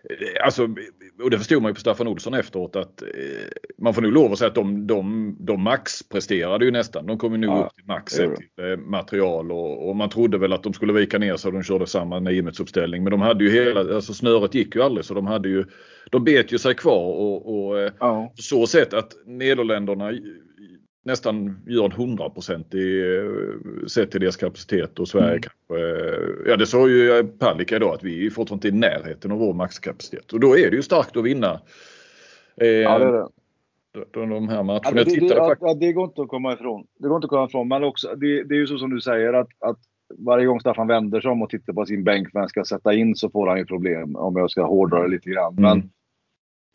Eh, 0.09 0.45
alltså, 0.45 0.67
och 1.23 1.29
det 1.29 1.37
förstod 1.37 1.61
man 1.61 1.69
ju 1.69 1.73
på 1.73 1.79
Staffan 1.79 2.07
Olsson 2.07 2.33
efteråt 2.33 2.75
att 2.75 3.01
eh, 3.01 3.07
man 3.77 3.93
får 3.93 4.01
nog 4.01 4.11
lov 4.11 4.31
att 4.31 4.37
säga 4.37 4.47
att 4.47 4.55
de, 4.55 4.87
de, 4.87 5.35
de 5.39 5.63
maxpresterade 5.63 6.65
ju 6.65 6.71
nästan. 6.71 7.05
De 7.05 7.17
kom 7.17 7.31
ju 7.31 7.37
nog 7.37 7.57
ja, 7.57 7.63
upp 7.63 7.75
till 7.75 7.85
max 7.85 8.13
till 8.13 8.25
eh, 8.25 8.77
material 8.77 9.51
och, 9.51 9.89
och, 9.89 9.95
man 9.95 10.09
trodde 10.09 10.37
väl 10.37 10.53
att 10.53 10.63
de 10.63 10.73
skulle 10.73 10.93
vika 10.93 11.17
ner 11.17 11.35
sig 11.35 11.49
och 11.49 11.53
de 11.53 11.63
körde 11.63 11.87
samma 11.87 12.19
niometsuppställning. 12.19 13.03
Men 13.03 13.11
de 13.11 13.21
hade 13.21 13.43
ju 13.43 13.51
hela, 13.51 13.95
alltså 13.95 14.13
snöret 14.13 14.53
gick 14.53 14.75
ju 14.75 14.81
aldrig 14.81 15.05
så 15.05 15.13
de 15.13 15.27
hade 15.27 15.49
ju, 15.49 15.65
de 16.11 16.23
bet 16.23 16.51
ju 16.51 16.57
sig 16.57 16.75
kvar 16.75 17.13
och, 17.13 17.55
och 17.55 17.91
ja. 17.99 18.33
på 18.35 18.41
så 18.41 18.67
sätt 18.67 18.93
att 18.93 19.13
Nederländerna 19.25 20.11
nästan 21.03 21.61
gör 21.67 21.85
en 21.85 21.91
hundraprocentig 21.91 23.17
eh, 23.17 23.31
sett 23.87 24.11
till 24.11 24.21
deras 24.21 24.37
kapacitet 24.37 24.99
och 24.99 25.07
Sverige 25.07 25.29
mm. 25.29 25.41
kanske, 25.41 25.85
eh, 25.85 26.51
ja 26.51 26.57
det 26.57 26.65
sa 26.65 26.87
ju 26.87 27.23
Palicka 27.23 27.75
idag 27.75 27.93
att 27.93 28.03
vi 28.03 28.25
är 28.25 28.29
fortfarande 28.29 28.67
i 28.67 28.71
närheten 28.71 29.31
av 29.31 29.39
vår 29.39 29.53
maxkapacitet 29.53 30.33
och 30.33 30.39
då 30.39 30.57
är 30.57 30.69
det 30.69 30.75
ju 30.75 30.81
starkt 30.81 31.17
att 31.17 31.23
vinna. 31.23 31.61
Eh, 32.61 32.67
ja, 32.67 32.99
det 32.99 33.05
är 33.05 33.11
det. 33.11 33.27
De, 34.11 34.29
de 34.29 34.49
här 34.49 34.63
matcherna. 34.63 34.81
Ja, 34.83 34.91
det, 34.91 35.03
det, 35.03 35.55
ja, 35.59 35.73
det, 35.73 35.93
går 35.93 36.05
inte 36.05 36.21
att 36.21 36.27
komma 36.27 36.53
ifrån. 36.53 36.87
Det 36.99 37.07
går 37.07 37.15
inte 37.15 37.25
att 37.25 37.29
komma 37.29 37.45
ifrån. 37.45 37.67
Men 37.67 37.83
också, 37.83 38.15
det, 38.15 38.43
det 38.43 38.55
är 38.55 38.59
ju 38.59 38.67
så 38.67 38.77
som 38.77 38.89
du 38.89 39.01
säger 39.01 39.33
att, 39.33 39.49
att 39.59 39.79
varje 40.17 40.45
gång 40.45 40.59
Staffan 40.59 40.87
vänder 40.87 41.21
sig 41.21 41.31
om 41.31 41.41
och 41.41 41.49
tittar 41.49 41.73
på 41.73 41.85
sin 41.85 42.03
bänk 42.03 42.27
vem 42.33 42.47
ska 42.47 42.63
sätta 42.63 42.93
in 42.93 43.15
så 43.15 43.29
får 43.29 43.47
han 43.47 43.57
ju 43.57 43.65
problem 43.65 44.15
om 44.15 44.37
jag 44.37 44.51
ska 44.51 44.65
hårdra 44.65 45.01
det 45.01 45.07
lite 45.07 45.29
grann. 45.29 45.57
Mm. 45.57 45.61
Men 45.61 45.89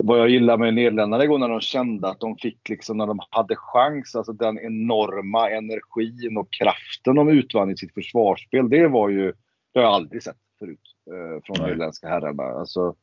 vad 0.03 0.19
jag 0.19 0.29
gillar 0.29 0.57
med 0.57 0.73
Nederländerna 0.73 1.23
igår 1.23 1.37
när 1.37 1.49
de 1.49 1.61
kände 1.61 2.07
att 2.09 2.19
de 2.19 2.37
fick 2.37 2.69
liksom 2.69 2.97
när 2.97 3.07
de 3.07 3.19
hade 3.29 3.55
chans, 3.55 4.15
alltså 4.15 4.33
den 4.33 4.59
enorma 4.59 5.49
energin 5.49 6.37
och 6.37 6.51
kraften 6.51 7.15
de 7.15 7.29
utvann 7.29 7.71
i 7.71 7.77
sitt 7.77 7.93
försvarsspel. 7.93 8.69
Det 8.69 8.87
var 8.87 9.09
ju, 9.09 9.33
det 9.73 9.79
har 9.79 9.81
jag 9.81 9.93
aldrig 9.93 10.23
sett 10.23 10.37
förut 10.59 10.95
eh, 11.11 11.43
från 11.43 11.55
Nej. 11.59 11.61
nederländska 11.61 12.07
herrarna. 12.07 12.43
Alltså, 12.43 12.95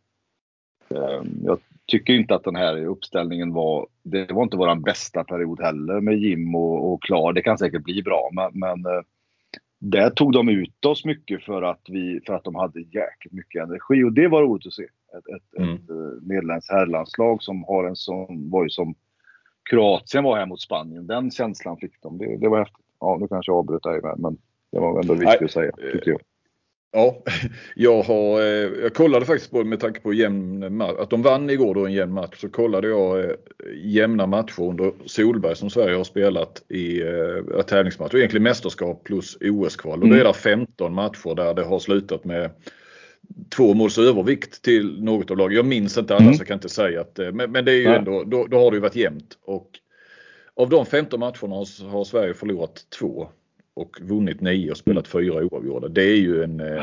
eh, 0.91 1.23
jag 1.45 1.59
tycker 1.87 2.13
inte 2.13 2.35
att 2.35 2.45
den 2.45 2.57
här 2.57 2.85
uppställningen 2.85 3.53
var, 3.53 3.87
det 4.03 4.33
var 4.33 4.43
inte 4.43 4.57
våran 4.57 4.83
bästa 4.83 5.25
period 5.25 5.61
heller 5.61 6.01
med 6.01 6.19
Jim 6.19 6.55
och, 6.55 6.93
och 6.93 7.03
Klar. 7.03 7.33
Det 7.33 7.43
kan 7.43 7.59
säkert 7.59 7.83
bli 7.83 8.03
bra 8.03 8.31
men, 8.33 8.51
men 8.53 8.95
eh, 8.95 9.03
där 9.79 10.11
tog 10.11 10.33
de 10.33 10.49
ut 10.49 10.85
oss 10.85 11.05
mycket 11.05 11.45
för 11.45 11.63
att, 11.63 11.83
vi, 11.89 12.21
för 12.27 12.35
att 12.35 12.45
de 12.45 12.55
hade 12.55 12.81
jäkligt 12.81 13.33
mycket 13.33 13.63
energi 13.63 14.05
och 14.05 14.13
det 14.13 14.29
var 14.29 14.43
roligt 14.43 14.67
att 14.67 14.73
se 14.73 14.87
ett, 15.19 15.37
ett, 15.37 15.59
mm. 15.59 15.75
ett 15.75 15.91
eh, 15.91 16.23
nederländskt 16.23 16.73
herrlandslag 16.73 17.43
som 17.43 17.65
har 17.65 17.85
en 17.85 17.97
sån, 17.97 18.51
var 18.51 18.63
ju 18.63 18.71
som 18.71 18.95
Kroatien 19.71 20.25
var 20.25 20.37
här 20.37 20.47
mot 20.47 20.61
Spanien. 20.61 21.07
Den 21.07 21.31
känslan 21.31 21.77
fick 21.77 22.03
de. 22.03 22.19
Det, 22.19 22.37
det 22.37 22.49
var 22.49 22.59
häftigt. 22.59 22.87
Ja, 23.01 23.17
nu 23.21 23.29
kanske 23.29 23.53
jag 23.53 23.59
avbröt 23.59 23.83
dig 23.83 24.03
med, 24.03 24.19
men 24.19 24.39
det 24.73 24.81
var 24.81 25.01
ändå 25.01 25.15
viktigt 25.15 25.43
att 25.43 25.51
säga, 25.51 25.73
tycker 25.93 26.11
jag. 26.11 26.21
Ja, 26.93 27.23
jag, 27.75 28.03
har, 28.03 28.41
eh, 28.41 28.83
jag 28.83 28.95
kollade 28.95 29.27
faktiskt 29.27 29.51
på 29.51 29.65
med 29.65 29.81
tanke 29.81 30.01
på 30.01 30.13
jämn 30.13 30.81
att 30.83 31.11
de 31.11 31.23
vann 31.23 31.51
igår 31.51 31.75
då 31.75 31.87
en 31.87 31.93
jämn 31.93 32.13
match 32.13 32.37
så 32.41 32.49
kollade 32.49 32.89
jag 32.89 33.25
eh, 33.25 33.31
jämna 33.75 34.27
matcher 34.27 34.63
under 34.63 34.93
Solberg 35.07 35.57
som 35.57 35.71
Sverige 35.71 35.97
har 35.97 36.05
spelat 36.05 36.71
i 36.71 37.03
tävlingsmatcher, 37.67 38.17
egentligen 38.17 38.43
mästerskap 38.43 39.05
plus 39.05 39.37
OS-kval. 39.41 39.99
Och 39.99 40.07
mm. 40.07 40.19
det 40.19 40.29
är 40.29 40.33
15 40.33 40.95
matcher 40.95 41.35
där 41.35 41.55
det 41.55 41.65
har 41.65 41.79
slutat 41.79 42.25
med 42.25 42.51
två 43.57 43.75
måls 43.75 43.99
övervikt 43.99 44.63
till 44.63 45.03
något 45.03 45.31
av 45.31 45.37
lagen. 45.37 45.57
Jag 45.57 45.67
minns 45.67 45.99
inte 45.99 46.15
alla 46.15 46.25
mm. 46.25 46.35
så 46.35 46.41
jag 46.41 46.49
kan 46.49 46.55
inte 46.55 46.69
säga 46.69 47.01
att 47.01 47.19
men, 47.33 47.53
men 47.53 47.65
det 47.65 47.73
är 47.73 47.77
ju 47.77 47.89
Nej. 47.89 47.99
ändå, 47.99 48.25
då, 48.25 48.47
då, 48.47 48.59
har 48.59 48.71
det 48.71 48.77
ju 48.77 48.81
varit 48.81 48.97
jämnt. 48.97 49.39
Och 49.45 49.71
av 50.57 50.69
de 50.69 50.87
15 50.87 51.21
matcherna 51.21 51.57
har, 51.57 51.89
har 51.91 52.05
Sverige 52.05 52.35
förlorat 52.35 52.87
två 52.99 53.29
och 53.77 53.97
vunnit 54.01 54.41
nio 54.41 54.71
och 54.71 54.77
spelat 54.77 55.09
fyra 55.09 55.45
oavgjorda. 55.45 55.89
Det 55.89 56.03
är 56.03 56.17
ju 56.17 56.43
en 56.43 56.61
eh, 56.61 56.79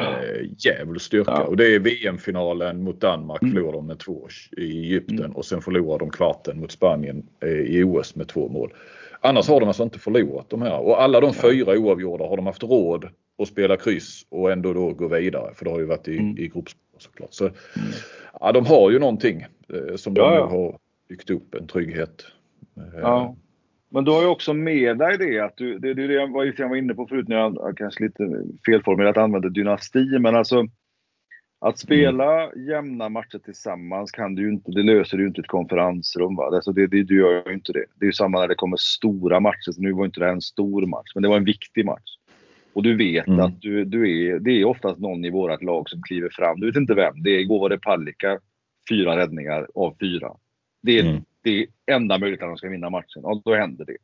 jävla 0.58 1.00
styrka. 1.00 1.32
Ja. 1.32 1.44
Och 1.44 1.58
det 1.58 1.76
är 1.76 1.80
VM-finalen 1.80 2.84
mot 2.84 3.02
Danmark 3.02 3.42
mm. 3.42 3.54
förlorade 3.54 3.78
de 3.78 3.88
med 3.88 4.00
två 4.00 4.28
i 4.58 4.80
Egypten 4.80 5.20
mm. 5.20 5.32
och 5.32 5.46
sen 5.46 5.62
förlorade 5.62 6.06
de 6.06 6.10
kvarten 6.10 6.60
mot 6.60 6.72
Spanien 6.72 7.26
eh, 7.44 7.50
i 7.50 7.84
OS 7.84 8.16
med 8.16 8.28
två 8.28 8.50
mål. 8.50 8.74
Annars 9.22 9.48
har 9.48 9.60
de 9.60 9.68
alltså 9.68 9.84
inte 9.84 10.00
förlorat 10.00 10.50
de 10.50 10.62
här 10.62 10.80
och 10.80 11.02
alla 11.02 11.20
de 11.20 11.34
fyra 11.34 11.80
oavgjorda 11.80 12.26
har 12.26 12.38
de 12.38 12.46
haft 12.46 12.64
råd 12.64 13.10
att 13.42 13.48
spela 13.48 13.78
kryss 13.78 14.26
och 14.30 14.52
ändå 14.52 14.74
då 14.74 14.94
gå 14.94 15.08
vidare 15.08 15.54
för 15.54 15.66
det 15.66 15.72
har 15.72 15.80
ju 15.80 15.86
varit 15.86 16.08
i, 16.08 16.18
mm. 16.18 16.38
i 16.38 16.48
gruppspel 16.48 16.82
såklart. 16.98 17.34
Så, 17.34 17.44
mm. 17.46 17.56
ja, 18.40 18.52
de 18.52 18.66
har 18.66 18.92
ju 18.92 19.00
någonting 19.00 19.42
eh, 19.74 19.96
som 19.96 20.14
ja, 20.16 20.30
de 20.30 20.36
ja. 20.36 20.46
har 20.46 20.78
byggt 21.10 21.30
upp 21.30 21.56
en 21.56 21.68
trygghet. 21.68 22.26
Ja. 23.02 23.36
Men 23.90 24.06
du 24.06 24.12
har 24.12 24.22
ju 24.22 24.28
också 24.28 24.54
med 24.54 24.98
dig 24.98 25.18
det 25.18 25.40
att 25.40 25.58
du, 25.58 25.80
det, 25.80 25.94
det, 25.94 26.08
det 26.08 26.14
jag 26.14 26.32
var, 26.32 26.54
jag 26.58 26.70
var 26.70 26.76
inne 26.76 26.94
på 26.94 27.08
förut 27.08 27.28
när 27.28 27.36
jag 27.36 27.78
kanske 27.78 28.04
lite 28.04 28.44
felformulerat 28.66 29.18
använde 29.18 29.50
dynasti, 29.50 30.20
men 30.20 30.36
alltså 30.36 30.68
att 31.66 31.80
spela 31.80 32.44
mm. 32.44 32.68
jämna 32.68 33.10
matcher 33.10 33.40
tillsammans 33.46 34.12
kan 34.12 34.36
du 34.36 34.50
inte, 34.50 34.72
det 34.72 34.84
löser 34.84 35.18
du 35.18 35.28
inte 35.28 35.42
ett 35.42 35.48
konferensrum. 35.48 36.36
Va? 36.36 36.46
Alltså 36.46 36.72
det, 36.72 36.88
det, 36.88 37.04
du 37.04 37.20
gör 37.20 37.48
ju 37.48 37.54
inte 37.54 37.74
det. 37.74 37.86
Det 37.96 38.06
är 38.06 38.08
ju 38.08 38.14
samma 38.14 38.40
när 38.40 38.48
det 38.48 38.56
kommer 38.56 38.78
stora 38.78 39.40
matcher. 39.40 39.72
Så 39.72 39.82
nu 39.82 39.94
var 39.94 40.06
inte 40.06 40.20
det 40.20 40.30
en 40.30 40.42
stor 40.42 40.86
match, 40.86 41.12
men 41.16 41.24
det 41.24 41.30
var 41.30 41.38
en 41.38 41.46
viktig 41.46 41.86
match. 41.86 42.18
Och 42.74 42.84
du 42.84 42.98
vet 42.98 43.28
mm. 43.28 43.40
att 43.40 43.62
du, 43.62 43.86
du 43.86 44.28
är, 44.28 44.40
det 44.40 44.52
är 44.52 44.66
oftast 44.66 45.00
någon 45.00 45.26
i 45.26 45.30
vårt 45.30 45.64
lag 45.64 45.90
som 45.90 46.02
kliver 46.02 46.30
fram. 46.30 46.60
Du 46.60 46.68
vet 46.68 46.76
inte 46.76 46.94
vem. 46.94 47.24
Det 47.24 47.30
är, 47.30 47.40
igår 47.40 47.60
var 47.60 47.70
det 47.70 47.78
Palicka, 47.78 48.40
fyra 48.90 49.18
räddningar 49.18 49.68
av 49.76 49.96
fyra. 50.00 50.32
Det 50.82 51.00
är, 51.00 51.04
mm. 51.04 51.24
det 51.42 51.60
är 51.60 51.68
enda 51.92 52.18
möjligheten 52.18 52.48
att 52.48 52.52
de 52.52 52.58
ska 52.58 52.70
vinna 52.70 52.90
matchen 52.90 53.26
och 53.26 53.42
då 53.46 53.56
händer 53.56 53.86
det. 53.86 53.98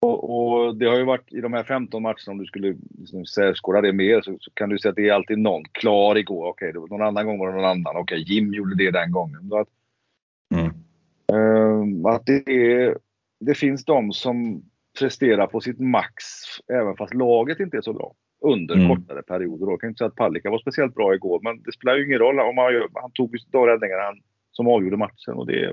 Och, 0.00 0.30
och, 0.30 0.76
det 0.76 0.86
har 0.86 0.98
ju 0.98 1.04
varit 1.04 1.32
i 1.32 1.40
de 1.40 1.52
här 1.52 1.64
15 1.64 2.02
matcherna, 2.02 2.16
om 2.26 2.38
du 2.38 2.46
skulle 2.46 2.76
liksom 2.98 3.26
särskåda 3.26 3.80
det 3.80 3.92
mer, 3.92 4.20
så, 4.20 4.36
så, 4.40 4.50
kan 4.50 4.68
du 4.68 4.78
säga 4.78 4.90
att 4.90 4.96
det 4.96 5.08
är 5.08 5.12
alltid 5.12 5.38
någon. 5.38 5.64
Klar 5.64 6.18
igår, 6.18 6.46
okej, 6.46 6.76
okay, 6.76 6.96
någon 6.96 7.06
annan 7.06 7.26
gång 7.26 7.38
var 7.38 7.48
det 7.48 7.54
någon 7.54 7.64
annan. 7.64 7.96
Okej, 7.96 8.22
okay, 8.22 8.34
Jim 8.34 8.54
gjorde 8.54 8.76
det 8.76 8.90
den 8.90 9.12
gången. 9.12 9.50
Att, 9.52 9.68
mm. 10.54 10.72
um, 11.32 12.06
att 12.06 12.26
det, 12.26 12.50
är, 12.50 12.98
det 13.40 13.54
finns 13.54 13.84
de 13.84 14.12
som 14.12 14.62
presterar 14.98 15.46
på 15.46 15.60
sitt 15.60 15.78
max, 15.78 16.24
även 16.72 16.96
fast 16.96 17.14
laget 17.14 17.60
inte 17.60 17.76
är 17.76 17.80
så 17.80 17.92
bra. 17.92 18.14
Under 18.40 18.74
mm. 18.74 18.88
kortare 18.88 19.22
perioder. 19.22 19.66
Jag 19.66 19.80
kan 19.80 19.88
inte 19.88 19.98
säga 19.98 20.08
att 20.08 20.14
Palicka 20.14 20.50
var 20.50 20.58
speciellt 20.58 20.94
bra 20.94 21.14
igår, 21.14 21.40
men 21.42 21.62
det 21.62 21.72
spelar 21.72 21.96
ju 21.96 22.06
ingen 22.06 22.18
roll. 22.18 22.40
om 22.40 22.56
man, 22.56 22.72
Han 22.94 23.12
tog 23.12 23.36
de 23.52 23.66
räddningar 23.66 23.98
han, 23.98 24.20
som 24.50 24.68
avgjorde 24.68 24.96
matchen. 24.96 25.34
Och 25.34 25.46
det, 25.46 25.72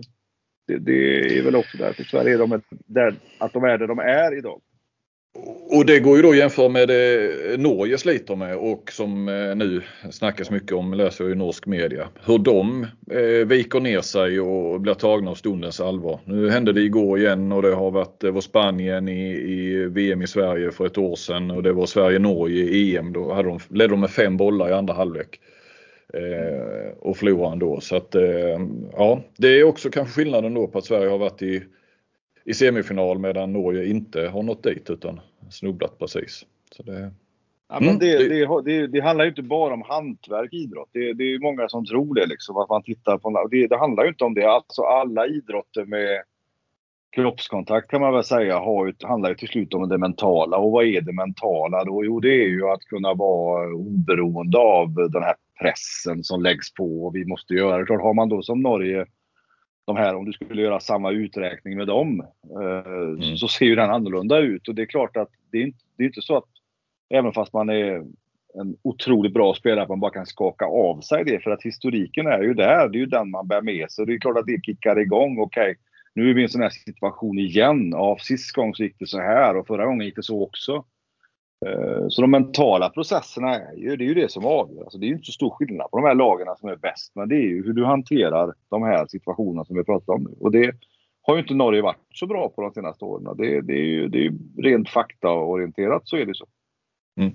det, 0.67 0.77
det 0.77 1.37
är 1.39 1.43
väl 1.43 1.55
också 1.55 1.77
därför 1.77 2.03
Sverige 2.03 2.33
är 2.33 2.39
de 2.39 2.61
där, 2.85 3.15
att 3.39 3.53
de 3.53 3.63
är 3.63 3.77
där 3.77 3.87
de 3.87 3.99
är 3.99 4.37
idag. 4.37 4.61
Och 5.69 5.85
det 5.85 5.99
går 5.99 6.15
ju 6.15 6.21
då 6.21 6.29
att 6.29 6.37
jämföra 6.37 6.69
med 6.69 6.87
det 6.87 7.59
Norge 7.59 7.97
sliter 7.97 8.35
med 8.35 8.57
och 8.57 8.91
som 8.91 9.29
eh, 9.29 9.55
nu 9.55 9.81
snackas 10.11 10.51
mycket 10.51 10.71
om, 10.71 10.93
läser 10.93 11.23
jag 11.23 11.31
i 11.31 11.35
norsk 11.35 11.65
media. 11.65 12.07
Hur 12.25 12.37
de 12.37 12.87
eh, 13.11 13.47
viker 13.47 13.79
ner 13.79 14.01
sig 14.01 14.39
och 14.39 14.81
blir 14.81 14.93
tagna 14.93 15.31
av 15.31 15.35
stundens 15.35 15.79
allvar. 15.79 16.19
Nu 16.25 16.49
hände 16.49 16.73
det 16.73 16.81
igår 16.81 17.19
igen 17.19 17.51
och 17.51 17.61
det 17.61 17.75
har 17.75 17.91
varit, 17.91 18.19
det 18.19 18.31
var 18.31 18.41
Spanien 18.41 19.07
i, 19.07 19.31
i 19.31 19.85
VM 19.85 20.21
i 20.21 20.27
Sverige 20.27 20.71
för 20.71 20.85
ett 20.85 20.97
år 20.97 21.15
sedan 21.15 21.51
och 21.51 21.63
det 21.63 21.73
var 21.73 21.85
Sverige-Norge 21.85 22.63
i 22.63 22.97
EM. 22.97 23.13
Då 23.13 23.33
hade 23.33 23.49
de, 23.49 23.59
ledde 23.69 23.93
de 23.93 23.99
med 23.99 24.09
fem 24.09 24.37
bollar 24.37 24.69
i 24.69 24.73
andra 24.73 24.93
halvlek. 24.93 25.39
Eh, 26.13 26.91
och 26.99 27.17
förlorade 27.17 27.53
ändå. 27.53 27.79
Så 27.81 27.95
att 27.95 28.15
eh, 28.15 28.59
ja, 28.91 29.21
det 29.37 29.59
är 29.59 29.63
också 29.63 29.89
kanske 29.89 30.13
skillnaden 30.13 30.53
då 30.53 30.67
på 30.67 30.77
att 30.77 30.85
Sverige 30.85 31.09
har 31.09 31.17
varit 31.17 31.41
i, 31.41 31.63
i 32.45 32.53
semifinal 32.53 33.19
medan 33.19 33.53
Norge 33.53 33.85
inte 33.85 34.27
har 34.27 34.43
nått 34.43 34.63
dit 34.63 34.89
utan 34.89 35.19
snubblat 35.49 35.99
precis. 35.99 36.45
Så 36.71 36.83
det, 36.83 37.11
Ja, 37.67 37.79
men 37.79 37.89
mm. 37.89 37.99
det, 37.99 38.27
det, 38.27 38.61
det, 38.65 38.87
det, 38.87 38.99
handlar 38.99 39.25
ju 39.25 39.29
inte 39.29 39.41
bara 39.41 39.73
om 39.73 39.81
hantverk 39.81 40.53
i 40.53 40.57
idrott. 40.57 40.89
Det, 40.91 41.13
det 41.13 41.23
är 41.23 41.39
många 41.39 41.69
som 41.69 41.85
tror 41.85 42.15
det. 42.15 42.25
Liksom, 42.25 42.57
att 42.57 42.69
man 42.69 42.83
tittar 42.83 43.17
på, 43.17 43.47
det, 43.51 43.67
det 43.67 43.77
handlar 43.77 44.03
ju 44.03 44.09
inte 44.09 44.23
om 44.23 44.33
det. 44.33 44.45
Alltså 44.45 44.81
alla 44.81 45.27
idrotter 45.27 45.85
med 45.85 46.23
kroppskontakt 47.15 47.87
kan 47.87 48.01
man 48.01 48.13
väl 48.13 48.23
säga 48.23 48.59
har 48.59 48.85
ju, 48.85 48.93
handlar 49.01 49.29
ju 49.29 49.35
till 49.35 49.47
slut 49.47 49.73
om 49.73 49.89
det 49.89 49.97
mentala. 49.97 50.57
Och 50.57 50.71
vad 50.71 50.85
är 50.85 51.01
det 51.01 51.13
mentala 51.13 51.83
då? 51.83 52.05
Jo, 52.05 52.19
det 52.19 52.43
är 52.43 52.47
ju 52.47 52.67
att 52.69 52.81
kunna 52.81 53.13
vara 53.13 53.73
oberoende 53.73 54.57
av 54.57 54.93
den 54.93 55.23
här 55.23 55.35
pressen 55.61 56.23
som 56.23 56.43
läggs 56.43 56.73
på 56.73 57.05
och 57.05 57.15
vi 57.15 57.25
måste 57.25 57.53
göra 57.53 57.77
det. 57.77 57.85
Klart, 57.85 58.01
har 58.01 58.13
man 58.13 58.29
då 58.29 58.41
som 58.41 58.61
Norge 58.61 59.05
de 59.85 59.95
här, 59.95 60.15
om 60.15 60.25
du 60.25 60.33
skulle 60.33 60.61
göra 60.61 60.79
samma 60.79 61.11
uträkning 61.11 61.77
med 61.77 61.87
dem, 61.87 62.25
eh, 62.61 62.91
mm. 62.91 63.37
så 63.37 63.47
ser 63.47 63.65
ju 63.65 63.75
den 63.75 63.89
annorlunda 63.89 64.39
ut. 64.39 64.67
Och 64.67 64.75
det 64.75 64.81
är 64.81 64.85
klart 64.85 65.17
att 65.17 65.29
det 65.51 65.57
är 65.57 65.61
inte, 65.61 65.79
det 65.97 66.03
är 66.03 66.07
inte 66.07 66.21
så 66.21 66.37
att 66.37 66.49
även 67.09 67.33
fast 67.33 67.53
man 67.53 67.69
är 67.69 68.03
en 68.59 68.77
otroligt 68.81 69.33
bra 69.33 69.53
spelare, 69.53 69.83
att 69.83 69.89
man 69.89 69.99
bara 69.99 70.11
kan 70.11 70.25
skaka 70.25 70.65
av 70.65 71.01
sig 71.01 71.23
det. 71.23 71.39
För 71.39 71.51
att 71.51 71.63
historiken 71.63 72.27
är 72.27 72.41
ju 72.41 72.53
där, 72.53 72.89
det 72.89 72.97
är 72.97 72.99
ju 72.99 73.05
den 73.05 73.29
man 73.29 73.47
bär 73.47 73.61
med 73.61 73.91
sig. 73.91 74.05
Det 74.05 74.13
är 74.13 74.19
klart 74.19 74.37
att 74.37 74.45
det 74.45 74.65
kickar 74.65 74.99
igång. 74.99 75.39
Okej, 75.39 75.71
okay, 75.71 75.75
nu 76.13 76.29
är 76.29 76.33
vi 76.33 76.41
i 76.41 76.43
en 76.43 76.49
sån 76.49 76.61
här 76.61 76.69
situation 76.69 77.39
igen. 77.39 77.89
Ja, 77.91 78.17
sist 78.19 78.51
gång 78.51 78.75
så 78.75 78.83
gick 78.83 78.99
det 78.99 79.07
så 79.07 79.19
här 79.19 79.57
och 79.57 79.67
förra 79.67 79.85
gången 79.85 80.05
gick 80.05 80.15
det 80.15 80.23
så 80.23 80.43
också. 80.43 80.83
Eh, 81.65 82.07
så 82.09 82.21
de 82.21 82.31
mentala 82.31 82.89
processerna 82.89 83.55
är 83.55 83.75
ju, 83.77 83.95
det 83.95 84.03
är 84.03 84.07
ju 84.07 84.13
det 84.13 84.31
som 84.31 84.45
avgör. 84.45 84.83
Alltså 84.83 84.97
det 84.97 85.05
är 85.05 85.07
ju 85.07 85.13
inte 85.13 85.25
så 85.25 85.31
stor 85.31 85.49
skillnad 85.49 85.91
på 85.91 85.97
de 85.97 86.05
här 86.05 86.15
lagarna 86.15 86.55
som 86.55 86.69
är 86.69 86.75
bäst. 86.75 87.11
Men 87.15 87.29
det 87.29 87.35
är 87.35 87.47
ju 87.47 87.65
hur 87.65 87.73
du 87.73 87.85
hanterar 87.85 88.53
de 88.69 88.83
här 88.83 89.07
situationerna 89.07 89.65
som 89.65 89.75
vi 89.75 89.83
pratar 89.83 90.13
om 90.13 90.23
nu. 90.23 90.35
Och 90.39 90.51
det 90.51 90.75
har 91.21 91.35
ju 91.35 91.41
inte 91.41 91.53
Norge 91.53 91.81
varit 91.81 91.97
så 92.13 92.27
bra 92.27 92.49
på 92.49 92.61
de 92.61 92.73
senaste 92.73 93.05
åren. 93.05 93.37
Det, 93.37 93.61
det 93.61 93.73
är 93.73 93.85
ju 93.85 94.07
det 94.07 94.25
är 94.25 94.33
rent 94.57 94.89
faktaorienterat 94.89 96.01
så 96.05 96.17
är 96.17 96.25
det 96.25 96.35
så. 96.35 96.45
Mm. 97.19 97.31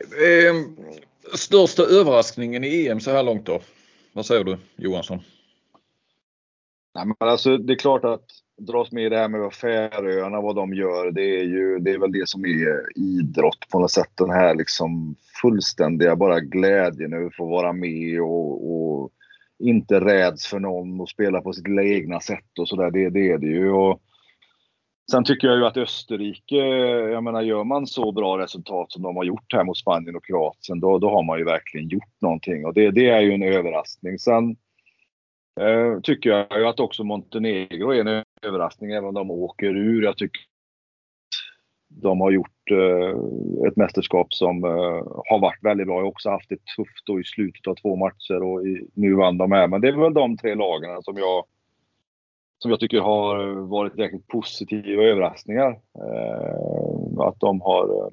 Eh, 0.00 0.54
största 1.34 1.82
överraskningen 1.82 2.64
i 2.64 2.86
EM 2.86 3.00
så 3.00 3.10
här 3.10 3.22
långt 3.22 3.46
då? 3.46 3.60
Vad 4.12 4.26
säger 4.26 4.44
du 4.44 4.58
Johansson? 4.76 5.20
Nej, 6.94 7.06
men 7.06 7.28
alltså, 7.28 7.58
det 7.58 7.72
är 7.72 7.78
klart 7.78 8.04
att 8.04 8.24
dras 8.60 8.92
med 8.92 9.04
i 9.04 9.08
det 9.08 9.18
här 9.18 9.28
med 9.28 9.52
Färöarna, 9.52 10.40
vad 10.40 10.56
de 10.56 10.74
gör. 10.74 11.10
Det 11.10 11.40
är 11.40 11.44
ju 11.44 11.78
det 11.78 11.90
är 11.90 11.98
väl 11.98 12.12
det 12.12 12.28
som 12.28 12.44
är 12.44 12.98
idrott 12.98 13.68
på 13.72 13.78
något 13.78 13.90
sätt. 13.90 14.12
Den 14.14 14.30
här 14.30 14.54
liksom 14.54 15.16
fullständiga 15.42 16.16
bara 16.16 16.40
glädjen 16.40 17.12
över 17.12 17.26
att 17.26 17.36
få 17.36 17.46
vara 17.46 17.72
med 17.72 18.20
och, 18.20 18.72
och 18.72 19.10
inte 19.58 20.00
räds 20.00 20.46
för 20.46 20.58
någon 20.58 21.00
och 21.00 21.08
spela 21.08 21.40
på 21.40 21.52
sitt 21.52 21.68
egna 21.68 22.20
sätt 22.20 22.58
och 22.58 22.68
sådär. 22.68 22.90
Det, 22.90 23.10
det 23.10 23.30
är 23.30 23.38
det 23.38 23.46
ju. 23.46 23.70
Och 23.70 24.00
sen 25.10 25.24
tycker 25.24 25.48
jag 25.48 25.56
ju 25.56 25.66
att 25.66 25.76
Österrike, 25.76 26.56
jag 27.12 27.24
menar 27.24 27.42
gör 27.42 27.64
man 27.64 27.86
så 27.86 28.12
bra 28.12 28.38
resultat 28.38 28.92
som 28.92 29.02
de 29.02 29.16
har 29.16 29.24
gjort 29.24 29.52
här 29.52 29.64
mot 29.64 29.78
Spanien 29.78 30.16
och 30.16 30.24
Kroatien, 30.24 30.80
då, 30.80 30.98
då 30.98 31.10
har 31.10 31.22
man 31.22 31.38
ju 31.38 31.44
verkligen 31.44 31.88
gjort 31.88 32.20
någonting. 32.20 32.66
Och 32.66 32.74
det, 32.74 32.90
det 32.90 33.08
är 33.08 33.20
ju 33.20 33.32
en 33.32 33.42
överraskning. 33.42 34.18
Sen 34.18 34.56
eh, 35.60 36.00
tycker 36.00 36.30
jag 36.30 36.60
ju 36.60 36.66
att 36.66 36.80
också 36.80 37.04
Montenegro 37.04 37.90
är 37.90 38.00
en 38.00 38.24
överraskning 38.42 38.90
även 38.90 39.08
om 39.08 39.14
de 39.14 39.30
åker 39.30 39.76
ur. 39.76 40.02
Jag 40.02 40.16
tycker 40.16 40.40
de 41.90 42.20
har 42.20 42.30
gjort 42.30 42.70
eh, 42.70 43.18
ett 43.68 43.76
mästerskap 43.76 44.34
som 44.34 44.64
eh, 44.64 45.02
har 45.30 45.38
varit 45.40 45.64
väldigt 45.64 45.86
bra. 45.86 45.96
Jag 45.96 46.02
har 46.02 46.08
också 46.08 46.30
haft 46.30 46.48
det 46.48 46.64
tufft 46.76 47.06
då 47.06 47.20
i 47.20 47.24
slutet 47.24 47.66
av 47.66 47.74
två 47.74 47.96
matcher 47.96 48.42
och 48.42 48.66
i, 48.66 48.86
nu 48.94 49.14
vann 49.14 49.38
de 49.38 49.52
här. 49.52 49.68
Men 49.68 49.80
det 49.80 49.88
är 49.88 49.92
väl 49.92 50.14
de 50.14 50.36
tre 50.36 50.54
lagen 50.54 51.02
som 51.02 51.16
jag, 51.16 51.44
som 52.58 52.70
jag 52.70 52.80
tycker 52.80 53.00
har 53.00 53.54
varit 53.54 53.98
riktigt 53.98 54.26
positiva 54.26 55.02
överraskningar. 55.02 55.70
Eh, 55.94 57.20
att 57.20 57.40
de 57.40 57.60
har 57.60 57.84
eh, 57.84 58.12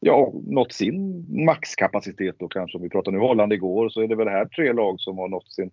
ja, 0.00 0.32
nått 0.46 0.72
sin 0.72 1.26
maxkapacitet 1.44 2.36
då 2.38 2.48
kanske. 2.48 2.78
Om 2.78 2.82
vi 2.82 2.90
pratar 2.90 3.12
nu 3.12 3.18
Holland 3.18 3.52
igår 3.52 3.88
så 3.88 4.00
är 4.00 4.08
det 4.08 4.16
väl 4.16 4.28
här 4.28 4.44
tre 4.44 4.72
lag 4.72 5.00
som 5.00 5.18
har 5.18 5.28
nått 5.28 5.52
sin 5.52 5.70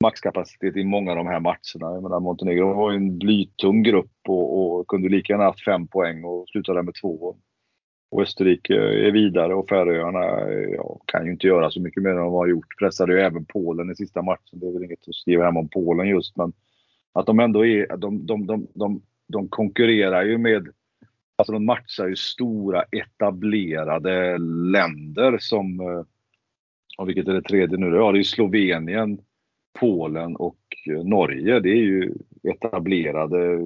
maxkapacitet 0.00 0.76
i 0.76 0.84
många 0.84 1.10
av 1.10 1.16
de 1.16 1.26
här 1.26 1.40
matcherna. 1.40 1.94
Jag 1.94 2.02
menar, 2.02 2.20
Montenegro 2.20 2.74
var 2.74 2.90
ju 2.90 2.96
en 2.96 3.18
blytung 3.18 3.82
grupp 3.82 4.18
och, 4.28 4.78
och 4.78 4.86
kunde 4.86 5.08
lika 5.08 5.32
gärna 5.32 5.44
haft 5.44 5.64
fem 5.64 5.86
poäng 5.88 6.24
och 6.24 6.48
slutade 6.48 6.82
med 6.82 6.94
två. 7.02 7.36
Och 8.10 8.22
Österrike 8.22 8.74
är 8.74 9.10
vidare 9.10 9.54
och 9.54 9.68
Färöarna 9.68 10.50
ja, 10.76 11.00
kan 11.04 11.26
ju 11.26 11.32
inte 11.32 11.46
göra 11.46 11.70
så 11.70 11.80
mycket 11.80 12.02
mer 12.02 12.10
än 12.10 12.16
de 12.16 12.32
har 12.32 12.46
gjort. 12.46 12.78
Pressade 12.78 13.12
ju 13.12 13.20
även 13.20 13.44
Polen 13.44 13.90
i 13.90 13.96
sista 13.96 14.22
matchen. 14.22 14.58
Det 14.60 14.66
är 14.66 14.72
väl 14.72 14.84
inget 14.84 15.08
att 15.08 15.14
skriva 15.14 15.44
hem 15.44 15.56
om 15.56 15.68
Polen 15.68 16.08
just, 16.08 16.36
men 16.36 16.52
att 17.12 17.26
de 17.26 17.40
ändå 17.40 17.66
är, 17.66 17.96
de, 17.96 18.26
de, 18.26 18.46
de, 18.46 18.66
de, 18.74 19.02
de 19.28 19.48
konkurrerar 19.48 20.24
ju 20.24 20.38
med, 20.38 20.68
alltså 21.36 21.52
de 21.52 21.66
matchar 21.66 22.06
ju 22.06 22.16
stora 22.16 22.82
etablerade 22.82 24.38
länder 24.72 25.38
som, 25.40 25.80
eh, 25.80 26.02
och 26.98 27.08
vilket 27.08 27.28
är 27.28 27.32
det 27.32 27.42
tredje 27.42 27.78
nu? 27.78 27.96
Ja, 27.96 28.12
det 28.12 28.18
är 28.18 28.22
Slovenien, 28.22 29.18
Polen 29.80 30.36
och 30.36 30.58
eh, 30.90 31.04
Norge, 31.04 31.60
det 31.60 31.68
är 31.68 31.82
ju 31.82 32.14
etablerade, 32.42 33.60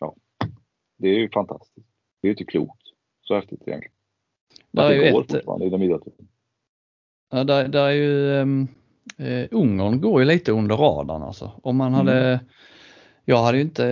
ja, 0.00 0.14
det 0.98 1.08
är 1.08 1.18
ju 1.18 1.28
fantastiskt. 1.30 1.88
Det 2.22 2.28
är 2.28 2.30
inte 2.30 2.44
klokt. 2.44 2.82
Så 3.22 3.34
häftigt 3.34 3.62
egentligen. 3.66 3.92
Där 4.70 4.90
är 4.90 4.94
ju 4.94 5.02
ett, 5.02 5.44
Ja, 7.30 7.44
där, 7.44 7.68
där 7.68 7.86
är 7.86 7.90
ju 7.90 8.40
um, 8.40 8.68
uh, 9.20 9.46
Ungern 9.50 10.00
går 10.00 10.20
ju 10.20 10.26
lite 10.26 10.52
under 10.52 10.76
radarn 10.76 11.22
alltså. 11.22 11.52
Om 11.62 11.76
man 11.76 11.94
hade 11.94 12.28
mm. 12.28 12.38
Jag 13.28 13.42
hade 13.42 13.58
ju 13.58 13.64
inte, 13.64 13.82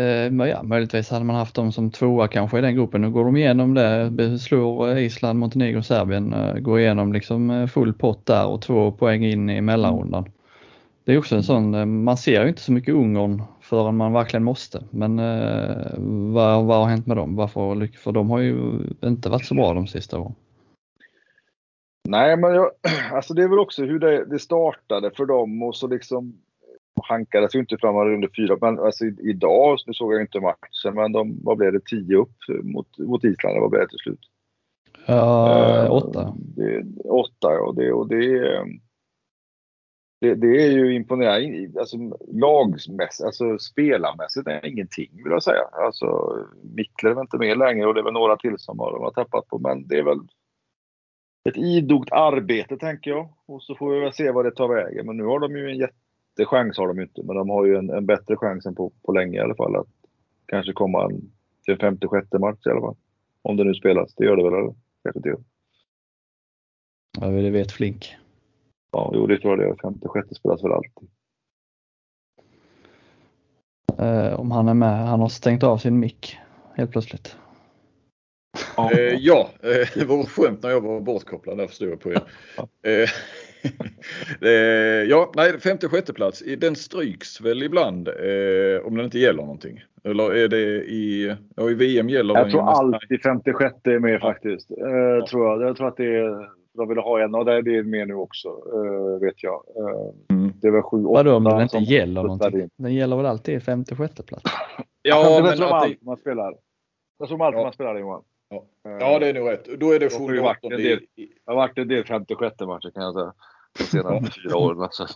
ja, 0.51 0.63
möjligtvis 0.63 1.11
hade 1.11 1.25
man 1.25 1.37
haft 1.37 1.55
dem 1.55 1.73
som 1.73 1.91
tvåa 1.91 2.29
kanske 2.29 2.59
i 2.59 2.61
den 2.61 2.75
gruppen. 2.75 3.01
Nu 3.01 3.11
går 3.11 3.25
de 3.25 3.37
igenom 3.37 3.75
det, 3.75 4.39
slår 4.39 4.99
Island, 4.99 5.39
Montenegro, 5.39 5.83
Serbien, 5.83 6.35
går 6.63 6.81
igenom 6.81 7.13
liksom 7.13 7.69
full 7.69 7.93
pott 7.93 8.27
där 8.27 8.47
och 8.47 8.63
två 8.63 8.93
poäng 8.93 9.25
in 9.25 9.51
i 9.51 9.61
mellanrundan. 9.61 10.25
Det 11.05 11.13
är 11.13 11.19
också 11.19 11.37
en 11.37 11.43
sån, 11.43 11.75
eh, 11.75 11.87
man 11.87 12.17
ser 12.17 12.43
ju 12.43 12.49
inte 12.49 12.61
så 12.61 12.73
mycket 12.73 12.95
Ungern 12.95 13.43
förrän 13.61 13.97
man 13.97 14.13
verkligen 14.13 14.45
måste. 14.45 14.85
Men 14.91 15.19
eh, 15.19 15.95
vad, 16.33 16.65
vad 16.65 16.77
har 16.77 16.87
hänt 16.87 17.07
med 17.07 17.17
dem? 17.17 17.37
Varför, 17.37 17.99
för 17.99 18.13
de 18.13 18.31
har 18.31 18.39
ju 18.39 18.81
inte 19.05 19.29
varit 19.29 19.45
så 19.45 19.55
bra 19.55 19.75
de 19.75 19.87
sista 19.87 20.19
åren. 20.19 20.35
Nej, 22.09 22.37
men 22.37 22.55
jag, 22.55 22.71
alltså 23.13 23.35
det 23.35 23.43
är 23.43 23.49
väl 23.49 23.59
också 23.59 23.85
hur 23.85 23.99
det, 23.99 24.25
det 24.25 24.39
startade 24.39 25.11
för 25.11 25.27
dem 25.27 25.63
och 25.63 25.77
så 25.77 25.89
liksom 25.89 26.35
hankades 27.03 27.55
ju 27.55 27.59
inte 27.59 27.77
fram 27.77 27.97
under 27.97 28.31
fyra. 28.37 28.59
Men 28.61 28.79
alltså 28.79 29.05
idag, 29.05 29.79
nu 29.87 29.93
såg 29.93 30.15
jag 30.15 30.21
inte 30.21 30.41
matchen, 30.41 30.95
men 30.95 31.13
de, 31.13 31.39
vad 31.43 31.59
blev 31.59 31.73
det? 31.73 31.85
10 31.85 32.17
upp 32.17 32.37
mot, 32.63 32.99
mot 32.99 33.25
Island, 33.25 33.61
vad 33.61 33.71
blev 33.71 33.83
det 33.83 33.89
till 33.89 33.99
slut? 33.99 34.21
Ja, 35.07 35.89
åtta. 35.91 36.35
Det, 36.37 36.85
åtta, 37.05 37.53
ja. 37.53 37.73
Det, 37.77 37.93
och 37.93 38.09
det, 38.09 38.41
det, 40.21 40.35
det 40.35 40.67
är 40.67 40.71
ju 40.71 40.95
imponerande. 40.95 41.81
Alltså, 41.81 41.97
lagmässigt, 42.33 43.25
alltså 43.25 43.59
spelarmässigt 43.59 44.49
är 44.49 44.61
det 44.61 44.69
ingenting 44.69 45.11
vill 45.13 45.33
jag 45.33 45.43
säga. 45.43 45.63
Alltså, 45.73 46.39
Mikler 46.63 47.11
är 47.11 47.15
väl 47.15 47.23
inte 47.23 47.39
med 47.39 47.59
längre 47.59 47.87
och 47.87 47.95
det 47.95 48.01
är 48.01 48.05
väl 48.05 48.13
några 48.13 48.37
till 48.37 48.59
som 48.59 48.79
har, 48.79 48.93
de 48.93 49.03
har 49.03 49.11
tappat 49.11 49.47
på. 49.47 49.59
Men 49.59 49.89
det 49.89 49.99
är 49.99 50.03
väl 50.03 50.19
ett 51.49 51.57
idogt 51.57 52.13
arbete 52.13 52.77
tänker 52.77 53.11
jag. 53.11 53.29
Och 53.47 53.63
så 53.63 53.75
får 53.75 53.91
vi 53.91 54.01
väl 54.01 54.13
se 54.13 54.31
vad 54.31 54.45
det 54.45 54.51
tar 54.51 54.69
vägen. 54.69 55.07
Men 55.07 55.17
nu 55.17 55.25
har 55.25 55.41
de 55.41 55.57
ju 55.57 55.71
en 55.71 55.79
jättechans 55.79 56.79
har 56.79 56.89
de 56.89 57.01
inte. 57.01 57.23
Men 57.23 57.37
de 57.37 57.51
har 57.51 57.65
ju 57.65 57.77
en, 57.77 57.91
en 57.91 58.07
bättre 58.07 58.37
chans 58.37 58.67
än 58.67 58.75
på, 58.75 58.93
på 59.03 59.13
länge 59.13 59.39
i 59.39 59.41
alla 59.41 59.55
fall. 59.55 59.77
Att 59.77 59.89
kanske 60.47 60.73
komma 60.73 61.05
en, 61.05 61.33
till 61.65 61.75
en 61.75 61.79
femte, 61.79 62.09
sjätte 62.09 62.39
match 62.39 62.67
i 62.67 62.71
alla 62.71 62.81
fall. 62.81 62.97
Om 63.43 63.57
det 63.57 63.65
nu 63.65 63.75
spelas. 63.75 64.15
Det 64.15 64.25
gör 64.25 64.37
det 64.37 64.45
väl 64.45 64.55
eller? 64.55 64.75
Kanske 65.03 65.19
inte. 65.19 65.43
Ja, 67.21 67.27
det 67.27 67.51
vet 67.51 67.73
Flink. 67.73 68.17
Ja, 68.95 69.11
jo 69.15 69.27
det 69.27 69.39
tror 69.39 69.51
jag 69.51 69.59
det 69.59 69.73
är. 69.73 69.77
Femte, 69.83 70.09
sjätte 70.09 70.35
spelas 70.35 70.65
väl 70.65 70.73
alltid. 70.73 71.09
Eh, 73.99 74.41
om 74.41 74.51
han 74.51 74.69
är 74.69 74.75
med. 74.75 75.07
Han 75.07 75.21
har 75.21 75.29
stängt 75.29 75.63
av 75.63 75.79
sin 75.79 75.99
mick 75.99 76.39
helt 76.75 76.91
plötsligt. 76.91 77.37
Ja, 78.77 78.93
eh, 78.93 79.15
ja 79.15 79.49
eh, 79.63 79.89
det 79.95 80.05
var 80.05 80.25
skönt 80.25 80.63
när 80.63 80.71
jag 80.71 80.81
var 80.81 81.01
bortkopplad 81.01 81.59
där 81.59 81.67
förstår 81.67 81.89
jag 81.89 82.01
på 82.01 82.13
er. 82.13 82.23
Eh, 84.41 84.51
ja, 85.09 85.33
nej, 85.37 85.61
femte 85.61 85.89
sjätte 85.89 86.13
plats. 86.13 86.43
Den 86.59 86.77
stryks 86.77 87.41
väl 87.41 87.63
ibland 87.63 88.09
eh, 88.09 88.87
om 88.87 88.97
den 88.97 89.05
inte 89.05 89.19
gäller 89.19 89.43
någonting. 89.43 89.85
Eller 90.05 90.35
är 90.35 90.49
det 90.49 90.85
i, 90.85 91.37
ja, 91.57 91.71
i 91.71 91.75
VM 91.75 92.09
gäller 92.09 92.35
Jag 92.35 92.51
tror 92.51 92.69
alltid 92.69 93.23
femte 93.23 93.53
sjätte 93.53 93.93
är 93.93 93.99
med 93.99 94.21
faktiskt. 94.21 94.71
Eh, 94.71 95.27
tror 95.31 95.47
jag. 95.47 95.69
jag 95.69 95.77
tror 95.77 95.89
att 95.89 95.97
det 95.97 96.17
är, 96.17 96.49
de 96.75 96.89
vill 96.89 96.99
ha 96.99 97.21
en 97.21 97.35
och 97.35 97.45
det 97.45 97.53
är 97.53 97.83
med 97.83 98.09
nu 98.09 98.15
också. 98.15 98.49
Eh, 98.49 99.21
vet 99.21 99.43
jag. 99.43 99.65
Eh, 99.77 100.37
mm. 100.37 100.53
Det 100.61 100.69
är 100.69 100.73
väl 100.73 100.83
sju, 100.83 101.03
Vadå 101.03 101.37
om 101.37 101.45
den 101.45 101.63
inte 101.63 101.79
gäller 101.79 102.23
någonting? 102.23 102.69
Den 102.77 102.95
gäller 102.95 103.17
väl 103.17 103.27
alltid 103.27 103.63
femte 103.63 103.97
sjätte 103.97 104.23
plats? 104.23 104.45
ja, 105.03 105.41
men 105.43 105.57
tror 105.57 105.67
allt 105.67 106.03
man 106.03 106.17
spelar. 106.17 106.57
Jag 107.19 107.29
tror 107.29 107.45
allt 107.45 107.57
ja. 107.57 107.63
man 107.63 107.73
spelar 107.73 107.99
Johan. 107.99 108.23
Ja. 108.49 108.65
ja, 108.83 109.19
det 109.19 109.29
är 109.29 109.35
nog 109.35 109.49
rätt. 109.49 109.81
Då 109.81 109.93
är 109.93 110.01
det 110.01 110.11
sjunde 110.11 110.41
och 110.41 110.47
åttonde. 110.47 110.77
Det 110.77 111.01
har 111.47 111.55
varit 111.55 111.79
en 111.79 111.89
del 111.89 112.05
femte 112.05 112.35
sjätte 112.35 112.67
matcher 112.67 112.91
kan 112.91 113.03
jag 113.03 113.15
säga. 113.15 113.33
De 113.79 113.85
senaste 113.85 114.41
fyra 114.41 114.57
åren. 114.57 114.81
Alltså. 114.81 115.07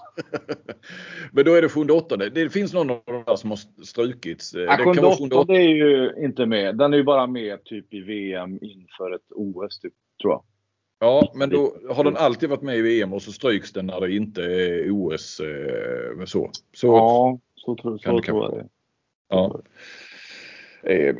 Men 1.32 1.44
då 1.44 1.54
är 1.54 1.62
det 1.62 1.68
sjunde 1.68 1.92
åttonde. 1.92 2.30
Det 2.30 2.50
finns 2.50 2.72
någon 2.72 2.90
av 2.90 3.02
de 3.04 3.24
där 3.26 3.36
som 3.36 3.50
har 3.50 3.84
strukits. 3.84 4.54
Ja, 4.54 4.76
det 4.76 4.84
sjunde 4.84 5.06
åttonde 5.06 5.54
är 5.54 5.68
ju 5.68 6.14
inte 6.18 6.46
med. 6.46 6.76
Den 6.76 6.92
är 6.92 6.96
ju 6.96 7.04
bara 7.04 7.26
med 7.26 7.64
typ 7.64 7.94
i 7.94 8.00
VM 8.00 8.58
inför 8.62 9.14
ett 9.14 9.32
OS 9.34 9.80
typ, 9.80 9.92
tror 10.22 10.32
jag. 10.32 10.42
Ja, 11.00 11.32
men 11.34 11.50
då 11.50 11.76
har 11.90 12.04
den 12.04 12.16
alltid 12.16 12.48
varit 12.48 12.62
med 12.62 12.78
i 12.78 12.82
VM 12.82 13.12
och 13.12 13.22
så 13.22 13.32
stryks 13.32 13.72
den 13.72 13.86
när 13.86 14.00
det 14.00 14.12
inte 14.12 14.42
är 14.42 14.90
OS. 14.90 15.40
Eh, 15.40 16.24
så. 16.24 16.50
så. 16.74 16.86
Ja, 16.86 17.38
så, 17.54 17.76
tror, 17.76 17.98
så 17.98 18.20
tror 18.20 18.44
jag 18.44 18.52
det. 18.52 18.68
Ja. 19.28 19.60
Eh, 20.82 21.14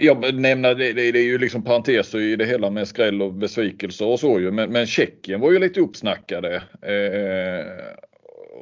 jag 0.00 0.34
nämner, 0.34 0.74
det, 0.74 0.92
det, 0.92 1.18
är 1.18 1.24
ju 1.24 1.38
liksom 1.38 1.64
parenteser 1.64 2.18
i 2.18 2.36
det 2.36 2.46
hela 2.46 2.70
med 2.70 2.88
skräll 2.88 3.22
och 3.22 3.32
besvikelser 3.32 4.06
och 4.06 4.20
så 4.20 4.40
ju. 4.40 4.50
Men, 4.50 4.72
men 4.72 4.86
Tjeckien 4.86 5.40
var 5.40 5.52
ju 5.52 5.58
lite 5.58 5.80
uppsnackade. 5.80 6.62
Eh, 6.82 7.64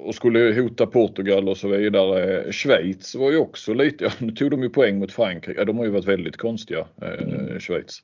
och 0.04 0.14
skulle 0.14 0.60
hota 0.60 0.86
Portugal 0.86 1.48
och 1.48 1.56
så 1.56 1.68
vidare. 1.68 2.52
Schweiz 2.52 3.14
var 3.14 3.30
ju 3.30 3.36
också 3.36 3.74
lite, 3.74 4.04
ja, 4.04 4.10
nu 4.18 4.32
tog 4.32 4.50
de 4.50 4.62
ju 4.62 4.70
poäng 4.70 4.98
mot 4.98 5.12
Frankrike. 5.12 5.60
Ja, 5.60 5.64
de 5.64 5.78
har 5.78 5.84
ju 5.84 5.90
varit 5.90 6.08
väldigt 6.08 6.36
konstiga, 6.36 6.86
eh. 7.02 7.58
Schweiz. 7.58 7.98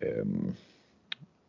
Eh, 0.00 0.24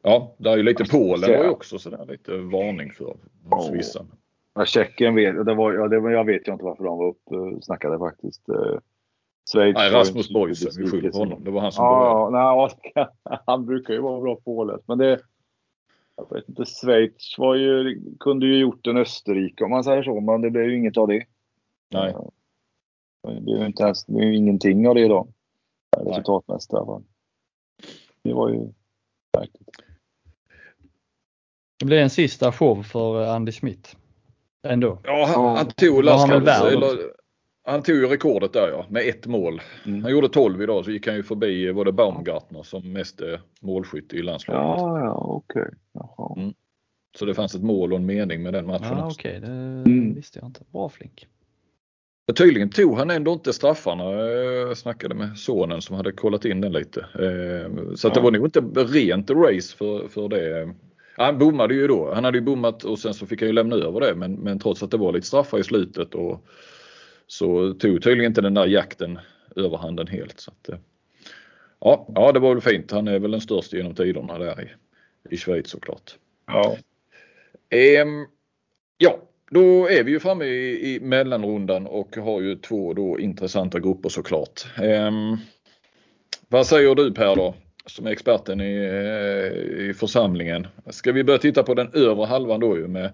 ja, 0.06 0.36
där 0.38 0.52
är 0.52 0.58
ju 0.58 0.64
lite 0.64 0.86
Polen 0.86 1.32
var 1.32 1.44
ju 1.44 1.50
också 1.50 1.80
sådär 1.80 2.06
lite 2.06 2.38
varning 2.38 2.92
för 2.92 3.18
hos 3.50 3.72
vissa. 3.72 4.06
Ja, 4.54 4.66
Tjeckien 4.66 5.16
vet, 5.16 5.46
det 5.46 5.54
var, 5.54 5.74
ja, 5.74 5.88
det 5.88 6.12
jag 6.12 6.26
vet 6.26 6.48
ju 6.48 6.52
inte 6.52 6.66
varför 6.66 6.84
de 6.84 6.98
var 6.98 7.16
uppsnackade 7.56 8.00
faktiskt. 8.00 8.50
Eh, 8.50 8.80
Schweiz 9.52 9.76
Nej, 9.76 9.92
Rasmus 9.92 10.30
Boysen, 10.30 10.72
vi 10.84 10.90
skyller 10.90 11.12
på 11.12 11.18
honom. 11.18 11.44
Det 11.44 11.52
var 11.52 11.62
han 11.62 11.72
som 11.72 11.86
ja, 11.86 12.30
började. 12.32 12.78
Nej, 13.26 13.40
han 13.46 13.66
brukar 13.66 13.94
ju 13.94 14.02
vara 14.02 14.22
bra 14.22 14.36
påläst. 14.36 14.84
Men 14.88 14.98
det, 14.98 15.20
jag 16.16 16.36
vet 16.36 16.50
inte, 16.50 16.66
Schweiz 16.66 17.36
var 17.38 17.56
ju, 17.56 18.02
kunde 18.20 18.46
ju 18.46 18.58
gjort 18.58 18.88
en 18.88 18.98
Österrike 18.98 19.64
om 19.64 19.72
man 19.72 19.84
säger 19.84 20.04
så, 20.04 20.20
men 20.20 20.42
det 20.42 20.50
blev 20.50 20.66
ju 20.66 20.78
inget 20.78 20.98
av 20.98 21.08
det. 21.08 21.26
Nej. 21.92 22.16
Det 23.28 23.42
blev 23.42 23.60
ju 23.60 23.66
inte 23.66 23.84
ens, 23.84 24.06
det 24.06 24.14
blev 24.14 24.34
ingenting 24.34 24.88
av 24.88 24.96
det 24.96 25.08
då. 25.08 25.28
Resultatmässigt 25.98 26.74
i 26.74 26.76
alla 26.76 26.86
fall. 26.86 27.04
Det 28.24 28.34
var 28.34 28.50
ju 28.50 28.74
märkligt. 29.38 29.70
Det 31.86 31.88
blev 31.88 32.00
en 32.00 32.10
sista 32.10 32.52
show 32.52 32.84
för 32.84 33.26
Andy 33.28 33.52
Schmidt. 33.52 33.96
Ändå. 34.68 35.00
Ja, 35.04 35.26
han, 35.36 35.58
han 35.58 35.66
tog 35.66 36.04
Laskals, 36.04 36.50
han 37.64 37.84
tog 37.84 37.96
ju 37.96 38.08
rekordet 38.08 38.54
där 38.54 38.70
ja, 38.70 38.86
med 38.90 39.10
ett 39.10 39.28
mål. 39.28 39.62
Mm. 39.86 40.04
Han 40.04 40.12
gjorde 40.12 40.30
12 40.30 40.62
idag 40.62 40.86
så 40.86 40.92
gick 40.92 41.08
han 41.08 41.16
ju 41.16 41.24
förbi 41.24 41.72
var 41.72 41.86
det 41.86 41.92
Baumgartner 41.92 42.64
som 42.64 42.94
mest 42.94 43.22
är 43.22 43.42
målskytt 43.62 44.14
i 44.14 44.22
landslaget. 44.22 44.62
Ja, 44.62 45.00
ja 45.00 45.14
okej. 45.14 45.68
Okay. 45.94 46.44
Mm. 46.44 46.54
Så 47.18 47.26
det 47.26 47.34
fanns 47.34 47.56
ett 47.56 47.64
mål 47.64 47.94
och 47.94 48.00
en 48.00 48.06
mening 48.06 48.44
med 48.44 48.54
den 48.54 48.66
matchen 48.68 48.98
ja, 48.98 49.10
Okej, 49.12 49.38
okay. 49.38 49.50
det 49.50 49.56
mm. 49.92 50.14
visste 50.14 50.40
jag 50.40 50.48
inte. 50.48 50.62
Bra 50.72 50.90
Flink. 50.90 51.28
Men 52.28 52.36
tydligen 52.36 52.70
tog 52.70 52.98
han 52.98 53.10
ändå 53.10 53.34
inte 53.34 53.54
straffarna. 53.54 54.04
Jag 54.04 54.78
snackade 54.78 55.16
med 55.16 55.38
sonen 55.38 55.82
som 55.82 55.96
hade 55.96 56.12
kollat 56.12 56.46
in 56.46 56.62
den 56.62 56.72
lite. 56.72 57.00
Eh, 57.00 57.96
så 57.96 58.08
att 58.08 58.14
det 58.14 58.22
var 58.22 58.32
nog 58.32 58.48
inte 58.48 58.60
rent 58.76 59.30
race 59.30 59.78
för, 59.78 60.08
för 60.08 60.28
det. 60.28 60.74
Han 61.18 61.38
bommade 61.38 61.74
ju 61.74 61.88
då. 61.88 62.14
Han 62.14 62.24
hade 62.24 62.38
ju 62.38 62.44
bommat 62.44 62.84
och 62.84 63.00
sen 63.00 63.14
så 63.14 63.26
fick 63.26 63.42
han 63.42 63.50
ju 63.50 63.54
lämna 63.54 63.76
över 63.76 64.00
det 64.00 64.16
men, 64.16 64.34
men 64.34 64.60
trots 64.60 64.84
att 64.84 64.92
det 64.92 64.98
var 64.98 65.14
lite 65.14 65.28
straffar 65.28 65.60
i 65.60 65.64
slutet 65.64 66.16
och 66.16 66.46
så 67.28 67.74
tog 67.74 68.04
tydligen 68.04 68.32
inte 68.32 68.42
den 68.42 68.54
där 68.54 68.66
jakten 68.66 69.20
överhanden 69.56 70.08
helt. 70.08 70.40
Så 70.40 70.52
att, 70.52 70.70
eh, 70.70 70.78
ja, 71.80 72.08
ja, 72.16 72.32
det 72.32 72.40
var 72.40 72.54
väl 72.54 72.62
fint. 72.62 72.92
Han 72.92 73.08
är 73.08 73.20
väl 73.20 73.32
den 73.32 73.42
största 73.42 73.78
genom 73.78 73.96
tiderna 73.96 74.38
där 74.38 74.62
i, 74.62 74.70
i 75.36 75.38
Schweiz 75.38 75.70
såklart. 75.70 76.16
Ja. 76.48 76.78
Ehm, 77.70 78.26
ja, 78.98 79.20
då 79.52 79.90
är 79.90 80.04
vi 80.04 80.12
ju 80.12 80.20
framme 80.20 80.46
i, 80.46 80.96
i 80.96 81.00
mellanrundan 81.00 81.88
och 81.88 82.16
har 82.16 82.42
ju 82.42 82.56
två 82.56 82.94
då 82.94 83.20
intressanta 83.20 83.80
grupper 83.80 84.10
såklart. 84.10 84.66
Ehm, 84.82 85.38
vad 86.48 86.68
säger 86.68 86.96
du 86.96 87.14
Per 87.14 87.36
då? 87.36 87.56
Som 87.86 88.08
är 88.08 88.12
experten 88.12 88.62
i, 88.62 88.76
eh, 88.76 89.90
i 89.90 89.94
församlingen. 89.94 90.68
Ska 90.90 91.12
vi 91.12 91.24
börja 91.24 91.40
titta 91.40 91.64
på 91.64 91.74
den 91.74 91.90
övre 91.94 92.26
halvan 92.26 92.60
då 92.60 92.78
ju 92.78 92.88
med 92.88 93.12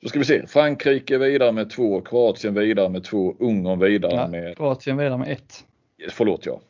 då 0.00 0.08
ska 0.08 0.18
vi 0.18 0.24
se. 0.24 0.46
Frankrike 0.46 1.18
vidare 1.18 1.52
med 1.52 1.70
två, 1.70 2.00
Kroatien 2.00 2.54
vidare 2.54 2.88
med 2.88 3.04
två, 3.04 3.36
Ungern 3.38 3.78
vidare 3.78 4.14
ja, 4.14 4.28
med... 4.28 4.56
Kroatien 4.56 4.96
vidare 4.96 5.18
med 5.18 5.32
ett. 5.32 5.64
Förlåt 6.10 6.46
ja. 6.46 6.60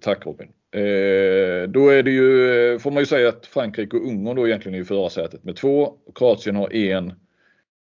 Tack 0.00 0.26
Robin. 0.26 0.48
Eh, 0.70 1.68
då 1.68 1.88
är 1.88 2.02
det 2.02 2.10
ju, 2.10 2.78
får 2.78 2.90
man 2.90 3.02
ju 3.02 3.06
säga 3.06 3.28
att 3.28 3.46
Frankrike 3.46 3.96
och 3.96 4.06
Ungern 4.06 4.36
då 4.36 4.46
egentligen 4.48 4.78
är 4.78 4.82
i 4.82 4.84
förarsätet 4.84 5.44
med 5.44 5.56
två. 5.56 5.94
Kroatien 6.14 6.56
har 6.56 6.74
en. 6.74 7.12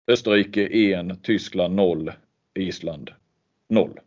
Österrike 0.08 0.68
en. 0.68 1.20
Tyskland 1.22 1.76
noll. 1.76 2.12
Island 2.54 3.12
noll. 3.70 4.00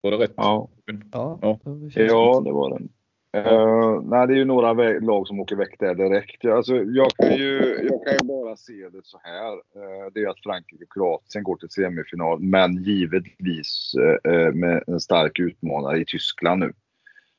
Var 0.00 0.10
det 0.10 0.16
rätt? 0.16 0.32
Ja, 0.36 0.68
ja. 1.12 1.38
ja. 1.42 1.58
ja 1.94 2.42
det 2.44 2.52
var 2.52 2.70
den. 2.70 2.88
Uh, 3.34 4.02
nej, 4.04 4.26
det 4.26 4.34
är 4.34 4.36
ju 4.36 4.44
några 4.44 4.72
lag 5.00 5.26
som 5.26 5.40
åker 5.40 5.56
väck 5.56 5.78
där 5.78 5.94
direkt. 5.94 6.44
Alltså, 6.44 6.76
jag, 6.76 7.10
kan 7.10 7.36
ju, 7.36 7.78
jag 7.90 8.04
kan 8.04 8.12
ju 8.12 8.26
bara 8.28 8.56
se 8.56 8.88
det 8.92 9.00
så 9.04 9.20
här. 9.22 9.52
Uh, 9.52 10.10
det 10.14 10.20
är 10.20 10.28
att 10.28 10.42
Frankrike 10.42 10.84
och 10.84 10.92
Kroatien 10.92 11.44
går 11.44 11.56
till 11.56 11.70
semifinal, 11.70 12.40
men 12.40 12.82
givetvis 12.82 13.94
uh, 14.28 14.52
med 14.52 14.84
en 14.86 15.00
stark 15.00 15.38
utmanare 15.38 15.98
i 15.98 16.04
Tyskland 16.04 16.60
nu. 16.60 16.72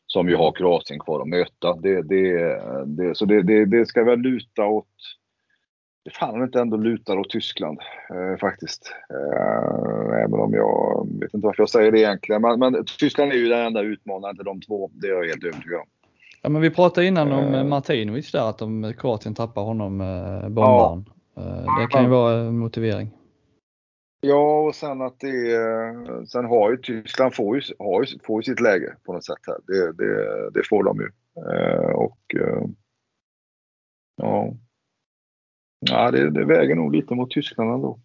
Som 0.07 0.29
ju 0.29 0.35
har 0.35 0.51
Kroatien 0.51 0.99
kvar 0.99 1.21
att 1.21 1.27
möta. 1.27 1.75
Det, 1.75 2.01
det, 2.01 2.61
det, 2.85 3.17
så 3.17 3.25
det, 3.25 3.41
det, 3.41 3.65
det 3.65 3.85
ska 3.85 4.03
väl 4.03 4.19
luta 4.19 4.65
åt 4.65 4.87
fan 6.11 6.43
inte 6.43 6.59
ändå 6.59 6.77
lutar 6.77 7.17
åt 7.17 7.29
Tyskland 7.29 7.79
eh, 8.09 8.37
faktiskt. 8.39 8.95
Eh, 9.09 10.23
även 10.23 10.39
om 10.39 10.53
jag 10.53 11.07
vet 11.19 11.33
inte 11.33 11.47
varför 11.47 11.61
jag 11.61 11.69
säger 11.69 11.91
det 11.91 11.99
egentligen. 11.99 12.41
Men, 12.41 12.59
men 12.59 12.85
Tyskland 12.99 13.31
är 13.31 13.35
ju 13.35 13.47
den 13.47 13.65
enda 13.65 13.81
utmanaren 13.81 14.35
till 14.35 14.45
de 14.45 14.61
två. 14.61 14.91
Det 14.93 15.07
är 15.07 15.11
jag 15.11 15.25
helt 15.25 15.43
övertygad 15.43 15.79
om. 15.79 15.87
Ja, 16.41 16.49
men 16.49 16.61
vi 16.61 16.69
pratade 16.69 17.07
innan 17.07 17.31
om 17.31 17.53
eh, 17.53 17.63
Martinovic 17.63 18.31
där, 18.31 18.49
att 18.49 18.61
om 18.61 18.93
Kroatien 18.97 19.35
tappar 19.35 19.61
honom, 19.61 20.01
eh, 20.01 20.49
bombaren. 20.49 21.05
Ja. 21.35 21.41
Eh, 21.41 21.79
det 21.79 21.87
kan 21.91 22.03
ju 22.03 22.09
vara 22.09 22.33
en 22.33 22.57
motivering. 22.57 23.09
Ja, 24.21 24.61
och 24.61 24.75
sen 24.75 25.01
att 25.01 25.19
det 25.19 26.27
Sen 26.27 26.45
har 26.45 26.71
ju 26.71 26.77
Tyskland 26.77 27.35
får 27.35 27.55
ju, 27.55 27.61
har 27.79 28.03
ju, 28.03 28.19
får 28.23 28.39
ju 28.39 28.43
sitt 28.43 28.61
läge 28.61 28.95
på 29.05 29.13
något 29.13 29.25
sätt 29.25 29.37
här. 29.47 29.57
Det, 29.67 29.91
det, 29.91 30.49
det 30.49 30.67
får 30.69 30.83
de 30.83 30.99
ju. 30.99 31.09
Eh, 31.51 31.89
och 31.89 32.35
ja, 34.17 34.53
Ja, 35.79 36.11
det, 36.11 36.31
det 36.31 36.45
väger 36.45 36.75
nog 36.75 36.95
lite 36.95 37.15
mot 37.15 37.31
Tyskland 37.31 37.73
ändå. 37.73 37.99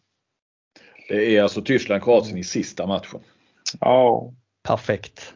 Det 1.09 1.37
är 1.37 1.43
alltså 1.43 1.62
Tyskland-Kroatien 1.62 2.39
i 2.39 2.45
sista 2.45 2.87
matchen. 2.87 3.21
Ja. 3.81 4.33
Perfekt. 4.68 5.35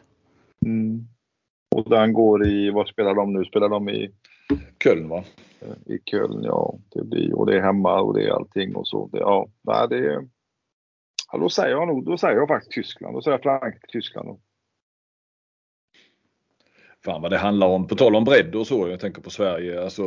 Mm. 0.65 1.07
Och 1.75 1.89
den 1.89 2.13
går 2.13 2.47
i, 2.47 2.69
vad 2.69 2.87
spelar 2.87 3.15
de 3.15 3.33
nu? 3.33 3.45
Spelar 3.45 3.69
de 3.69 3.89
i? 3.89 4.11
Köln 4.83 5.09
va? 5.09 5.23
I 5.85 5.99
Köln, 6.05 6.43
ja. 6.43 6.75
Det 6.89 7.03
blir, 7.03 7.33
och 7.33 7.45
det 7.45 7.57
är 7.57 7.61
hemma 7.61 8.01
och 8.01 8.13
det 8.13 8.23
är 8.23 8.31
allting 8.31 8.75
och 8.75 8.87
så. 8.87 9.07
Det, 9.07 9.17
ja, 9.17 9.47
nej, 9.61 9.87
det 9.89 9.97
är, 9.97 10.27
ja, 11.31 11.37
då 11.37 11.49
säger 11.49 11.71
jag 11.71 11.87
nog, 11.87 12.05
då 12.05 12.17
säger 12.17 12.35
jag 12.35 12.47
faktiskt 12.47 12.71
Tyskland. 12.71 13.15
Då 13.15 13.21
säger 13.21 13.37
jag 13.37 13.43
Frankrike, 13.43 13.87
Tyskland. 13.87 14.39
Fan 17.05 17.21
vad 17.21 17.31
det 17.31 17.37
handlar 17.37 17.67
om. 17.67 17.87
På 17.87 17.95
tal 17.95 18.15
om 18.15 18.23
bredd 18.23 18.55
och 18.55 18.67
så. 18.67 18.89
Jag 18.89 18.99
tänker 18.99 19.21
på 19.21 19.29
Sverige. 19.29 19.83
Alltså, 19.83 20.03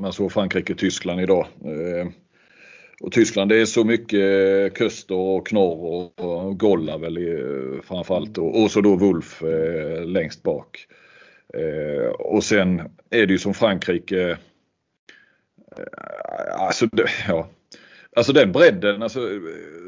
man 0.00 0.12
såg 0.12 0.32
Frankrike 0.32 0.72
och 0.72 0.78
Tyskland 0.78 1.20
idag. 1.20 1.46
Eh, 1.64 2.08
och 3.00 3.12
Tyskland 3.12 3.50
det 3.50 3.60
är 3.60 3.64
så 3.64 3.84
mycket 3.84 4.74
kuster 4.74 5.14
och 5.14 5.46
Knorr 5.46 6.10
och, 6.24 6.58
Golla 6.58 6.98
väl 6.98 7.16
eh, 7.16 7.82
framförallt. 7.82 8.38
Och, 8.38 8.62
och 8.62 8.70
så 8.70 8.80
då 8.80 8.96
Wolf 8.96 9.42
eh, 9.42 10.04
längst 10.04 10.42
bak. 10.42 10.86
Eh, 11.54 12.10
och 12.10 12.44
sen 12.44 12.80
är 13.10 13.26
det 13.26 13.32
ju 13.32 13.38
som 13.38 13.54
Frankrike. 13.54 14.30
Eh, 14.30 14.36
alltså, 16.58 16.88
ja. 17.28 17.48
Alltså 18.18 18.32
den 18.32 18.52
bredden. 18.52 19.02
Alltså, 19.02 19.20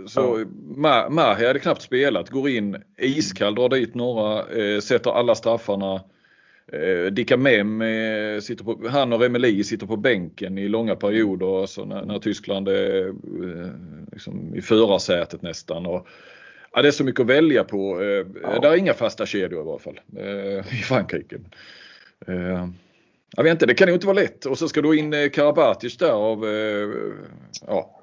så 0.06 0.44
ja. 0.82 1.08
Mahi 1.10 1.46
hade 1.46 1.58
knappt 1.58 1.82
spelat. 1.82 2.30
Går 2.30 2.48
in 2.48 2.76
iskall, 2.98 3.54
drar 3.54 3.68
dit 3.68 3.94
några, 3.94 4.38
eh, 4.48 4.80
sätter 4.80 5.10
alla 5.10 5.34
straffarna. 5.34 6.00
Eh, 6.72 7.12
Dika 7.12 7.36
Mem, 7.36 7.82
eh, 7.82 8.40
sitter 8.40 8.64
på, 8.64 8.88
han 8.88 9.12
och 9.12 9.20
Remeli 9.20 9.64
sitter 9.64 9.86
på 9.86 9.96
bänken 9.96 10.58
i 10.58 10.68
långa 10.68 10.96
perioder 10.96 11.60
alltså 11.60 11.84
när, 11.84 12.04
när 12.04 12.18
Tyskland 12.18 12.68
är 12.68 13.08
eh, 13.08 13.72
liksom 14.12 14.54
i 14.54 14.62
förarsätet 14.62 15.42
nästan. 15.42 15.86
Och, 15.86 16.08
ja, 16.72 16.82
det 16.82 16.88
är 16.88 16.92
så 16.92 17.04
mycket 17.04 17.20
att 17.20 17.26
välja 17.26 17.64
på. 17.64 18.00
Eh, 18.00 18.26
ja. 18.42 18.58
Det 18.62 18.68
är 18.68 18.76
inga 18.76 18.94
fasta 18.94 19.26
kedjor 19.26 19.60
i 19.60 19.64
varje 19.64 19.78
fall 19.78 20.00
eh, 20.16 20.80
i 20.80 20.82
Frankrike. 20.82 21.36
Jag 23.36 23.44
vet 23.44 23.52
inte, 23.52 23.66
det 23.66 23.74
kan 23.74 23.88
ju 23.88 23.94
inte 23.94 24.06
vara 24.06 24.18
lätt. 24.18 24.44
Och 24.44 24.58
så 24.58 24.68
ska 24.68 24.82
du 24.82 24.98
in 24.98 25.12
eh, 25.12 25.28
Karabatic 25.28 25.96
där 25.96 26.12
av 26.12 26.44
eh, 26.44 26.88
ja, 27.66 28.00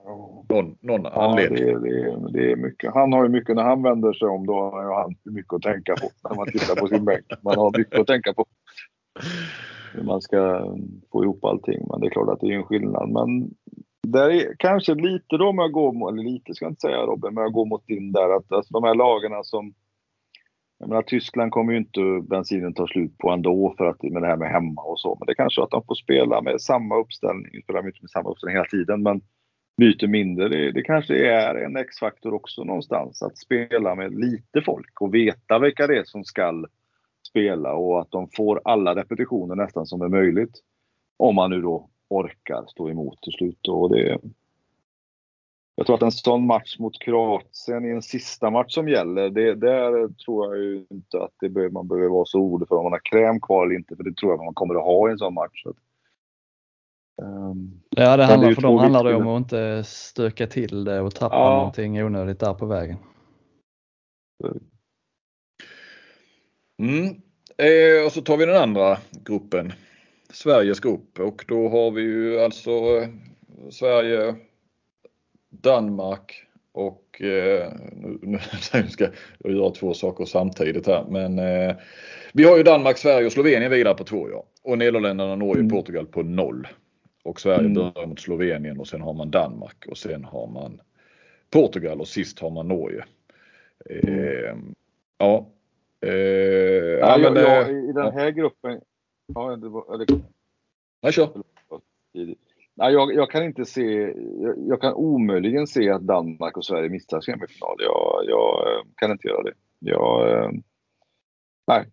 någon, 0.50 0.78
någon 0.82 1.04
ja, 1.04 1.30
anledning. 1.30 1.66
Det, 1.66 1.80
det, 1.80 2.32
det, 2.34 2.52
är 2.52 2.56
mycket. 2.56 2.94
Han 2.94 3.14
har 3.14 3.24
ju 3.24 3.30
mycket, 3.30 3.56
när 3.56 3.64
han 3.64 3.84
vänder 3.84 4.14
sig 4.14 4.28
om 4.28 4.46
då 4.46 4.54
har 4.54 5.02
han 5.02 5.16
mycket 5.24 5.54
att 5.54 5.62
tänka 5.62 5.96
på 5.96 6.10
när 6.30 6.36
man 6.36 6.46
tittar 6.46 6.76
på 6.76 6.88
sin 6.88 7.06
bänk. 7.06 7.26
Man 7.42 7.58
har 7.58 7.78
mycket 7.78 8.00
att 8.00 8.08
tänka 8.08 8.34
på. 8.34 8.46
Hur 9.94 10.04
man 10.04 10.22
ska 10.22 10.72
få 11.12 11.24
ihop 11.24 11.46
allting. 11.46 11.88
Men 11.90 12.00
det 12.00 12.08
är 12.08 12.12
klart 12.12 12.30
att 12.30 12.40
det 12.40 12.48
är 12.48 12.56
en 12.56 12.64
skillnad. 12.64 13.10
Men 13.10 13.50
där 14.08 14.30
är 14.30 14.56
kanske 14.60 14.96
lite 14.96 15.38
då 15.38 15.54
med 15.54 15.66
att 15.66 15.72
gå, 15.72 16.10
eller 16.10 16.24
lite 16.24 16.54
ska 16.54 16.66
jag 16.66 16.72
inte 16.72 16.82
säga 16.82 16.98
Robin, 16.98 17.34
men 17.34 17.44
jag 17.44 17.54
går 17.54 17.66
mot 17.66 17.88
din 17.88 18.12
där 18.12 18.36
att 18.36 18.52
alltså, 18.52 18.74
de 18.74 18.84
här 18.84 18.96
lagarna 18.96 19.44
som 19.44 19.74
jag 20.80 20.90
menar, 20.90 21.02
Tyskland 21.02 21.52
kommer 21.52 21.74
ju 21.74 21.78
inte 21.78 22.00
bensinen 22.30 22.74
ta 22.74 22.88
slut 22.88 23.18
på 23.18 23.30
ändå 23.30 23.74
för 23.78 23.86
att 23.86 24.04
med 24.04 24.22
det 24.22 24.28
här 24.28 24.38
med 24.38 24.52
hemma 24.52 24.82
och 24.82 25.00
så. 25.00 25.18
Men 25.20 25.26
det 25.26 25.32
är 25.32 25.36
kanske 25.36 25.64
att 25.64 25.72
de 25.72 25.84
får 25.84 25.96
spela 25.96 26.42
med 26.42 26.62
samma 26.62 26.98
uppställning. 26.98 27.62
Spelar 27.64 27.88
inte 27.88 28.00
med 28.02 28.10
samma 28.10 28.30
uppställning 28.30 28.56
hela 28.56 28.66
tiden 28.66 29.04
men 29.04 29.22
byter 29.78 30.08
mindre. 30.08 30.50
Det, 30.50 30.72
det 30.72 30.82
kanske 30.84 31.28
är 31.28 31.56
en 31.56 31.78
X-faktor 31.78 32.34
också 32.34 32.64
någonstans. 32.64 33.22
Att 33.22 33.38
spela 33.38 33.96
med 33.96 34.20
lite 34.20 34.62
folk 34.66 35.02
och 35.02 35.14
veta 35.14 35.60
vilka 35.60 35.88
det 35.88 35.98
är 35.98 36.04
som 36.04 36.24
ska 36.24 36.66
spela 37.30 37.74
och 37.74 38.02
att 38.02 38.12
de 38.12 38.30
får 38.36 38.62
alla 38.64 38.96
repetitioner 38.96 39.56
nästan 39.56 39.86
som 39.86 40.02
är 40.02 40.10
möjligt. 40.10 40.62
Om 41.18 41.36
man 41.36 41.50
nu 41.50 41.62
då 41.62 41.90
orkar 42.10 42.66
stå 42.68 42.90
emot 42.90 43.22
till 43.22 43.34
slut. 43.34 43.68
Och 43.68 43.96
det, 43.96 44.20
jag 45.80 45.86
tror 45.86 45.96
att 45.96 46.02
en 46.02 46.12
sån 46.12 46.46
match 46.46 46.80
mot 46.80 47.00
Kroatien 47.00 47.86
i 47.86 47.90
en 47.90 48.02
sista 48.02 48.50
match 48.50 48.74
som 48.74 48.90
gäller, 48.90 49.30
det, 49.30 49.56
där 49.56 50.08
tror 50.26 50.46
jag 50.46 50.64
ju 50.64 50.86
inte 50.90 51.24
att 51.24 51.34
det 51.40 51.50
behöver, 51.50 51.74
man 51.74 51.88
behöver 51.88 52.10
vara 52.10 52.26
så 52.26 52.40
orolig 52.40 52.68
för 52.68 52.76
om 52.76 52.84
man 52.84 52.92
har 52.92 53.02
kräm 53.12 53.42
kvar 53.42 53.66
eller 53.66 53.76
inte. 53.76 53.96
För 53.96 54.04
det 54.04 54.16
tror 54.16 54.32
jag 54.32 54.46
man 54.46 54.54
kommer 54.54 54.76
att 54.76 54.84
ha 54.84 55.10
i 55.10 55.12
en 55.12 55.18
sån 55.18 55.34
match. 55.34 55.64
Um, 57.22 57.82
ja, 57.90 58.18
det 58.18 58.26
handlar, 58.26 58.50
det 58.50 58.56
för 58.56 58.62
dem 58.62 58.78
handlar 58.78 59.04
det 59.04 59.16
om 59.16 59.28
att 59.28 59.42
inte 59.42 59.84
stöka 59.84 60.48
till 60.48 60.84
det 60.84 61.02
och 61.02 61.16
tappa 61.16 61.36
ja. 61.36 61.58
någonting 61.58 62.04
onödigt 62.04 62.40
där 62.40 62.54
på 62.54 62.66
vägen. 62.66 62.98
Mm. 66.82 67.06
Eh, 67.58 68.06
och 68.06 68.12
så 68.12 68.22
tar 68.22 68.38
vi 68.38 68.46
den 68.46 68.62
andra 68.62 68.98
gruppen. 69.12 69.74
Sveriges 70.30 70.80
grupp 70.80 71.20
och 71.20 71.46
då 71.48 71.70
har 71.70 71.92
vi 71.92 72.02
ju 72.02 72.40
alltså 72.40 72.72
eh, 72.72 73.10
Sverige, 73.70 74.36
Danmark 75.50 76.44
och 76.72 77.22
eh, 77.22 77.72
nu, 77.92 78.20
nu 78.74 78.88
ska 78.88 79.08
jag 79.40 79.54
göra 79.54 79.72
två 79.72 79.94
saker 79.94 80.26
samtidigt 80.26 80.88
här 80.88 81.06
men 81.10 81.40
eh, 81.40 81.76
vi 82.34 82.44
har 82.44 82.58
ju 82.58 82.64
Danmark, 82.64 82.98
Sverige 82.98 83.26
och 83.26 83.32
Slovenien 83.32 83.72
vidare 83.72 83.94
på 83.94 84.04
två 84.04 84.30
ja. 84.30 84.44
Och 84.64 84.78
Nederländerna, 84.78 85.36
Norge, 85.36 85.60
mm. 85.60 85.70
Portugal 85.70 86.06
på 86.06 86.24
noll. 86.24 86.68
Och 87.24 87.42
Sverige 87.42 87.60
mm. 87.60 87.74
börjar 87.74 88.08
mot 88.08 88.20
Slovenien 88.20 88.80
och 88.80 88.88
sen 88.88 89.02
har 89.02 89.14
man 89.14 89.32
Danmark 89.32 89.86
och 89.88 89.98
sen 89.98 90.24
har 90.24 90.48
man 90.48 90.82
Portugal 91.50 92.02
och 92.02 92.08
sist 92.08 92.40
har 92.40 92.50
man 92.50 92.68
Norge. 92.68 93.06
Mm. 93.90 94.20
Eh, 94.20 94.56
ja. 95.18 95.50
Eh, 96.02 96.14
ja, 96.14 97.18
men, 97.18 97.36
jag, 97.36 97.44
jag, 97.44 97.90
I 97.90 97.92
den 97.92 98.14
här 98.14 98.26
ja. 98.26 98.30
gruppen. 98.30 98.82
Ja, 99.28 99.56
det 99.56 99.70
var, 99.70 99.94
eller, 99.94 100.08
Nej, 101.02 101.12
kör. 101.12 101.30
Nej, 102.78 102.94
jag, 102.94 103.14
jag, 103.14 103.32
kan 103.32 103.44
inte 103.44 103.66
se, 103.66 104.14
jag, 104.42 104.56
jag, 104.68 104.82
kan 104.82 104.94
omöjligen 104.94 105.68
se 105.68 105.90
att 105.90 106.02
Danmark 106.02 106.58
och 106.58 106.66
Sverige 106.66 106.90
missar 106.90 107.22
semifinal. 107.22 107.76
Jag, 107.80 108.24
jag 108.26 108.72
eh, 108.72 108.84
kan 108.96 109.12
inte 109.12 109.28
göra 109.28 109.44
det. 109.44 109.54
Jag, 109.80 110.30
eh, 110.32 110.52
nej. 111.68 111.86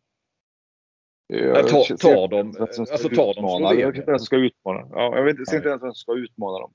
Jag 1.26 1.68
tar, 1.68 1.96
tar 1.96 2.28
de, 2.28 2.56
alltså 2.60 2.84
tar 2.84 3.34
de 3.34 3.34
Slovenien? 3.34 3.80
Jag 3.80 3.86
vet 3.86 3.96
inte 3.96 4.10
vem 4.10 4.18
som 4.18 4.26
ska 4.26 4.36
utmana. 4.36 4.88
Ja, 4.90 5.16
jag 5.16 5.24
vet, 5.24 5.48
ser 5.48 5.56
inte 5.56 5.68
ens 5.68 5.82
vem 5.82 5.92
som 5.92 5.94
ska 5.94 6.12
utmana 6.12 6.58
dem. 6.58 6.72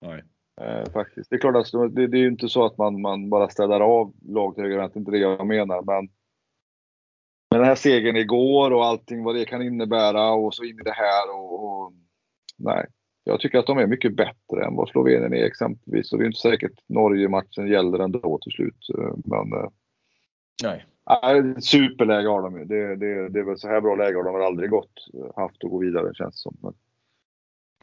Nej. 0.00 0.22
Eh, 0.60 0.90
faktiskt. 0.92 1.30
Det 1.30 1.36
är 1.36 1.40
klart 1.40 1.56
att 1.56 1.94
det, 1.94 2.06
det 2.06 2.16
är 2.16 2.20
ju 2.20 2.28
inte 2.28 2.48
så 2.48 2.64
att 2.64 2.78
man, 2.78 3.00
man 3.00 3.30
bara 3.30 3.48
städar 3.48 3.80
av 3.80 4.12
lag 4.22 4.54
till 4.54 4.64
höger 4.64 4.76
Det 4.76 4.82
är 4.82 4.96
inte 4.98 5.10
det 5.10 5.18
jag 5.18 5.46
menar. 5.46 5.82
Men 5.82 6.08
med 7.50 7.60
den 7.60 7.64
här 7.64 7.74
segern 7.74 8.16
igår 8.16 8.70
och 8.70 8.84
allting 8.84 9.24
vad 9.24 9.34
det 9.34 9.44
kan 9.44 9.62
innebära 9.62 10.32
och 10.32 10.54
så 10.54 10.64
in 10.64 10.80
i 10.80 10.82
det 10.84 10.92
här 10.92 11.34
och, 11.34 11.64
och 11.64 11.92
nej. 12.56 12.86
Jag 13.28 13.40
tycker 13.40 13.58
att 13.58 13.66
de 13.66 13.78
är 13.78 13.86
mycket 13.86 14.16
bättre 14.16 14.64
än 14.64 14.76
vad 14.76 14.88
Slovenien 14.88 15.34
är 15.34 15.44
exempelvis. 15.44 16.12
Och 16.12 16.18
det 16.18 16.24
är 16.24 16.26
inte 16.26 16.40
säkert 16.40 16.72
Norge-matchen 16.86 17.68
gäller 17.68 17.98
ändå 17.98 18.38
till 18.42 18.52
slut. 18.52 18.88
Eh, 18.98 19.14
men, 19.24 19.52
eh, 19.52 19.68
Nej. 20.62 20.86
Nej, 21.22 21.62
superläge 21.62 22.28
har 22.28 22.42
de 22.42 22.58
ju. 22.58 22.64
Det, 22.64 22.96
det, 22.96 23.28
det 23.28 23.38
är 23.40 23.44
väl 23.44 23.58
så 23.58 23.68
här 23.68 23.80
bra 23.80 23.94
läge 23.94 24.16
har 24.16 24.24
de 24.24 24.34
väl 24.34 24.42
aldrig 24.42 24.70
gått, 24.70 24.92
eh, 25.14 25.42
haft 25.42 25.64
att 25.64 25.70
gå 25.70 25.78
vidare 25.78 26.14
känns 26.14 26.34
det 26.34 26.38
som. 26.38 26.56
Men, 26.62 26.74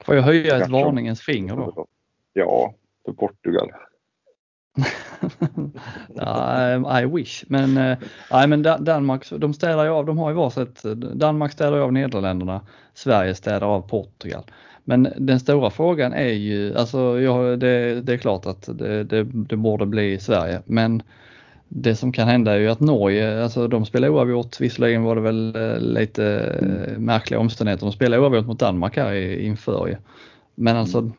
Får 0.01 0.15
jag 0.15 0.21
höja 0.21 0.57
ett 0.57 0.69
varningens 0.69 1.21
finger 1.21 1.55
då? 1.55 1.87
Ja, 2.33 2.73
för 3.05 3.13
Portugal. 3.13 3.71
ja, 6.15 7.01
I 7.01 7.05
wish. 7.05 7.43
Men, 7.47 7.77
äh, 7.77 8.47
men 8.47 8.63
Danmark, 8.63 9.29
de 9.29 9.53
städar 9.53 9.83
ju 9.83 9.89
av, 9.89 10.05
de 10.05 10.17
har 10.17 10.29
ju 10.29 10.35
varsitt, 10.35 10.83
Danmark 11.13 11.51
städar 11.51 11.77
av 11.77 11.93
Nederländerna, 11.93 12.61
Sverige 12.93 13.35
städar 13.35 13.67
av 13.67 13.81
Portugal. 13.81 14.43
Men 14.87 15.07
den 15.17 15.39
stora 15.39 15.69
frågan 15.69 16.13
är 16.13 16.33
ju, 16.33 16.77
alltså 16.77 17.19
ja, 17.19 17.55
det, 17.55 18.01
det 18.01 18.13
är 18.13 18.17
klart 18.17 18.45
att 18.45 18.69
det, 18.77 19.03
det, 19.03 19.23
det, 19.23 19.55
borde 19.55 19.85
bli 19.85 20.19
Sverige, 20.19 20.61
men 20.65 21.03
det 21.67 21.95
som 21.95 22.11
kan 22.11 22.27
hända 22.27 22.53
är 22.53 22.59
ju 22.59 22.69
att 22.69 22.79
Norge, 22.79 23.43
alltså 23.43 23.67
de 23.67 23.85
spelar 23.85 24.09
oavgjort, 24.09 24.61
visserligen 24.61 25.03
var 25.03 25.15
det 25.15 25.21
väl 25.21 25.55
eh, 25.55 25.79
lite 25.79 26.25
mm. 26.61 27.05
märkliga 27.05 27.39
omständigheter, 27.39 27.85
de 27.85 27.91
spelar 27.91 28.17
oavgjort 28.17 28.45
mot 28.45 28.59
Danmark 28.59 28.97
här 28.97 29.39
inför 29.39 29.87
ju. 29.87 29.95
Men 30.55 30.77
alltså 30.77 30.97
mm. 30.97 31.13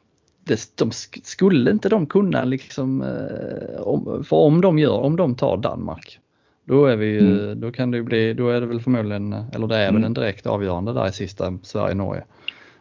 det, 0.45 0.61
de, 0.75 0.91
skulle 1.23 1.71
inte 1.71 1.89
de 1.89 2.07
kunna 2.07 2.45
liksom, 2.45 3.03
eh, 3.03 4.23
för 4.23 4.37
om 4.37 4.61
de 4.61 4.79
gör, 4.79 5.01
om 5.01 5.17
de 5.17 5.35
tar 5.35 5.57
Danmark, 5.57 6.19
då 6.65 6.87
är 6.87 6.97
vi 6.97 7.07
ju, 7.07 7.43
mm. 7.43 7.61
då 7.61 7.73
kan 7.73 7.91
det 7.91 8.03
bli, 8.03 8.35
då 8.35 8.49
är 8.49 8.61
det 8.61 8.67
väl 8.67 8.81
förmodligen, 8.81 9.33
eller 9.33 9.67
det 9.67 9.77
är 9.77 9.87
väl 9.87 9.97
mm. 9.97 10.05
en 10.05 10.15
direkt 10.15 10.47
avgörande 10.47 10.93
där 10.93 11.09
i 11.09 11.13
sista 11.13 11.59
Sverige-Norge. 11.63 12.25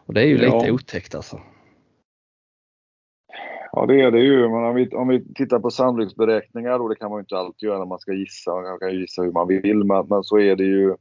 Och 0.06 0.14
det 0.14 0.22
är 0.22 0.26
ju 0.26 0.38
ja. 0.38 0.58
lite 0.58 0.72
otäckt 0.72 1.16
alltså. 1.16 1.41
Ja 3.72 3.86
det 3.86 4.01
är 4.01 4.12
det 4.12 4.20
ju, 4.20 4.49
men 4.49 4.64
om 4.64 4.76
vi, 4.76 4.89
om 4.89 5.08
vi 5.08 5.34
tittar 5.34 5.60
på 5.60 5.72
sannolikhetsberäkningar 5.72 6.80
och 6.80 6.89
det 6.89 6.95
kan 6.95 7.10
man 7.10 7.20
ju 7.20 7.22
inte 7.22 7.38
alltid 7.38 7.68
göra 7.68 7.80
när 7.80 7.86
man 7.86 7.99
ska 7.99 8.14
gissa, 8.14 8.51
man 8.51 8.80
kan 8.80 8.99
gissa 8.99 9.22
hur 9.22 9.32
man 9.32 9.47
vill, 9.47 9.84
men, 9.84 10.08
men 10.08 10.24
så 10.24 10.39
är 10.39 10.56
det 10.56 10.64
ju 10.64 10.95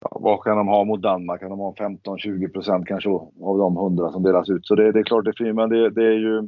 ja, 0.00 0.18
vad 0.20 0.44
kan 0.44 0.56
de 0.56 0.68
ha 0.68 0.84
mot 0.84 1.02
Danmark? 1.02 1.40
Kan 1.40 1.50
de 1.50 1.58
ha 1.58 1.74
15-20 1.74 2.52
procent 2.52 2.86
kanske 2.86 3.10
av 3.10 3.58
de 3.58 3.76
100 3.76 4.12
som 4.12 4.22
delas 4.22 4.50
ut? 4.50 4.66
Så 4.66 4.74
det, 4.74 4.92
det 4.92 4.98
är 4.98 5.04
klart 5.04 5.24
det 5.24 5.30
är 5.30 5.44
fint, 5.44 5.56
men 5.56 5.68
det, 5.68 5.90
det, 5.90 6.06
är 6.06 6.18
ju 6.18 6.42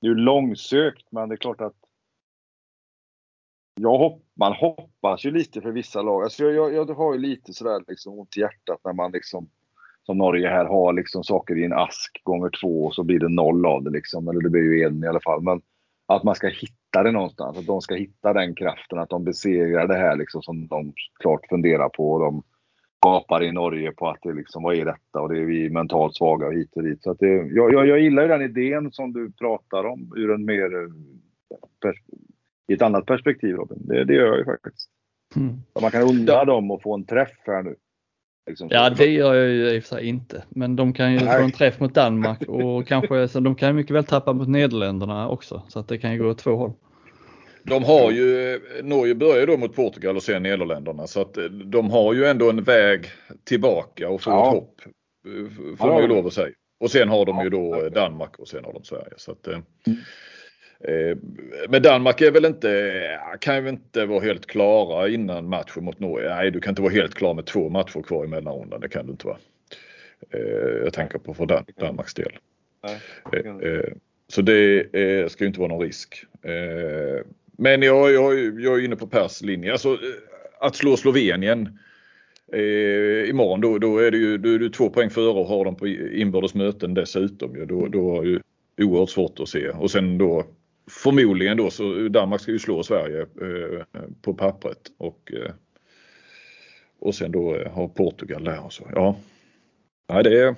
det 0.00 0.06
är 0.06 0.14
långsökt, 0.14 1.12
men 1.12 1.28
det 1.28 1.34
är 1.34 1.36
klart 1.36 1.60
att 1.60 1.76
jag 3.80 3.98
hopp, 3.98 4.22
man 4.34 4.52
hoppas 4.52 5.24
ju 5.24 5.30
lite 5.30 5.60
för 5.60 5.72
vissa 5.72 6.02
lag. 6.02 6.22
Alltså 6.22 6.44
jag, 6.44 6.72
jag, 6.72 6.88
jag 6.88 6.94
har 6.94 7.12
ju 7.12 7.20
lite 7.20 7.52
sådär 7.52 7.84
liksom 7.88 8.18
ont 8.18 8.36
i 8.36 8.40
hjärtat 8.40 8.80
när 8.84 8.92
man 8.92 9.12
liksom 9.12 9.50
som 10.10 10.18
Norge 10.18 10.48
här 10.48 10.64
har 10.64 10.92
liksom 10.92 11.24
saker 11.24 11.58
i 11.58 11.64
en 11.64 11.72
ask 11.72 12.20
gånger 12.24 12.50
två 12.60 12.84
och 12.84 12.94
så 12.94 13.04
blir 13.04 13.18
det 13.18 13.28
noll 13.28 13.66
av 13.66 13.82
det 13.82 13.90
liksom. 13.90 14.28
Eller 14.28 14.40
det 14.40 14.50
blir 14.50 14.62
ju 14.62 14.82
en 14.82 15.04
i 15.04 15.06
alla 15.06 15.20
fall. 15.20 15.42
Men 15.42 15.60
att 16.06 16.24
man 16.24 16.34
ska 16.34 16.48
hitta 16.48 17.02
det 17.02 17.12
någonstans. 17.12 17.58
Att 17.58 17.66
de 17.66 17.80
ska 17.80 17.94
hitta 17.94 18.32
den 18.32 18.54
kraften, 18.54 18.98
att 18.98 19.08
de 19.08 19.24
besegrar 19.24 19.86
det 19.88 19.94
här 19.94 20.16
liksom 20.16 20.42
som 20.42 20.66
de 20.66 20.92
klart 21.20 21.46
funderar 21.48 21.88
på. 21.88 22.12
Och 22.12 22.20
de 22.20 22.42
gapar 23.06 23.42
i 23.42 23.52
Norge 23.52 23.92
på 23.92 24.08
att 24.08 24.18
det 24.22 24.32
liksom, 24.32 24.62
vad 24.62 24.74
är 24.74 24.84
detta? 24.84 25.20
Och 25.20 25.28
det 25.28 25.38
är 25.38 25.44
vi 25.44 25.70
mentalt 25.70 26.16
svaga 26.16 26.46
och 26.46 26.54
hit 26.54 26.76
och 26.76 26.82
dit. 26.82 27.02
Så 27.02 27.10
att 27.10 27.18
det, 27.18 27.34
jag, 27.34 27.72
jag, 27.72 27.86
jag 27.86 28.00
gillar 28.00 28.22
ju 28.22 28.28
den 28.28 28.42
idén 28.42 28.92
som 28.92 29.12
du 29.12 29.32
pratar 29.32 29.84
om 29.84 30.12
ur 30.16 30.30
en 30.30 30.44
mer 30.44 30.70
i 32.68 32.72
ett 32.74 32.82
annat 32.82 33.06
perspektiv 33.06 33.56
Robin. 33.56 33.78
Det, 33.80 34.04
det 34.04 34.14
gör 34.14 34.26
jag 34.26 34.38
ju 34.38 34.44
faktiskt. 34.44 34.90
Mm. 35.36 35.56
Man 35.82 35.90
kan 35.90 36.02
undra 36.02 36.44
dem 36.44 36.70
att 36.70 36.82
få 36.82 36.94
en 36.94 37.04
träff 37.04 37.38
här 37.46 37.62
nu. 37.62 37.74
Liksom. 38.46 38.68
Ja 38.70 38.90
det 38.90 39.06
gör 39.06 39.34
jag 39.34 39.48
ju 39.48 39.70
i 39.70 39.78
och 39.78 39.82
för 39.82 39.96
sig 39.96 40.06
inte. 40.06 40.44
Men 40.48 40.76
de 40.76 40.92
kan 40.92 41.12
ju 41.12 41.20
Nej. 41.20 41.38
få 41.38 41.44
en 41.44 41.52
träff 41.52 41.80
mot 41.80 41.94
Danmark 41.94 42.42
och 42.48 42.86
kanske 42.88 43.28
så 43.28 43.40
de 43.40 43.54
kan 43.54 43.76
mycket 43.76 43.96
väl 43.96 44.04
tappa 44.04 44.32
mot 44.32 44.48
Nederländerna 44.48 45.28
också. 45.28 45.62
Så 45.68 45.78
att 45.78 45.88
det 45.88 45.98
kan 45.98 46.12
ju 46.12 46.18
gå 46.18 46.28
åt 46.28 46.38
två 46.38 46.56
håll. 46.56 46.72
De 47.62 47.84
har 47.84 48.10
ju, 48.10 48.60
Norge 48.82 49.14
börjar 49.14 49.46
då 49.46 49.56
mot 49.56 49.76
Portugal 49.76 50.16
och 50.16 50.22
sen 50.22 50.42
Nederländerna 50.42 51.06
så 51.06 51.20
att 51.20 51.38
de 51.64 51.90
har 51.90 52.14
ju 52.14 52.24
ändå 52.24 52.50
en 52.50 52.62
väg 52.62 53.06
tillbaka 53.44 54.08
och 54.08 54.22
få 54.22 54.30
ja. 54.30 54.48
ett 54.48 54.54
hopp. 54.54 54.80
Får 55.78 55.86
man 55.86 56.02
ju 56.02 56.08
lov 56.08 56.26
att 56.26 56.32
säga. 56.32 56.54
Och 56.80 56.90
sen 56.90 57.08
har 57.08 57.26
de 57.26 57.42
ju 57.42 57.50
då 57.50 57.88
Danmark 57.88 58.38
och 58.38 58.48
sen 58.48 58.64
har 58.64 58.72
de 58.72 58.84
Sverige. 58.84 59.14
Så 59.16 59.32
att, 59.32 59.46
mm. 59.46 59.62
Eh, 60.84 61.16
men 61.68 61.82
Danmark 61.82 62.20
är 62.20 62.30
väl 62.30 62.44
inte, 62.44 63.20
kan 63.40 63.64
ju 63.64 63.68
inte 63.68 64.06
vara 64.06 64.20
helt 64.20 64.46
klara 64.46 65.08
innan 65.08 65.48
matchen 65.48 65.84
mot 65.84 66.00
Norge. 66.00 66.28
Nej, 66.28 66.50
du 66.50 66.60
kan 66.60 66.70
inte 66.70 66.82
vara 66.82 66.92
helt 66.92 67.14
klar 67.14 67.34
med 67.34 67.46
två 67.46 67.68
matcher 67.68 68.02
kvar 68.02 68.24
i 68.24 68.28
mellanrundan. 68.28 68.80
Det 68.80 68.88
kan 68.88 69.06
du 69.06 69.12
inte 69.12 69.26
vara. 69.26 69.38
Eh, 70.30 70.82
jag 70.84 70.92
tänker 70.92 71.18
på 71.18 71.34
för 71.34 71.46
Dan 71.46 71.64
Danmarks 71.76 72.14
del. 72.14 72.32
Eh, 73.32 73.92
så 74.28 74.42
det 74.42 75.32
ska 75.32 75.44
ju 75.44 75.48
inte 75.48 75.60
vara 75.60 75.72
någon 75.72 75.86
risk. 75.86 76.24
Men 77.56 77.82
jag, 77.82 78.12
jag, 78.12 78.60
jag 78.60 78.78
är 78.78 78.84
inne 78.84 78.96
på 78.96 79.06
Pers 79.06 79.42
linje. 79.42 79.72
Alltså, 79.72 79.98
att 80.60 80.76
slå 80.76 80.96
Slovenien 80.96 81.78
imorgon 83.26 83.60
då, 83.60 83.78
då 83.78 83.98
är 83.98 84.10
det 84.10 84.16
ju 84.16 84.38
då 84.38 84.48
är 84.48 84.58
du 84.58 84.68
två 84.68 84.90
poäng 84.90 85.10
före 85.10 85.40
och 85.40 85.46
har 85.46 85.64
dem 85.64 85.76
på 85.76 85.88
inbördes 85.88 86.54
möten 86.54 86.94
dessutom. 86.94 87.66
Då, 87.66 87.86
då 87.86 88.16
har 88.16 88.24
ju 88.24 88.40
oerhört 88.80 89.10
svårt 89.10 89.40
att 89.40 89.48
se. 89.48 89.68
Och 89.68 89.90
sen 89.90 90.18
då 90.18 90.46
förmodligen 90.90 91.56
då 91.56 91.70
så 91.70 92.08
Danmark 92.08 92.40
ska 92.40 92.52
ju 92.52 92.58
slå 92.58 92.82
Sverige 92.82 93.20
eh, 93.20 94.02
på 94.22 94.34
pappret 94.34 94.78
och, 94.98 95.32
eh, 95.32 95.52
och 97.00 97.14
sen 97.14 97.32
då 97.32 97.54
eh, 97.54 97.72
har 97.72 97.88
Portugal 97.88 98.44
där 98.44 98.64
och 98.64 98.72
så. 98.72 98.90
Ja, 98.94 99.16
Nej, 100.08 100.24
det 100.24 100.42
är, 100.42 100.56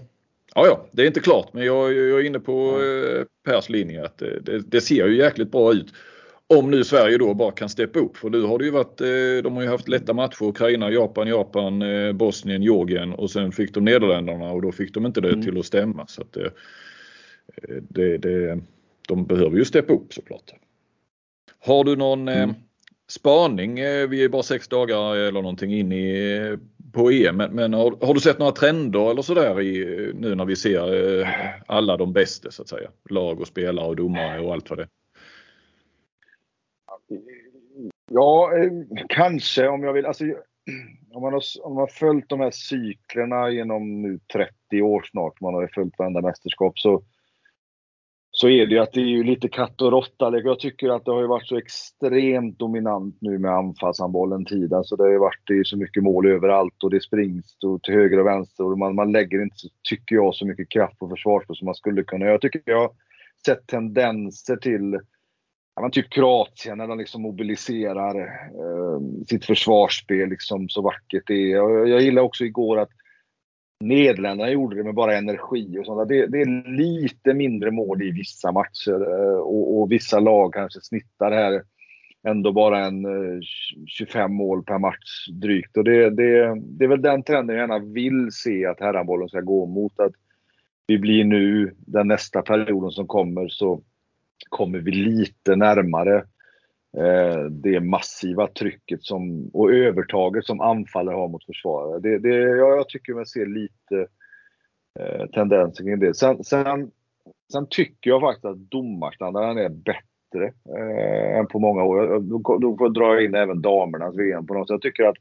ja, 0.54 0.66
ja, 0.66 0.86
det 0.92 1.02
är 1.02 1.06
inte 1.06 1.20
klart 1.20 1.52
men 1.52 1.64
jag, 1.64 1.92
jag 1.92 2.20
är 2.20 2.24
inne 2.24 2.40
på 2.40 2.78
Pers 3.44 3.68
linje 3.68 4.04
att 4.04 4.18
det, 4.18 4.58
det, 4.66 4.80
ser 4.80 5.08
ju 5.08 5.16
jäkligt 5.16 5.50
bra 5.50 5.72
ut. 5.72 5.94
Om 6.46 6.70
nu 6.70 6.84
Sverige 6.84 7.18
då 7.18 7.34
bara 7.34 7.52
kan 7.52 7.68
steppa 7.68 7.98
upp 7.98 8.16
för 8.16 8.30
nu 8.30 8.42
har 8.42 8.58
det 8.58 8.64
ju 8.64 8.70
varit, 8.70 8.98
de 9.44 9.54
har 9.54 9.62
ju 9.62 9.68
haft 9.68 9.88
lätta 9.88 10.12
matcher, 10.12 10.42
Ukraina, 10.42 10.90
Japan, 10.90 11.28
Japan, 11.28 11.82
Bosnien, 12.14 12.62
Georgien 12.62 13.12
och 13.12 13.30
sen 13.30 13.52
fick 13.52 13.74
de 13.74 13.84
Nederländerna 13.84 14.52
och 14.52 14.62
då 14.62 14.72
fick 14.72 14.94
de 14.94 15.06
inte 15.06 15.20
det 15.20 15.28
mm. 15.28 15.42
till 15.42 15.58
att 15.58 15.66
stämma. 15.66 16.06
Så 16.06 16.22
att, 16.22 16.36
det, 17.88 18.18
det, 18.18 18.58
de 19.14 19.26
behöver 19.26 19.56
ju 19.56 19.64
steppa 19.64 19.92
upp 19.92 20.12
såklart. 20.12 20.52
Har 21.58 21.84
du 21.84 21.96
någon 21.96 22.28
eh, 22.28 22.36
mm. 22.36 22.50
eh, 22.50 22.56
spaning? 23.08 23.74
Vi 24.08 24.24
är 24.24 24.28
bara 24.28 24.42
sex 24.42 24.68
dagar 24.68 25.16
eller 25.16 25.42
någonting 25.42 25.74
in 25.74 25.92
i, 25.92 26.56
på 26.92 27.10
EM. 27.10 27.36
Men, 27.36 27.72
har, 27.72 28.06
har, 28.06 28.14
du 28.14 28.20
sett 28.20 28.38
några 28.38 28.52
trender 28.52 29.10
eller 29.10 29.22
sådär 29.22 29.60
i, 29.60 30.12
nu 30.14 30.34
när 30.34 30.44
vi 30.44 30.56
ser 30.56 31.20
eh, 31.20 31.28
alla 31.66 31.96
de 31.96 32.12
bästa 32.12 32.50
så 32.50 32.62
att 32.62 32.68
säga? 32.68 32.90
Lag 33.10 33.40
och 33.40 33.46
spelare 33.46 33.86
och 33.86 33.96
domare 33.96 34.40
och 34.40 34.52
allt 34.52 34.70
vad 34.70 34.78
det. 34.78 34.88
Ja, 38.10 38.52
eh, 38.56 38.70
kanske 39.08 39.68
om 39.68 39.82
jag 39.82 39.92
vill. 39.92 40.06
Alltså, 40.06 40.24
om, 41.12 41.22
man 41.22 41.32
har, 41.32 41.42
om 41.62 41.74
man 41.74 41.80
har 41.80 41.86
följt 41.86 42.28
de 42.28 42.40
här 42.40 42.50
cyklerna 42.50 43.50
genom 43.50 44.02
nu 44.02 44.18
30 44.32 44.82
år 44.82 45.02
snart, 45.10 45.40
man 45.40 45.54
har 45.54 45.70
följt 45.74 45.98
varenda 45.98 46.20
mästerskap, 46.20 46.78
så 46.78 47.02
så 48.42 48.48
är 48.48 48.66
det 48.66 48.74
ju 48.74 48.78
att 48.78 48.92
det 48.92 49.00
är 49.00 49.04
ju 49.04 49.24
lite 49.24 49.48
katt 49.48 49.82
och 49.82 49.90
råtta. 49.90 50.38
Jag 50.38 50.58
tycker 50.58 50.88
att 50.88 51.04
det 51.04 51.10
har 51.10 51.20
ju 51.20 51.26
varit 51.26 51.48
så 51.48 51.56
extremt 51.56 52.58
dominant 52.58 53.16
nu 53.20 53.38
med 53.38 53.50
anfallshandbollen 53.50 54.44
tid. 54.44 54.72
Alltså 54.72 54.96
det 54.96 55.02
har 55.02 55.10
ju 55.10 55.18
varit 55.18 55.40
det 55.46 55.58
är 55.58 55.64
så 55.64 55.76
mycket 55.76 56.02
mål 56.02 56.26
överallt 56.26 56.84
och 56.84 56.90
det 56.90 57.02
springs 57.02 57.56
till 57.82 57.94
höger 57.94 58.18
och 58.20 58.26
vänster 58.26 58.64
och 58.64 58.78
man, 58.78 58.94
man 58.94 59.12
lägger 59.12 59.42
inte, 59.42 59.56
tycker 59.88 60.14
jag, 60.14 60.34
så 60.34 60.46
mycket 60.46 60.68
kraft 60.68 60.98
på 60.98 61.08
försvarsspel 61.08 61.56
som 61.56 61.64
man 61.66 61.74
skulle 61.74 62.02
kunna. 62.02 62.26
Jag 62.26 62.40
tycker 62.40 62.62
jag 62.64 62.80
har 62.80 62.90
sett 63.46 63.66
tendenser 63.66 64.56
till 64.56 65.00
ja, 65.76 65.90
typ 65.92 66.10
Kroatien 66.10 66.78
när 66.78 66.88
de 66.88 66.98
liksom 66.98 67.22
mobiliserar 67.22 68.20
eh, 68.20 69.24
sitt 69.28 69.44
försvarsspel 69.44 70.28
liksom 70.28 70.68
så 70.68 70.82
vackert 70.82 71.22
det 71.26 71.34
är. 71.34 71.56
Jag, 71.56 71.88
jag 71.88 72.00
gillar 72.00 72.22
också 72.22 72.44
igår 72.44 72.78
att 72.78 72.90
Nederländerna 73.82 74.50
gjorde 74.50 74.76
det 74.76 74.84
med 74.84 74.94
bara 74.94 75.16
energi 75.16 75.78
och 75.78 75.86
sånt. 75.86 76.08
Det, 76.08 76.26
det 76.26 76.40
är 76.40 76.70
lite 76.76 77.34
mindre 77.34 77.70
mål 77.70 78.02
i 78.02 78.10
vissa 78.10 78.52
matcher 78.52 79.10
eh, 79.10 79.38
och, 79.38 79.80
och, 79.80 79.92
vissa 79.92 80.20
lag 80.20 80.52
kanske 80.52 80.80
snittar 80.82 81.32
här 81.32 81.62
ändå 82.28 82.52
bara 82.52 82.86
en 82.86 83.04
eh, 83.04 83.40
25 83.86 84.34
mål 84.34 84.64
per 84.64 84.78
match 84.78 85.28
drygt. 85.32 85.76
Och 85.76 85.84
det, 85.84 86.10
det, 86.10 86.60
det 86.60 86.84
är 86.84 86.88
väl 86.88 87.02
den 87.02 87.22
trenden 87.22 87.56
jag 87.56 87.62
gärna 87.62 87.78
vill 87.78 88.28
se 88.32 88.66
att 88.66 88.80
herrhandbollen 88.80 89.28
ska 89.28 89.40
gå 89.40 89.66
mot. 89.66 90.00
Att 90.00 90.12
vi 90.86 90.98
blir 90.98 91.24
nu, 91.24 91.74
den 91.78 92.08
nästa 92.08 92.42
perioden 92.42 92.90
som 92.90 93.06
kommer, 93.06 93.48
så 93.48 93.82
kommer 94.48 94.78
vi 94.78 94.92
lite 94.92 95.56
närmare 95.56 96.24
Eh, 96.98 97.44
det 97.44 97.80
massiva 97.80 98.48
trycket 98.48 99.02
som, 99.02 99.50
och 99.52 99.72
övertaget 99.72 100.44
som 100.44 100.60
anfallare 100.60 101.14
har 101.14 101.28
mot 101.28 101.44
försvarare. 101.44 102.00
Det, 102.00 102.18
det, 102.18 102.34
ja, 102.34 102.76
jag 102.76 102.88
tycker 102.88 103.14
man 103.14 103.26
ser 103.26 103.46
lite 103.46 104.06
eh, 105.00 105.26
tendenser 105.26 105.84
kring 105.84 106.00
det. 106.00 106.14
Sen, 106.14 106.44
sen, 106.44 106.90
sen, 107.52 107.66
tycker 107.70 108.10
jag 108.10 108.20
faktiskt 108.20 108.44
att 108.44 108.70
domarstandarden 108.70 109.58
är 109.58 109.68
bättre 109.68 110.52
eh, 110.78 111.38
än 111.38 111.46
på 111.46 111.58
många 111.58 111.84
år. 111.84 112.20
Då, 112.20 112.58
då 112.58 112.76
får 112.76 112.86
jag 112.86 112.94
dra 112.94 113.22
in 113.22 113.34
även 113.34 113.62
damernas 113.62 114.16
VM 114.16 114.46
på 114.46 114.54
något 114.54 114.68
sätt. 114.68 114.74
Jag 114.74 114.82
tycker 114.82 115.04
att, 115.04 115.16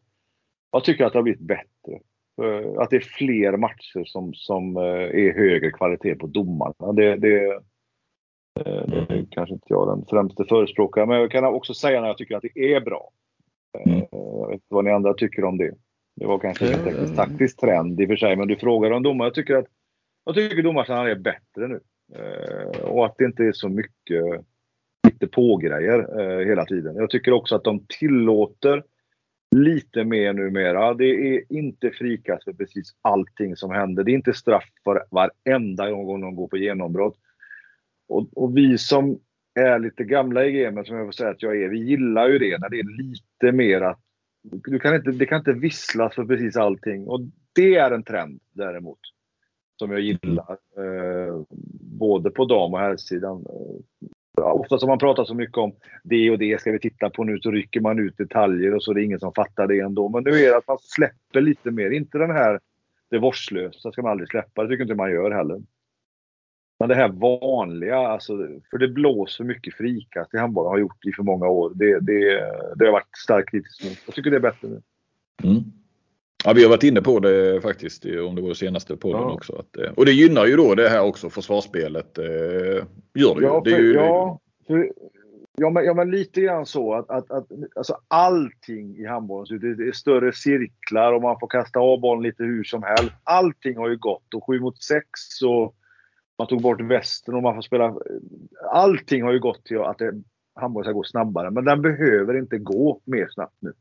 jag 0.72 0.84
tycker 0.84 1.06
att 1.06 1.14
det 1.14 1.20
har 1.20 1.24
blivit 1.24 1.48
bättre. 1.48 2.00
Eh, 2.42 2.82
att 2.82 2.90
det 2.90 2.96
är 2.96 3.16
fler 3.18 3.58
matcher 3.58 4.04
som, 4.06 4.34
som 4.34 4.78
eh, 4.78 4.84
är 5.24 5.34
högre 5.34 5.72
kvalitet 5.72 6.16
på 6.16 6.28
domarna. 6.28 6.94
Det, 6.94 7.16
det, 7.16 7.60
det 8.54 9.06
är 9.10 9.26
kanske 9.32 9.54
inte 9.54 9.66
jag 9.70 9.88
den 9.88 10.06
främste 10.10 10.46
förespråkaren, 10.46 11.10
men 11.10 11.20
jag 11.20 11.32
kan 11.32 11.46
också 11.46 11.74
säga 11.74 12.02
när 12.02 12.08
jag 12.08 12.18
tycker 12.18 12.36
att 12.36 12.44
det 12.54 12.74
är 12.74 12.82
bra. 12.82 13.12
Eh, 13.78 13.94
mm. 13.94 14.06
Jag 14.12 14.48
vet 14.48 14.54
inte 14.54 14.66
vad 14.70 14.86
ni 14.86 14.92
andra 14.92 15.14
tycker 15.14 15.44
om 15.44 15.58
det. 15.58 15.74
Det 16.16 16.26
var 16.26 16.40
kanske 16.40 16.74
en 16.74 16.84
teknisk 16.84 17.16
taktisk 17.16 17.60
trend 17.60 18.02
i 18.02 18.06
och 18.06 18.08
för 18.08 18.16
sig, 18.16 18.36
men 18.36 18.48
du 18.48 18.56
frågar 18.56 18.92
om 18.92 19.04
domare. 19.04 19.28
Jag 19.28 19.36
tycker 19.36 19.56
att 19.56 19.68
jag 20.26 20.36
tycker 20.36 20.64
domarsidan 20.64 21.08
är 21.08 21.16
bättre 21.16 21.68
nu. 21.68 21.80
Eh, 22.16 22.82
och 22.82 23.06
att 23.06 23.16
det 23.18 23.26
inte 23.26 23.44
är 23.44 23.52
så 23.52 23.70
mycket 23.70 24.46
lite 25.08 25.28
på-grejer 25.28 26.46
hela 26.46 26.66
tiden. 26.66 26.96
Jag 26.96 27.10
tycker 27.10 27.32
också 27.32 27.56
att 27.56 27.64
de 27.64 27.86
tillåter 28.00 28.84
lite 29.56 30.04
mer 30.04 30.34
numera. 30.34 30.94
Det 30.94 31.36
är 31.36 31.44
inte 31.50 31.92
frikast 31.92 32.44
för 32.44 32.54
precis 32.54 32.96
allting 33.02 33.56
som 33.56 33.72
händer. 33.72 34.04
Det 34.04 34.12
är 34.12 34.16
inte 34.16 34.34
straff 34.34 34.70
för 34.84 35.04
varenda 35.12 35.92
gång 35.92 36.22
de 36.22 36.36
går 36.36 36.48
på 36.48 36.58
genombrott. 36.58 37.18
Och, 38.12 38.28
och, 38.36 38.58
vi 38.58 38.78
som 38.78 39.20
är 39.60 39.80
lite 39.80 40.04
gamla 40.04 40.46
i 40.46 40.52
gamet, 40.52 40.88
som 40.88 40.96
jag 40.96 41.08
får 41.08 41.12
säga 41.12 41.30
att 41.30 41.42
jag 41.42 41.62
är, 41.62 41.70
vi 41.70 41.80
gillar 41.80 42.28
ju 42.28 42.40
det 42.40 42.58
när 42.58 42.70
det 42.70 42.80
är 42.80 42.98
lite 43.04 43.52
mer 43.52 43.82
att 43.82 44.00
du 44.44 44.80
kan 44.80 44.96
inte, 44.96 45.12
det 45.12 45.26
kan 45.26 45.38
inte 45.38 45.54
visslas 45.54 46.16
för 46.16 46.26
precis 46.26 46.58
allting. 46.58 47.08
Och 47.08 47.22
det 47.56 47.76
är 47.76 47.92
en 47.92 48.04
trend 48.04 48.40
däremot. 48.54 49.00
Som 49.80 49.92
jag 49.92 50.02
gillar. 50.02 50.58
Eh, 50.78 51.42
både 52.00 52.32
på 52.32 52.46
dam 52.46 52.74
och 52.74 52.80
herrsidan. 52.80 53.46
Ja, 54.38 54.52
ofta 54.52 54.78
som 54.78 54.90
man 54.90 55.00
pratar 55.00 55.26
så 55.26 55.34
mycket 55.34 55.58
om 55.58 55.76
det 56.04 56.32
och 56.32 56.38
det 56.38 56.62
ska 56.62 56.72
vi 56.72 56.80
titta 56.80 57.10
på 57.10 57.24
nu, 57.24 57.40
så 57.40 57.52
rycker 57.52 57.82
man 57.82 58.00
ut 58.00 58.18
detaljer 58.18 58.76
och 58.76 58.84
så 58.84 58.92
är 58.92 58.96
det 58.96 59.04
ingen 59.04 59.20
som 59.20 59.34
fattar 59.34 59.68
det 59.68 59.80
ändå. 59.80 60.10
Men 60.10 60.24
nu 60.24 60.32
är 60.32 60.50
det 60.50 60.58
att 60.58 60.68
man 60.68 60.78
släpper 60.82 61.42
lite 61.42 61.72
mer. 61.72 61.92
Inte 61.92 62.18
den 62.18 62.32
här 62.32 62.60
det 63.10 63.20
vårdslösa 63.20 63.92
ska 63.92 64.02
man 64.02 64.12
aldrig 64.12 64.30
släppa. 64.30 64.64
Det 64.64 64.70
tycker 64.70 64.84
inte 64.84 64.96
man 64.96 65.12
gör 65.12 65.32
heller. 65.32 65.62
Men 66.82 66.90
det 66.90 66.96
här 66.96 67.08
vanliga, 67.10 67.98
alltså, 67.98 68.48
för 68.72 68.78
det 68.78 68.88
blåser 68.88 69.44
mycket 69.44 69.74
frikast 69.74 70.34
i 70.34 70.38
handbollen, 70.38 70.70
har 70.70 70.78
gjort 70.78 71.06
i 71.06 71.12
för 71.12 71.24
många 71.24 71.48
år. 71.48 71.72
Det, 71.76 72.00
det, 72.00 72.44
det 72.76 72.86
har 72.86 72.92
varit 72.92 73.18
starkt 73.18 73.52
kritiskt 73.52 73.84
mot. 73.84 73.98
Jag 74.06 74.16
tycker 74.16 74.32
det 74.32 74.38
är 74.38 74.42
bättre 74.42 74.68
nu. 74.68 74.82
Mm. 75.44 75.64
Ja, 76.46 76.54
vi 76.54 76.64
har 76.64 76.70
varit 76.70 76.84
inne 76.84 77.02
på 77.02 77.20
det 77.20 77.62
faktiskt 77.62 78.06
om 78.06 78.36
det 78.36 78.42
var 78.42 78.50
det 78.50 78.56
senaste 78.56 78.98
podden 78.98 79.22
ja. 79.22 79.34
också. 79.34 79.56
Att, 79.56 79.78
eh, 79.78 79.92
och 79.92 80.06
det 80.06 80.12
gynnar 80.12 80.46
ju 80.46 80.56
då 80.56 80.76
det 80.76 80.90
här 80.90 81.02
också 81.02 81.30
försvarsspelet. 81.30 82.18
Eh, 82.18 82.26
gör 83.14 83.36
det 83.36 83.42
ja, 83.42 83.62
ju. 83.66 83.72
Det 83.72 83.78
är 83.78 83.82
ju 83.82 83.94
ja, 83.94 84.40
för, 84.68 84.92
ja, 85.58 85.70
men, 85.70 85.86
ja, 85.86 85.94
men 85.94 86.12
lite 86.12 86.42
grann 86.42 86.66
så 86.66 86.94
att, 86.94 87.10
att, 87.10 87.32
att 87.32 87.48
alltså 87.76 87.98
allting 88.08 88.98
i 88.98 89.06
handbollen, 89.06 89.78
det 89.78 89.88
är 89.88 89.92
större 89.92 90.34
cirklar 90.34 91.14
och 91.14 91.22
man 91.22 91.40
får 91.40 91.48
kasta 91.48 91.80
av 91.80 92.00
bollen 92.00 92.24
lite 92.24 92.44
hur 92.44 92.64
som 92.64 92.84
helst. 92.84 93.14
Allting 93.24 93.78
har 93.78 93.90
ju 93.90 93.98
gått 93.98 94.34
och 94.34 94.46
7 94.48 94.60
mot 94.60 94.84
6 94.84 95.06
och 95.46 95.76
man 96.42 96.48
tog 96.48 96.62
bort 96.62 96.82
västen 96.82 97.34
och 97.34 97.44
man 97.44 97.56
får 97.56 97.62
spela. 97.62 97.96
Allting 98.72 99.24
har 99.24 99.32
ju 99.32 99.40
gått 99.40 99.66
till 99.66 99.82
att 99.82 100.02
handbollen 100.56 100.86
ska 100.86 100.94
gå 100.94 101.04
snabbare, 101.04 101.52
men 101.52 101.66
den 101.66 101.82
behöver 101.82 102.38
inte 102.38 102.58
gå 102.58 103.02
mer 103.06 103.28
snabbt 103.30 103.56
nu. 103.60 103.74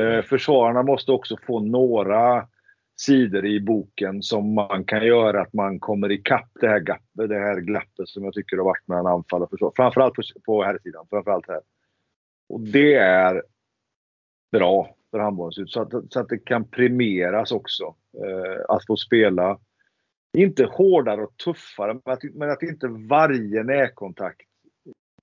Eh, 0.00 0.22
försvararna 0.22 0.82
måste 0.82 1.12
också 1.12 1.36
få 1.46 1.60
några 1.60 2.48
sidor 2.96 3.46
i 3.46 3.60
boken 3.60 4.22
som 4.22 4.54
man 4.54 4.84
kan 4.84 5.06
göra 5.06 5.42
att 5.42 5.52
man 5.52 5.80
kommer 5.80 6.12
ikapp 6.12 6.50
det 6.60 6.68
här, 6.68 6.80
gappet, 6.80 7.28
det 7.28 7.38
här 7.38 7.60
glappet 7.60 8.08
som 8.08 8.24
jag 8.24 8.34
tycker 8.34 8.56
har 8.56 8.64
varit 8.64 8.88
mellan 8.88 9.06
anfall 9.06 9.42
och 9.42 9.50
försvar. 9.50 9.72
Framförallt 9.76 10.14
på, 10.14 10.22
på 10.44 10.62
här 10.62 10.78
sidan. 10.82 11.06
Framförallt 11.10 11.48
här. 11.48 11.60
Och 12.48 12.60
det 12.60 12.94
är 12.94 13.42
bra 14.52 14.94
för 15.10 15.18
handbollen 15.18 15.66
så 15.66 15.80
att, 15.82 16.12
så 16.12 16.20
att 16.20 16.28
det 16.28 16.38
kan 16.38 16.68
premieras 16.68 17.52
också. 17.52 17.94
Eh, 18.24 18.64
att 18.68 18.86
få 18.86 18.96
spela, 18.96 19.58
inte 20.36 20.64
hårdare 20.64 21.22
och 21.22 21.36
tuffare, 21.36 22.00
men 22.04 22.14
att, 22.14 22.22
men 22.34 22.50
att 22.50 22.62
inte 22.62 22.88
varje 22.88 23.62
närkontakt 23.62 24.40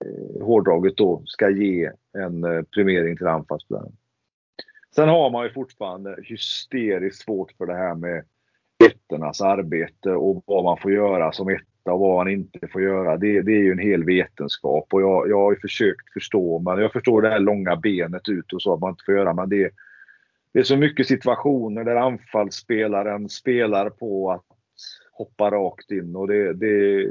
eh, 0.05 0.45
hårdraget 0.45 0.97
då 0.97 1.21
ska 1.25 1.49
ge 1.49 1.91
en 2.13 2.43
eh, 2.43 2.61
premiering 2.61 3.17
till 3.17 3.27
anfallsspelaren. 3.27 3.91
Sen 4.95 5.09
har 5.09 5.29
man 5.29 5.43
ju 5.43 5.51
fortfarande 5.51 6.17
hysteriskt 6.23 7.23
svårt 7.23 7.51
för 7.51 7.65
det 7.65 7.75
här 7.75 7.95
med 7.95 8.25
ettornas 8.85 9.41
arbete 9.41 10.11
och 10.11 10.43
vad 10.45 10.63
man 10.63 10.77
får 10.77 10.91
göra 10.91 11.31
som 11.31 11.49
etta 11.49 11.93
och 11.93 11.99
vad 11.99 12.15
man 12.15 12.33
inte 12.33 12.67
får 12.67 12.81
göra. 12.81 13.17
Det, 13.17 13.41
det 13.41 13.51
är 13.51 13.63
ju 13.63 13.71
en 13.71 13.79
hel 13.79 14.03
vetenskap 14.03 14.87
och 14.93 15.01
jag, 15.01 15.29
jag 15.29 15.37
har 15.37 15.51
ju 15.51 15.59
försökt 15.59 16.13
förstå, 16.13 16.59
men 16.59 16.77
jag 16.77 16.91
förstår 16.91 17.21
det 17.21 17.29
här 17.29 17.39
långa 17.39 17.75
benet 17.75 18.29
ut 18.29 18.53
och 18.53 18.61
så 18.61 18.73
att 18.73 18.79
man 18.79 18.89
inte 18.89 19.03
får 19.05 19.15
göra, 19.15 19.33
men 19.33 19.49
det, 19.49 19.71
det 20.51 20.59
är 20.59 20.63
så 20.63 20.77
mycket 20.77 21.07
situationer 21.07 21.83
där 21.83 21.95
anfallsspelaren 21.95 23.29
spelar 23.29 23.89
på 23.89 24.31
att 24.31 24.52
hoppa 25.13 25.51
rakt 25.51 25.91
in 25.91 26.15
och 26.15 26.27
det, 26.27 26.53
det, 26.53 27.03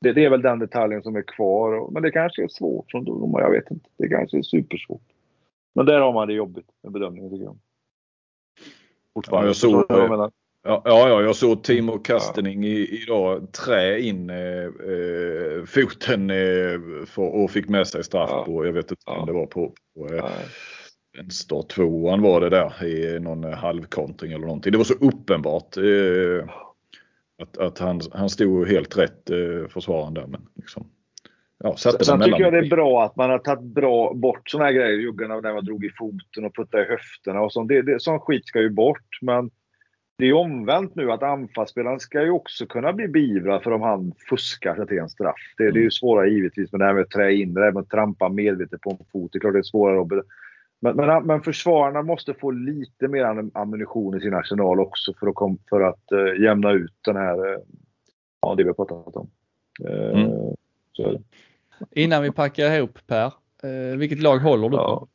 det, 0.00 0.12
det 0.12 0.24
är 0.24 0.30
väl 0.30 0.42
den 0.42 0.58
detaljen 0.58 1.02
som 1.02 1.16
är 1.16 1.22
kvar. 1.22 1.90
Men 1.90 2.02
det 2.02 2.10
kanske 2.10 2.44
är 2.44 2.48
svårt 2.48 2.90
som 2.90 3.04
domare, 3.04 3.42
jag 3.42 3.50
vet 3.50 3.70
inte. 3.70 3.88
Det 3.98 4.08
kanske 4.08 4.38
är 4.38 4.42
supersvårt. 4.42 5.02
Men 5.74 5.86
där 5.86 6.00
har 6.00 6.12
man 6.12 6.28
det 6.28 6.34
jobbigt 6.34 6.66
med 6.82 6.92
bedömningen 6.92 7.30
tycker 7.30 7.44
jag. 7.44 7.58
Ja, 9.30 9.46
jag 9.46 9.56
såg, 9.56 9.84
ja, 9.88 10.30
ja, 10.84 11.22
jag 11.22 11.36
såg 11.36 11.62
Timo 11.64 11.98
Kastening 11.98 12.64
ja. 12.64 12.70
idag 12.70 13.52
trä 13.52 14.00
in 14.00 14.30
eh, 14.30 14.64
eh, 14.64 15.64
foten 15.66 16.30
eh, 16.30 17.06
för, 17.06 17.22
och 17.22 17.50
fick 17.50 17.68
med 17.68 17.86
sig 17.86 18.04
straff 18.04 18.30
ja. 18.32 18.44
på, 18.44 18.66
jag 18.66 18.72
vet 18.72 18.90
inte 18.90 19.02
ja. 19.06 19.20
om 19.20 19.26
det 19.26 19.32
var 19.32 19.46
på, 19.46 19.72
på 19.94 20.14
eh, 20.14 20.24
vänster 21.16 21.62
tvåan 21.62 22.22
var 22.22 22.40
det 22.40 22.50
där 22.50 22.84
i 22.84 23.20
någon 23.20 23.44
halvkontring 23.44 24.32
eller 24.32 24.46
någonting. 24.46 24.72
Det 24.72 24.78
var 24.78 24.84
så 24.84 24.94
uppenbart 24.94 25.76
eh, 25.76 26.50
att, 27.42 27.58
att 27.58 27.78
han, 27.78 28.00
han 28.12 28.28
stod 28.28 28.68
helt 28.68 28.98
rätt 28.98 29.30
eh, 29.30 29.68
försvararen 29.68 30.14
där. 30.14 30.26
Men 30.26 30.40
liksom, 30.54 30.86
Ja, 31.64 31.76
Sen 31.76 32.20
tycker 32.20 32.40
jag 32.40 32.52
det 32.52 32.58
är 32.58 32.70
bra 32.70 33.04
att 33.04 33.16
man 33.16 33.30
har 33.30 33.38
tagit 33.38 33.64
bra 33.64 34.14
bort 34.14 34.50
sådana 34.50 34.66
här 34.66 34.72
grejer. 34.72 34.98
Juggarna 34.98 35.40
när 35.40 35.54
man 35.54 35.64
drog 35.64 35.84
i 35.84 35.90
foten 35.98 36.44
och 36.44 36.54
puttade 36.54 36.84
i 36.84 36.88
höfterna 36.88 37.40
och 37.40 37.52
sånt. 37.52 37.68
Det, 37.68 37.82
det, 37.82 38.02
sån 38.02 38.20
skit 38.20 38.46
ska 38.46 38.60
ju 38.60 38.70
bort. 38.70 39.18
Men 39.20 39.50
det 40.18 40.26
är 40.26 40.32
omvänt 40.32 40.94
nu 40.94 41.12
att 41.12 41.22
anfallsspelaren 41.22 42.00
ska 42.00 42.22
ju 42.22 42.30
också 42.30 42.66
kunna 42.66 42.92
bli 42.92 43.08
beivrad 43.08 43.62
för 43.62 43.70
om 43.70 43.82
han 43.82 44.12
fuskar 44.28 44.74
sig 44.74 44.86
till 44.86 44.98
en 44.98 45.08
straff. 45.08 45.54
Det, 45.56 45.64
det 45.64 45.68
är 45.68 45.74
ju 45.74 45.80
mm. 45.80 45.90
svårare 45.90 46.30
givetvis 46.30 46.72
med 46.72 46.80
det 46.80 46.84
här 46.84 46.94
med 46.94 47.02
att 47.02 47.10
trä 47.10 47.32
in, 47.32 47.54
det 47.54 47.60
här 47.60 47.72
med 47.72 47.80
att 47.80 47.90
trampa 47.90 48.28
medvetet 48.28 48.80
på 48.80 48.90
en 48.90 49.06
fot. 49.12 49.32
Det 49.32 49.38
är 49.38 49.40
klart 49.40 49.52
det 49.52 49.58
är 49.58 49.62
svårare 49.62 50.00
att 50.00 50.26
men, 50.82 50.96
men, 50.96 51.26
men 51.26 51.42
försvararna 51.42 52.02
måste 52.02 52.34
få 52.34 52.50
lite 52.50 53.08
mer 53.08 53.50
ammunition 53.54 54.16
i 54.16 54.20
sin 54.20 54.34
arsenal 54.34 54.80
också 54.80 55.14
för 55.20 55.26
att, 55.26 55.34
kom, 55.34 55.58
för 55.68 55.80
att 55.80 56.04
uh, 56.12 56.42
jämna 56.42 56.72
ut 56.72 56.94
den 57.04 57.16
här, 57.16 57.38
uh, 57.38 57.58
ja 58.40 58.54
det 58.54 58.62
vi 58.62 58.68
har 58.68 58.74
pratat 58.74 59.16
om. 59.16 59.30
Uh, 59.88 60.20
mm. 60.20 61.22
Innan 61.90 62.22
vi 62.22 62.30
packar 62.30 62.76
ihop 62.76 62.98
Per, 63.06 63.26
eh, 63.62 63.96
vilket 63.98 64.22
lag 64.22 64.38
håller 64.38 64.68
du 64.68 64.76
på? 64.76 65.08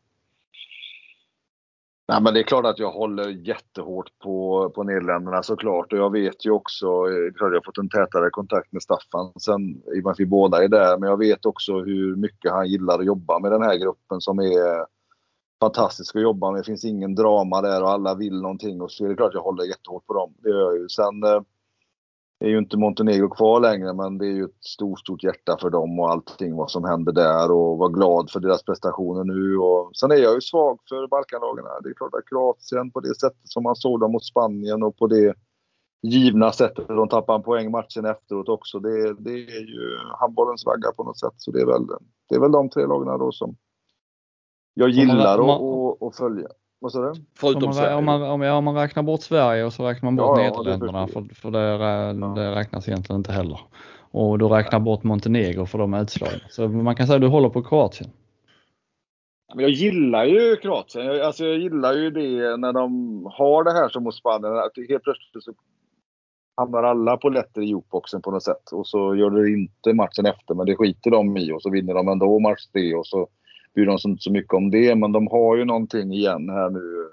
Nej, 2.07 2.22
men 2.22 2.34
det 2.34 2.39
är 2.39 2.43
klart 2.43 2.65
att 2.65 2.80
jag 2.80 2.91
håller 2.91 3.30
jättehårt 3.30 4.20
på, 4.20 4.70
på 4.76 4.84
Nederländerna 4.84 5.43
såklart. 5.43 5.93
Och 5.93 5.99
jag 5.99 6.11
vet 6.11 6.45
ju 6.45 6.51
också, 6.51 6.86
jag 6.86 7.39
har 7.39 7.65
fått 7.65 7.78
en 7.78 7.89
tätare 7.89 8.30
kontakt 8.30 8.72
med 8.72 8.82
Staffan 8.82 9.34
sen, 9.39 9.82
i 9.95 9.99
och 9.99 10.03
med 10.03 10.11
att 10.11 10.20
vi 10.20 10.26
båda 10.26 10.63
är 10.63 10.68
där. 10.68 10.97
Men 10.97 11.09
jag 11.09 11.18
vet 11.18 11.45
också 11.45 11.80
hur 11.80 12.15
mycket 12.15 12.51
han 12.51 12.68
gillar 12.68 12.99
att 12.99 13.05
jobba 13.05 13.39
med 13.39 13.51
den 13.51 13.61
här 13.61 13.76
gruppen 13.76 14.22
som 14.22 14.39
är 14.39 14.96
fantastisk 15.59 16.15
att 16.15 16.21
jobba 16.21 16.51
med. 16.51 16.59
Det 16.59 16.65
finns 16.65 16.85
ingen 16.85 17.15
drama 17.15 17.61
där 17.61 17.83
och 17.83 17.89
alla 17.89 18.15
vill 18.15 18.41
någonting. 18.41 18.81
Och 18.81 18.91
så 18.91 19.05
är 19.05 19.09
det 19.09 19.15
klart 19.15 19.27
att 19.27 19.33
jag 19.33 19.41
håller 19.41 19.63
jättehårt 19.63 20.05
på 20.07 20.13
dem. 20.13 20.33
Det 20.37 20.49
gör 20.49 20.59
jag 20.59 20.77
ju. 20.77 20.89
Sen 20.89 21.23
eh, 21.23 21.41
är 22.39 22.49
ju 22.49 22.57
inte 22.57 22.77
Montenegro 22.77 23.29
kvar 23.29 23.59
längre 23.59 23.93
men 23.93 24.17
det 24.17 24.25
är 24.25 24.33
ju 24.33 24.43
ett 24.43 24.63
stort, 24.63 24.99
stort 24.99 25.23
hjärta 25.23 25.57
för 25.61 25.69
dem 25.69 25.99
och 25.99 26.11
allting 26.11 26.55
vad 26.55 26.71
som 26.71 26.83
händer 26.83 27.11
där 27.11 27.51
och 27.51 27.77
var 27.77 27.89
glad 27.89 28.31
för 28.31 28.39
deras 28.39 28.63
prestationer 28.63 29.23
nu. 29.23 29.57
Och 29.57 29.91
sen 29.95 30.11
är 30.11 30.15
jag 30.15 30.33
ju 30.33 30.41
svag 30.41 30.79
för 30.89 31.07
Balkanlagen. 31.07 31.65
Det 31.83 31.89
är 31.89 31.93
klart 31.93 32.13
att 32.13 32.29
Kroatien 32.29 32.91
på 32.91 32.99
det 32.99 33.15
sättet 33.15 33.49
som 33.49 33.63
man 33.63 33.75
såg 33.75 33.99
dem 33.99 34.11
mot 34.11 34.25
Spanien 34.25 34.83
och 34.83 34.97
på 34.97 35.07
det 35.07 35.33
givna 36.01 36.51
sättet 36.51 36.87
de 36.87 37.09
tappar 37.09 37.35
en 37.35 37.43
poäng 37.43 37.71
matchen 37.71 38.05
efteråt 38.05 38.49
också. 38.49 38.79
Det, 38.79 39.13
det 39.13 39.31
är 39.31 39.67
ju 39.67 39.97
handbollens 40.19 40.65
vagga 40.65 40.91
på 40.91 41.03
något 41.03 41.19
sätt. 41.19 41.33
Så 41.37 41.51
det 41.51 41.61
är 41.61 41.65
väl, 41.65 41.87
det 42.29 42.35
är 42.35 42.39
väl 42.39 42.51
de 42.51 42.69
tre 42.69 42.85
lagen 42.85 43.19
då 43.19 43.31
som 43.31 43.55
jag 44.78 44.89
gillar 44.89 45.39
att 46.07 46.15
följa. 46.15 46.47
Vad 46.80 46.91
sa 46.91 47.01
du? 47.01 47.13
Förutom 47.39 47.69
om, 47.69 47.75
man, 47.75 47.93
om, 47.93 48.05
man, 48.05 48.21
om, 48.21 48.41
om 48.41 48.63
man 48.63 48.75
räknar 48.75 49.03
bort 49.03 49.21
Sverige 49.21 49.63
och 49.63 49.73
så 49.73 49.88
räknar 49.88 50.11
man 50.11 50.15
bort 50.15 50.39
ja, 50.39 50.43
Nederländerna 50.43 51.05
det 51.05 51.11
för, 51.11 51.36
för 51.36 51.51
det, 51.51 51.59
ja. 51.59 52.34
det 52.36 52.55
räknas 52.55 52.88
egentligen 52.88 53.19
inte 53.19 53.32
heller. 53.32 53.59
Och 54.11 54.39
du 54.39 54.45
räknar 54.45 54.80
bort 54.80 55.03
Montenegro 55.03 55.65
för 55.65 55.78
de 55.78 55.93
utslagen. 55.93 56.39
Så 56.49 56.67
man 56.67 56.95
kan 56.95 57.07
säga 57.07 57.15
att 57.15 57.21
du 57.21 57.28
håller 57.28 57.49
på 57.49 57.63
Kroatien. 57.63 58.09
Jag 59.55 59.69
gillar 59.69 60.25
ju 60.25 60.55
Kroatien. 60.55 61.21
Alltså 61.21 61.45
jag 61.45 61.57
gillar 61.57 61.93
ju 61.93 62.11
det 62.11 62.57
när 62.57 62.73
de 62.73 62.91
har 63.34 63.63
det 63.63 63.71
här 63.71 63.89
som 63.89 64.05
hos 64.05 64.17
Spanien. 64.17 64.57
Att 64.57 64.89
helt 64.89 65.03
plötsligt 65.03 65.43
så 65.43 65.53
hamnar 66.57 66.84
alla 66.84 67.17
på 67.17 67.30
lätter 67.30 67.61
i 67.61 67.65
jukeboxen 67.65 68.21
på 68.21 68.32
något 68.32 68.43
sätt. 68.43 68.71
Och 68.71 68.88
så 68.88 69.15
gör 69.15 69.30
det 69.30 69.49
inte 69.49 69.93
matchen 69.93 70.25
efter, 70.25 70.53
men 70.53 70.65
det 70.65 70.75
skiter 70.75 71.11
de 71.11 71.38
i 71.38 71.51
och 71.51 71.61
så 71.61 71.69
vinner 71.69 71.93
de 71.93 72.07
ändå 72.07 72.39
match 72.39 72.65
tre 72.73 72.95
och 72.95 73.07
så 73.07 73.28
bryr 73.78 73.86
de 73.86 73.99
sig 73.99 74.11
inte 74.11 74.23
så 74.23 74.32
mycket 74.32 74.53
om 74.53 74.71
det, 74.71 74.95
men 74.95 75.11
de 75.11 75.28
har 75.28 75.57
ju 75.57 75.65
någonting 75.65 76.11
igen 76.13 76.49
här 76.49 76.69
nu 76.69 77.09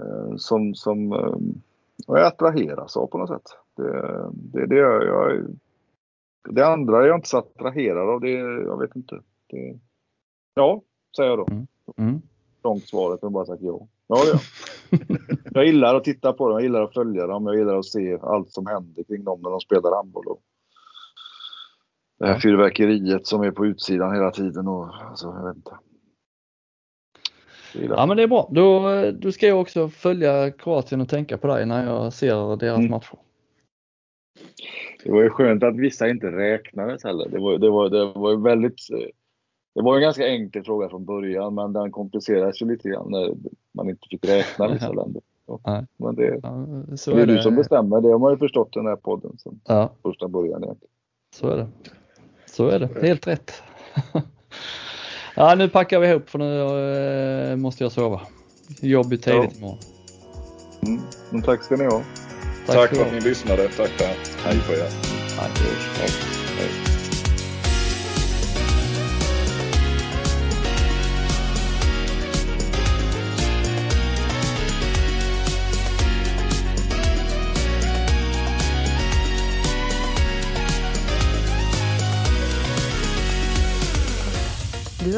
eh, 0.00 0.36
som, 0.36 0.74
som 0.74 1.12
eh, 1.12 1.36
jag 2.06 2.26
attraheras 2.26 2.96
av 2.96 3.06
på 3.06 3.18
något 3.18 3.28
sätt. 3.28 3.56
Det, 3.76 4.30
det, 4.32 4.66
det, 4.66 4.76
jag, 4.76 5.46
det 6.48 6.66
andra 6.66 7.02
är 7.02 7.06
jag 7.06 7.18
inte 7.18 7.28
så 7.28 7.38
attraherad 7.38 8.08
av. 8.08 8.20
Det, 8.20 8.30
jag 8.30 8.80
vet 8.80 8.96
inte. 8.96 9.20
Det, 9.50 9.78
ja, 10.54 10.82
säger 11.16 11.30
jag 11.30 11.38
då. 11.38 11.46
Mm. 11.50 11.66
Mm. 11.96 12.22
Långt 12.64 12.88
svaret, 12.88 13.22
men 13.22 13.32
bara 13.32 13.46
sagt 13.46 13.62
ja. 13.62 13.86
Ja, 14.06 14.22
ja. 14.32 14.38
jag 15.52 15.66
gillar 15.66 15.94
att 15.94 16.04
titta 16.04 16.32
på 16.32 16.48
dem, 16.48 16.56
jag 16.56 16.62
gillar 16.62 16.82
att 16.82 16.94
följa 16.94 17.26
dem, 17.26 17.46
jag 17.46 17.56
gillar 17.56 17.78
att 17.78 17.86
se 17.86 18.18
allt 18.22 18.50
som 18.50 18.66
händer 18.66 19.02
kring 19.02 19.24
dem 19.24 19.40
när 19.42 19.50
de 19.50 19.60
spelar 19.60 19.96
handboll. 19.96 20.26
Och 20.26 20.40
det 22.18 22.26
här 22.26 22.38
fyrverkeriet 22.38 23.26
som 23.26 23.42
är 23.42 23.50
på 23.50 23.66
utsidan 23.66 24.14
hela 24.14 24.30
tiden 24.30 24.68
och 24.68 24.88
alltså, 24.94 25.26
jag 25.26 25.46
vet 25.46 25.56
inte. 25.56 25.78
Ja 27.74 28.06
men 28.06 28.16
det 28.16 28.22
är 28.22 28.28
bra. 28.28 28.48
Då, 28.52 28.82
då 29.10 29.32
ska 29.32 29.46
jag 29.46 29.60
också 29.60 29.88
följa 29.88 30.50
Kroatien 30.50 31.00
och 31.00 31.08
tänka 31.08 31.38
på 31.38 31.46
dig 31.46 31.66
när 31.66 31.86
jag 31.86 32.12
ser 32.12 32.56
deras 32.56 32.78
mm. 32.78 32.90
matcher. 32.90 33.18
Det 35.04 35.12
var 35.12 35.22
ju 35.22 35.30
skönt 35.30 35.62
att 35.62 35.76
vissa 35.76 36.08
inte 36.08 36.26
räknades 36.26 37.04
heller. 37.04 37.28
Det 37.28 37.38
var, 37.38 37.58
det 37.58 37.70
var, 37.70 37.88
det 37.88 38.04
var 38.04 38.36
väldigt 38.36 38.78
det 39.74 39.82
var 39.82 39.96
en 39.96 40.02
ganska 40.02 40.28
enkel 40.28 40.64
fråga 40.64 40.88
från 40.88 41.04
början 41.04 41.54
men 41.54 41.72
den 41.72 41.92
komplicerades 41.92 42.62
ju 42.62 42.66
lite 42.66 42.88
grann 42.88 43.10
när 43.10 43.34
man 43.72 43.90
inte 43.90 44.08
fick 44.10 44.28
räkna 44.28 44.68
vissa 44.68 44.92
länder. 44.92 45.22
Ja. 45.46 45.84
Men 45.96 46.14
det, 46.14 46.40
ja, 46.42 46.66
det 46.86 47.06
är, 47.06 47.18
är 47.18 47.26
du 47.26 47.38
som 47.38 47.56
bestämmer, 47.56 48.00
det 48.00 48.08
har 48.08 48.18
man 48.18 48.32
ju 48.32 48.38
förstått 48.38 48.76
i 48.76 48.78
den 48.78 48.86
här 48.86 48.96
podden 48.96 49.38
sen 49.38 49.60
ja. 49.64 49.92
första 50.02 50.28
början. 50.28 50.64
Egentligen. 50.64 50.92
Så 51.34 51.48
är 51.48 51.56
det. 51.56 51.68
Så 52.54 52.68
är 52.68 52.78
det, 52.78 53.06
helt 53.06 53.26
rätt. 53.26 53.62
ja, 55.34 55.54
nu 55.54 55.68
packar 55.68 56.00
vi 56.00 56.08
ihop 56.08 56.30
för 56.30 56.38
nu 56.38 57.50
äh, 57.50 57.56
måste 57.56 57.84
jag 57.84 57.92
sova. 57.92 58.20
Jobbigt 58.80 59.24
tidigt 59.24 59.50
ja. 59.52 59.56
imorgon. 59.58 59.78
Mm. 60.86 61.00
Men 61.30 61.42
tack 61.42 61.62
ska 61.62 61.76
ni 61.76 61.84
ha. 61.84 62.02
Tack, 62.66 62.76
tack 62.76 62.96
för 62.96 63.06
att 63.06 63.12
ni 63.12 63.20
lyssnade. 63.20 63.68
Tack, 63.68 63.90
tack. 63.98 64.18
Hej 64.44 64.60
på 64.66 64.72
er. 64.72 64.88
Hej. 65.38 66.10
Hej. 66.58 66.93